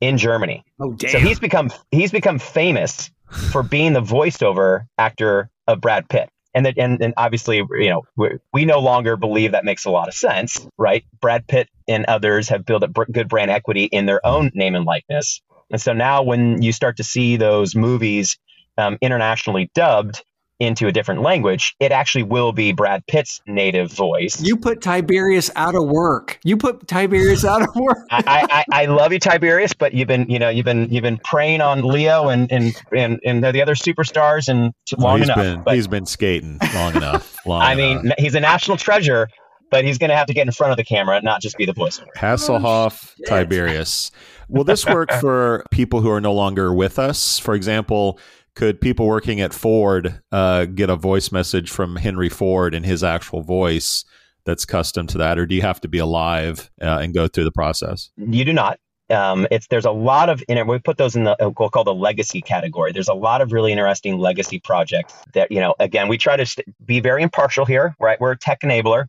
in 0.00 0.18
Germany. 0.18 0.64
Oh 0.78 0.92
damn! 0.92 1.10
So 1.10 1.18
he's 1.18 1.38
become 1.38 1.70
he's 1.90 2.12
become 2.12 2.38
famous 2.38 3.10
for 3.52 3.62
being 3.62 3.92
the 3.92 4.02
voiceover 4.02 4.86
actor 4.98 5.50
of 5.66 5.80
Brad 5.80 6.08
Pitt 6.08 6.30
and 6.54 6.66
that 6.66 6.74
and, 6.78 7.02
and 7.02 7.14
obviously 7.16 7.56
you 7.56 7.90
know 7.90 8.02
we, 8.16 8.30
we 8.52 8.64
no 8.64 8.80
longer 8.80 9.16
believe 9.16 9.52
that 9.52 9.64
makes 9.64 9.84
a 9.84 9.90
lot 9.90 10.08
of 10.08 10.14
sense 10.14 10.66
right? 10.78 11.04
Brad 11.20 11.46
pitt 11.46 11.68
and 11.88 12.04
others 12.06 12.48
have 12.48 12.64
built 12.64 12.82
up 12.82 12.92
good 13.12 13.28
brand 13.28 13.50
equity 13.50 13.84
in 13.84 14.06
their 14.06 14.24
own 14.26 14.50
name 14.54 14.74
and 14.74 14.84
likeness. 14.84 15.42
And 15.70 15.80
so 15.80 15.92
now 15.92 16.22
when 16.22 16.62
you 16.62 16.72
start 16.72 16.96
to 16.96 17.04
see 17.04 17.36
those 17.36 17.76
movies 17.76 18.38
um, 18.78 18.98
internationally 19.00 19.70
dubbed 19.74 20.24
into 20.60 20.86
a 20.86 20.92
different 20.92 21.22
language, 21.22 21.74
it 21.80 21.90
actually 21.90 22.22
will 22.22 22.52
be 22.52 22.72
Brad 22.72 23.04
Pitt's 23.06 23.40
native 23.46 23.90
voice. 23.90 24.40
You 24.40 24.56
put 24.56 24.82
Tiberius 24.82 25.50
out 25.56 25.74
of 25.74 25.88
work. 25.88 26.38
You 26.44 26.56
put 26.56 26.86
Tiberius 26.86 27.44
out 27.44 27.62
of 27.62 27.74
work. 27.74 27.98
I, 28.10 28.46
I, 28.70 28.82
I, 28.82 28.86
love 28.86 29.12
you, 29.12 29.18
Tiberius, 29.18 29.72
but 29.72 29.94
you've 29.94 30.08
been 30.08 30.28
you 30.28 30.38
know 30.38 30.50
you've 30.50 30.66
been 30.66 30.88
you've 30.90 31.02
been 31.02 31.18
preying 31.24 31.60
on 31.60 31.82
Leo 31.82 32.28
and 32.28 32.50
and 32.52 32.74
and, 32.96 33.20
and 33.24 33.42
the 33.42 33.62
other 33.62 33.74
superstars 33.74 34.48
and 34.48 34.72
long 34.98 35.18
he's 35.18 35.28
enough. 35.28 35.38
Been, 35.38 35.62
but, 35.62 35.74
he's 35.74 35.88
been 35.88 36.06
skating 36.06 36.58
long 36.74 36.94
enough. 36.94 37.36
Long 37.46 37.62
I 37.62 37.72
enough. 37.72 38.04
mean, 38.04 38.12
he's 38.18 38.34
a 38.34 38.40
national 38.40 38.76
treasure. 38.76 39.28
But 39.70 39.84
he's 39.84 39.98
going 39.98 40.10
to 40.10 40.16
have 40.16 40.26
to 40.26 40.34
get 40.34 40.48
in 40.48 40.52
front 40.52 40.72
of 40.72 40.78
the 40.78 40.84
camera, 40.84 41.22
not 41.22 41.40
just 41.40 41.56
be 41.56 41.64
the 41.64 41.72
voiceover. 41.72 42.08
Hasselhoff, 42.16 43.14
oh, 43.20 43.24
Tiberius. 43.24 44.10
Will 44.48 44.64
this 44.64 44.84
work 44.84 45.12
for 45.20 45.64
people 45.70 46.00
who 46.00 46.10
are 46.10 46.20
no 46.20 46.32
longer 46.32 46.74
with 46.74 46.98
us? 46.98 47.38
For 47.38 47.54
example, 47.54 48.18
could 48.54 48.80
people 48.80 49.06
working 49.06 49.40
at 49.40 49.54
Ford 49.54 50.20
uh, 50.32 50.64
get 50.64 50.90
a 50.90 50.96
voice 50.96 51.32
message 51.32 51.70
from 51.70 51.96
Henry 51.96 52.28
Ford 52.28 52.74
in 52.74 52.84
his 52.84 53.04
actual 53.04 53.42
voice 53.42 54.04
that's 54.44 54.64
custom 54.64 55.06
to 55.08 55.18
that, 55.18 55.38
or 55.38 55.46
do 55.46 55.54
you 55.54 55.62
have 55.62 55.80
to 55.82 55.88
be 55.88 55.98
alive 55.98 56.70
uh, 56.80 56.98
and 57.00 57.14
go 57.14 57.28
through 57.28 57.44
the 57.44 57.52
process? 57.52 58.10
You 58.16 58.44
do 58.44 58.52
not. 58.52 58.78
Um, 59.10 59.46
it's 59.50 59.66
there's 59.66 59.84
a 59.84 59.90
lot 59.90 60.28
of 60.28 60.42
it. 60.48 60.66
We 60.66 60.78
put 60.78 60.96
those 60.96 61.16
in 61.16 61.24
the 61.24 61.36
we'll 61.40 61.68
call 61.68 61.84
the 61.84 61.94
legacy 61.94 62.40
category. 62.40 62.92
There's 62.92 63.08
a 63.08 63.14
lot 63.14 63.40
of 63.40 63.52
really 63.52 63.72
interesting 63.72 64.18
legacy 64.18 64.60
projects 64.60 65.14
that 65.34 65.50
you 65.50 65.60
know. 65.60 65.74
Again, 65.80 66.08
we 66.08 66.16
try 66.16 66.36
to 66.36 66.46
st- 66.46 66.66
be 66.84 67.00
very 67.00 67.22
impartial 67.22 67.64
here. 67.64 67.94
Right, 67.98 68.20
we're 68.20 68.32
a 68.32 68.38
tech 68.38 68.60
enabler. 68.60 69.06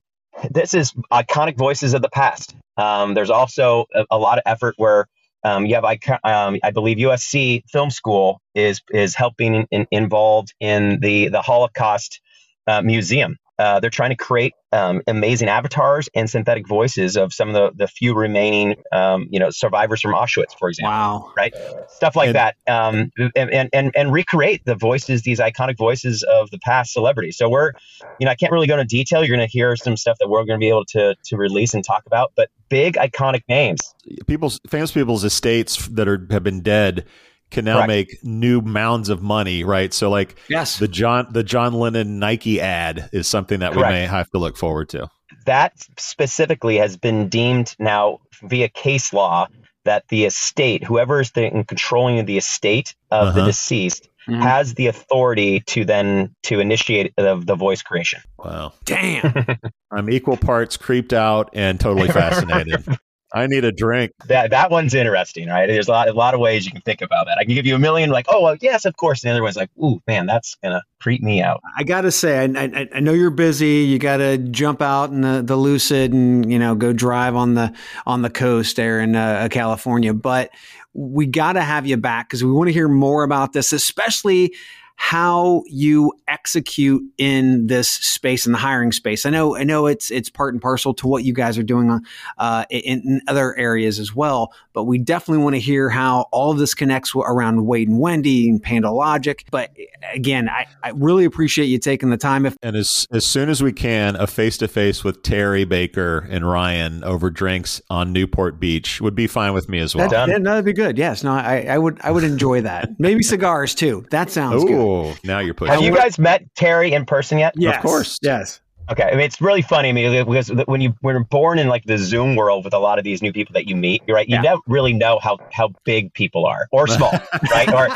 This 0.50 0.74
is 0.74 0.94
iconic 1.12 1.56
voices 1.58 1.94
of 1.94 2.02
the 2.02 2.10
past. 2.10 2.56
Um, 2.78 3.14
there's 3.14 3.30
also 3.30 3.86
a, 3.94 4.06
a 4.12 4.18
lot 4.18 4.38
of 4.40 4.44
effort 4.48 4.74
where 4.78 5.08
um, 5.44 5.66
you 5.66 5.76
have, 5.76 5.86
I, 5.86 5.98
um, 6.24 6.58
I 6.64 6.72
believe, 6.72 6.98
USC 6.98 7.64
Film 7.70 7.90
School 7.90 8.42
is 8.56 8.82
is 8.92 9.16
helping 9.16 9.68
in, 9.72 9.88
involved 9.92 10.54
in 10.60 11.00
the 11.00 11.30
the 11.30 11.42
Holocaust 11.42 12.22
uh, 12.68 12.82
Museum 12.82 13.38
uh, 13.62 13.80
they're 13.80 13.92
trying 13.92 14.10
to 14.10 14.16
create 14.16 14.54
um, 14.72 15.02
amazing 15.06 15.50
avatars 15.50 16.10
and 16.16 16.28
synthetic 16.28 16.68
voices 16.68 17.16
of 17.16 17.32
some 17.32 17.50
of 17.50 17.54
the, 17.54 17.72
the 17.76 17.88
few 17.88 18.16
remaining, 18.16 18.76
um, 18.92 19.28
you 19.30 19.40
know, 19.40 19.52
survivors 19.52 20.02
from 20.02 20.14
Auschwitz, 20.14 20.58
for 20.58 20.68
example. 20.68 20.92
Wow. 20.92 21.34
Right. 21.38 21.54
Stuff 21.90 22.16
like 22.16 22.30
and, 22.30 22.36
that. 22.36 22.56
Um, 22.68 23.12
and, 23.36 23.70
and, 23.72 23.92
and 23.96 24.12
recreate 24.12 24.66
the 24.66 24.74
voices, 24.74 25.22
these 25.22 25.40
iconic 25.40 25.78
voices 25.78 26.24
of 26.24 26.50
the 26.50 26.58
past 26.58 26.92
celebrities. 26.92 27.38
So 27.38 27.50
we're, 27.50 27.74
you 28.20 28.26
know, 28.26 28.32
I 28.32 28.36
can't 28.36 28.52
really 28.52 28.66
go 28.66 28.74
into 28.74 28.86
detail. 28.86 29.24
You're 29.24 29.38
going 29.38 29.48
to 29.48 29.52
hear 29.52 29.76
some 29.76 29.96
stuff 29.96 30.18
that 30.20 30.28
we're 30.28 30.44
going 30.46 30.60
to 30.60 30.64
be 30.64 30.70
able 30.70 30.86
to, 30.86 31.16
to 31.26 31.38
release 31.38 31.76
and 31.76 31.86
talk 31.86 32.04
about, 32.08 32.32
but 32.36 32.50
big 32.68 32.96
iconic 32.96 33.44
names. 33.48 33.94
People's 34.26 34.60
famous 34.68 34.92
people's 34.92 35.24
estates 35.24 35.88
that 35.88 36.08
are 36.08 36.26
have 36.32 36.44
been 36.44 36.62
dead 36.62 37.06
can 37.52 37.66
now 37.66 37.86
Correct. 37.86 37.88
make 37.88 38.24
new 38.24 38.62
mounds 38.62 39.10
of 39.10 39.22
money, 39.22 39.64
right? 39.64 39.94
So 39.94 40.10
like 40.10 40.38
yes. 40.50 40.80
the 40.80 40.88
John 40.88 41.28
the 41.32 41.44
John 41.44 41.74
Lennon 41.74 42.20
Nike 42.20 42.60
ad 42.60 43.10
is 43.14 43.28
something 43.28 43.60
that 43.60 43.74
Correct. 43.74 43.90
we 43.90 44.00
may 44.00 44.06
have 44.08 44.30
to 44.32 44.38
look 44.38 44.58
forward 44.58 44.90
to. 44.90 45.10
That 45.46 45.74
specifically 45.98 46.78
has 46.78 46.98
been 46.98 47.30
deemed 47.30 47.76
now 47.80 48.20
via 48.44 48.70
case 48.70 49.14
law 49.14 49.48
that 49.84 50.08
the 50.10 50.26
estate, 50.26 50.84
whoever 50.84 51.22
is 51.22 51.32
the, 51.32 51.48
in 51.48 51.64
controlling 51.64 52.24
the 52.26 52.38
estate 52.38 52.96
of 53.10 53.30
uh-huh. 53.30 53.40
the 53.40 53.46
deceased, 53.46 54.10
mm-hmm. 54.28 54.42
has 54.42 54.76
the 54.76 54.88
authority 54.88 55.62
to 55.62 55.86
then 55.86 56.36
to 56.44 56.60
initiate 56.60 57.14
the, 57.16 57.42
the 57.44 57.56
voice 57.56 57.82
creation. 57.82 58.22
Wow. 58.38 58.74
Damn. 58.86 59.46
I'm 59.92 60.10
equal 60.10 60.38
parts 60.38 60.78
creeped 60.78 61.14
out 61.14 61.50
and 61.54 61.80
totally 61.80 62.08
fascinated. 62.12 62.86
I 63.34 63.48
need 63.48 63.64
a 63.64 63.72
drink. 63.72 64.12
That 64.28 64.52
that 64.52 64.72
one's 64.72 64.94
interesting, 64.94 65.48
right? 65.48 65.68
There's 65.68 65.88
a 65.88 65.92
lot, 65.92 66.08
a 66.10 66.14
lot 66.14 66.34
of 66.34 66.40
ways 66.40 66.66
you 66.66 66.72
can 66.72 66.82
think 66.82 67.02
about 67.02 67.28
that. 67.28 67.38
I 67.40 67.46
can 67.46 67.54
give 67.54 67.66
you 67.66 67.76
a 67.76 67.80
million, 67.80 68.10
like, 68.10 68.26
oh, 68.30 68.42
well, 68.42 68.58
yes, 68.60 68.86
of 68.86 68.96
course. 68.98 69.24
And 69.24 69.30
the 69.30 69.34
other 69.34 69.44
one's 69.44 69.56
like, 69.56 69.70
ooh, 69.82 70.02
man, 70.08 70.26
that's 70.26 70.56
gonna 70.64 70.84
creep 71.00 71.22
me 71.22 71.42
out. 71.42 71.62
I 71.78 71.84
gotta 71.84 72.12
say, 72.12 72.40
I, 72.40 72.64
I, 72.64 72.90
I 72.96 73.00
know 73.00 73.14
you're 73.14 73.30
busy. 73.30 73.86
You 73.86 74.00
gotta 74.00 74.38
jump 74.38 74.82
out 74.82 75.12
in 75.12 75.22
the, 75.22 75.42
the 75.42 75.56
Lucid 75.56 76.14
and 76.14 76.52
you 76.52 76.60
know 76.60 76.76
go 76.76 76.94
drive 76.94 77.36
on 77.36 77.56
the 77.56 77.74
on 78.06 78.22
the 78.22 78.30
coast 78.30 78.76
there 78.76 79.00
in 79.00 79.16
uh, 79.16 79.48
California, 79.50 80.14
but 80.14 80.52
we 80.94 81.26
got 81.26 81.54
to 81.54 81.62
have 81.62 81.88
you 81.88 81.98
back 81.98 82.28
because 82.28 82.44
we 82.44 82.52
want 82.52 82.68
to 82.68 82.74
hear 82.74 82.90
more 82.90 83.24
about 83.24 83.54
this, 83.54 83.72
especially 83.72 84.54
how 84.96 85.64
you 85.68 86.14
execute 86.28 87.04
in 87.18 87.68
this 87.68 87.90
space 87.90 88.46
in 88.46 88.52
the 88.52 88.58
hiring 88.58 88.92
space. 88.92 89.26
I 89.26 89.30
know, 89.30 89.58
I 89.58 89.64
know 89.64 89.88
it's 89.88 90.12
it's 90.12 90.30
part 90.30 90.54
and 90.54 90.62
parcel 90.62 90.94
to 90.94 91.08
what 91.08 91.24
you 91.24 91.34
guys 91.34 91.58
are 91.58 91.64
doing 91.64 91.90
on 91.90 92.06
uh, 92.38 92.66
in, 92.70 93.02
in, 93.02 93.22
other 93.28 93.58
areas 93.58 94.00
as 94.00 94.16
well. 94.16 94.54
But 94.74 94.84
we 94.84 95.00
definitely 95.00 95.44
want 95.44 95.56
to 95.56 95.60
hear 95.60 95.90
how 95.90 96.28
all 96.32 96.52
of 96.52 96.60
this 96.60 96.74
connects 96.74 97.14
around 97.16 97.66
Wade 97.66 97.90
and 97.90 98.00
Wendy 98.00 98.48
and 98.48 98.64
PandoLogic. 98.64 99.46
But 99.52 99.76
again, 100.14 100.48
I, 100.48 100.68
I 100.84 100.92
really 100.92 101.26
appreciate 101.26 101.66
you 101.66 101.80
taking 101.80 102.10
the 102.10 102.18
time. 102.18 102.46
If 102.46 102.56
and 102.62 102.76
as 102.76 103.08
as 103.12 103.26
soon 103.26 103.50
as 103.50 103.62
we 103.62 103.74
can, 103.74 104.16
a 104.16 104.28
face 104.28 104.58
to 104.60 104.68
face 104.68 105.04
with 105.04 105.24
Terry 105.24 105.66
Baker 105.66 106.28
and 106.30 106.50
Ryan 106.50 107.04
over 107.04 107.30
drinks 107.30 107.82
on 107.90 108.14
Newport 108.14 108.60
Beach 108.60 109.02
would 109.02 109.16
be 109.16 109.28
fine 109.28 109.54
with 109.54 109.68
me 109.68 109.80
as 109.80 109.96
well. 109.96 110.10
That, 110.10 110.30
yeah, 110.30 110.38
no, 110.38 110.52
that'd 110.52 110.66
be 110.66 110.74
good. 110.74 110.98
Yes, 110.98 111.24
no, 111.24 111.32
I, 111.32 111.66
I 111.70 111.78
would 111.78 112.00
I 112.02 112.12
would 112.12 112.24
enjoy 112.24 112.62
that. 112.62 112.90
Maybe 113.00 113.24
cigars 113.24 113.76
too. 113.76 114.06
That 114.12 114.30
sounds 114.30 114.64
Ooh. 114.64 114.68
good. 114.68 114.91
Oh, 114.92 115.18
now 115.24 115.40
you're 115.40 115.54
pushing. 115.54 115.74
Have 115.74 115.84
you 115.84 115.96
guys 115.96 116.20
met 116.20 116.44
Terry 116.56 116.94
in 116.94 117.06
person 117.06 117.38
yet? 117.38 117.54
Yes, 117.56 117.78
of 117.78 117.82
course. 117.82 118.20
Yes. 118.22 118.60
Okay, 118.90 119.04
I 119.04 119.12
mean 119.12 119.22
it's 119.22 119.40
really 119.40 119.62
funny. 119.62 119.90
I 119.90 119.92
mean 119.94 120.26
because 120.26 120.52
when 120.66 120.82
you 120.82 120.94
when 121.00 121.16
you're 121.16 121.24
born 121.24 121.60
in 121.60 121.70
like 121.70 121.86
the 121.86 121.98
Zoom 121.98 122.36
world 122.36 122.66
with 122.66 122.74
a 122.74 122.80
lot 122.80 122.98
of 122.98 123.06
these 123.06 123.22
new 123.22 123.32
people 123.32 123.54
that 123.54 123.68
you 123.68 123.76
meet, 123.76 124.02
you're 124.06 124.18
right. 124.18 124.28
You 124.28 124.36
yeah. 124.36 124.42
never 124.42 124.62
really 124.68 124.92
know 124.92 125.18
how 125.20 125.38
how 125.52 125.70
big 125.86 126.14
people 126.14 126.46
are 126.46 126.68
or 126.72 126.88
small, 126.88 127.12
right? 127.52 127.74
Or 127.74 127.88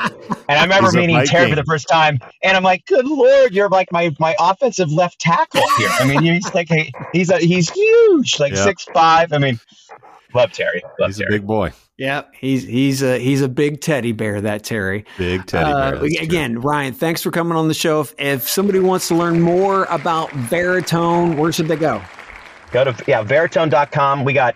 and 0.47 0.57
I 0.57 0.63
remember 0.63 0.91
meeting 0.93 1.21
Terry 1.25 1.49
for 1.49 1.55
the 1.55 1.65
first 1.65 1.89
time, 1.89 2.19
and 2.43 2.55
I'm 2.55 2.63
like, 2.63 2.85
good 2.85 3.05
lord, 3.05 3.53
you're 3.53 3.67
like 3.67 3.91
my 3.91 4.15
my 4.19 4.35
offensive 4.39 4.89
left 4.89 5.19
tackle 5.19 5.63
here. 5.77 5.89
I 5.99 6.05
mean, 6.05 6.21
he's 6.21 6.53
like 6.53 6.69
he's 7.11 7.29
a 7.29 7.39
he's 7.39 7.69
huge, 7.69 8.39
like 8.39 8.55
six 8.55 8.85
five. 8.93 9.33
I 9.33 9.39
mean, 9.39 9.59
love 10.33 10.53
Terry. 10.53 10.81
Love 10.99 11.09
he's 11.09 11.17
Terry. 11.17 11.35
a 11.35 11.39
big 11.39 11.47
boy. 11.47 11.73
Yeah, 11.97 12.23
he's 12.33 12.63
he's 12.63 13.01
a 13.01 13.17
he's 13.19 13.41
a 13.41 13.47
big 13.47 13.79
teddy 13.79 14.11
bear. 14.11 14.41
That 14.41 14.63
Terry, 14.63 15.05
big 15.17 15.45
teddy 15.45 15.71
bear. 15.71 15.95
Uh, 15.95 16.03
again, 16.21 16.53
true. 16.53 16.61
Ryan, 16.61 16.93
thanks 16.93 17.21
for 17.21 17.31
coming 17.31 17.57
on 17.57 17.69
the 17.69 17.73
show. 17.73 18.01
If, 18.01 18.13
if, 18.17 18.49
somebody 18.49 18.79
wants 18.79 19.07
to 19.07 19.15
learn 19.15 19.39
more 19.39 19.85
about 19.85 20.29
Veritone, 20.31 21.37
where 21.37 21.53
should 21.53 21.69
they 21.69 21.77
go? 21.77 22.01
Go 22.71 22.83
to 22.83 23.03
yeah 23.07 23.23
veritone.com. 23.23 24.25
We 24.25 24.33
got 24.33 24.55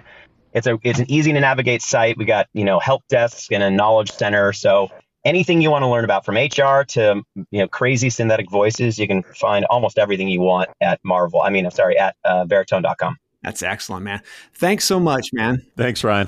it's 0.53 0.67
a 0.67 0.77
it's 0.83 0.99
an 0.99 1.09
easy 1.09 1.31
to 1.31 1.39
navigate 1.39 1.81
site. 1.81 2.17
We 2.17 2.25
got 2.25 2.47
you 2.53 2.65
know 2.65 2.79
help 2.79 3.07
desk 3.07 3.53
and 3.53 3.63
a 3.63 3.71
knowledge 3.71 4.11
center. 4.11 4.51
So 4.51 4.89
anything 5.23 5.61
you 5.61 5.71
want 5.71 5.83
to 5.83 5.87
learn 5.87 6.03
about 6.03 6.25
from 6.25 6.35
HR 6.35 6.83
to 6.89 7.23
you 7.35 7.59
know 7.59 7.67
crazy 7.69 8.09
synthetic 8.09 8.49
voices, 8.49 8.99
you 8.99 9.07
can 9.07 9.23
find 9.23 9.65
almost 9.65 9.97
everything 9.97 10.27
you 10.27 10.41
want 10.41 10.69
at 10.81 10.99
Marvel. 11.03 11.41
I 11.41 11.49
mean, 11.49 11.65
I'm 11.65 11.71
sorry, 11.71 11.97
at 11.97 12.15
uh, 12.25 12.45
veritone.com. 12.45 13.17
That's 13.43 13.63
excellent, 13.63 14.03
man. 14.03 14.21
Thanks 14.53 14.83
so 14.83 14.99
much, 14.99 15.29
man. 15.31 15.65
Thanks, 15.77 16.03
Ryan. 16.03 16.27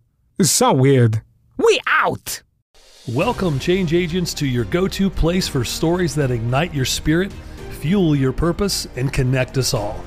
It's 0.41 0.49
so 0.49 0.73
weird. 0.73 1.21
We 1.57 1.79
out! 1.85 2.41
Welcome, 3.07 3.59
change 3.59 3.93
agents, 3.93 4.33
to 4.33 4.47
your 4.47 4.65
go 4.65 4.87
to 4.87 5.07
place 5.07 5.47
for 5.47 5.63
stories 5.63 6.15
that 6.15 6.31
ignite 6.31 6.73
your 6.73 6.83
spirit, 6.83 7.31
fuel 7.69 8.15
your 8.15 8.33
purpose, 8.33 8.87
and 8.95 9.13
connect 9.13 9.59
us 9.59 9.75
all. 9.75 10.03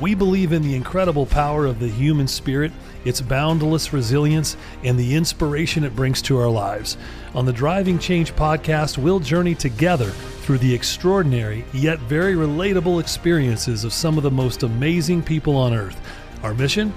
We 0.00 0.16
believe 0.16 0.50
in 0.50 0.62
the 0.62 0.74
incredible 0.74 1.26
power 1.26 1.64
of 1.64 1.78
the 1.78 1.86
human 1.86 2.26
spirit, 2.26 2.72
its 3.04 3.20
boundless 3.20 3.92
resilience, 3.92 4.56
and 4.82 4.98
the 4.98 5.14
inspiration 5.14 5.84
it 5.84 5.94
brings 5.94 6.20
to 6.22 6.38
our 6.38 6.50
lives. 6.50 6.96
On 7.36 7.46
the 7.46 7.52
Driving 7.52 8.00
Change 8.00 8.34
podcast, 8.34 8.98
we'll 8.98 9.20
journey 9.20 9.54
together 9.54 10.10
through 10.42 10.58
the 10.58 10.74
extraordinary 10.74 11.64
yet 11.72 12.00
very 12.00 12.34
relatable 12.34 13.00
experiences 13.00 13.84
of 13.84 13.92
some 13.92 14.16
of 14.16 14.24
the 14.24 14.30
most 14.32 14.64
amazing 14.64 15.22
people 15.22 15.54
on 15.54 15.72
earth. 15.72 16.00
Our 16.42 16.54
mission? 16.54 16.92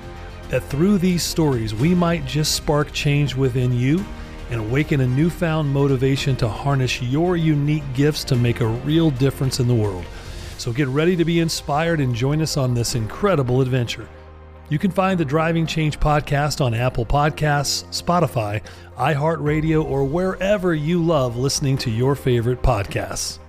That 0.51 0.63
through 0.65 0.97
these 0.97 1.23
stories 1.23 1.73
we 1.73 1.95
might 1.95 2.25
just 2.25 2.55
spark 2.55 2.91
change 2.91 3.35
within 3.35 3.73
you 3.73 4.05
and 4.51 4.59
awaken 4.59 4.99
a 4.99 5.07
newfound 5.07 5.67
motivation 5.73 6.35
to 6.35 6.47
harness 6.47 7.01
your 7.01 7.37
unique 7.37 7.85
gifts 7.93 8.25
to 8.25 8.35
make 8.35 8.59
a 8.59 8.67
real 8.67 9.09
difference 9.11 9.61
in 9.61 9.67
the 9.67 9.73
world. 9.73 10.05
So 10.57 10.73
get 10.73 10.89
ready 10.89 11.15
to 11.15 11.23
be 11.23 11.39
inspired 11.39 12.01
and 12.01 12.13
join 12.13 12.41
us 12.41 12.57
on 12.57 12.73
this 12.73 12.93
incredible 12.93 13.61
adventure. 13.61 14.07
You 14.69 14.77
can 14.77 14.91
find 14.91 15.19
the 15.19 15.25
Driving 15.25 15.65
Change 15.65 15.99
podcast 15.99 16.59
on 16.59 16.73
Apple 16.73 17.05
Podcasts, 17.05 17.85
Spotify, 17.89 18.61
iHeartRadio, 18.97 19.83
or 19.83 20.03
wherever 20.03 20.75
you 20.75 21.03
love 21.03 21.37
listening 21.37 21.77
to 21.79 21.89
your 21.89 22.13
favorite 22.15 22.61
podcasts. 22.61 23.40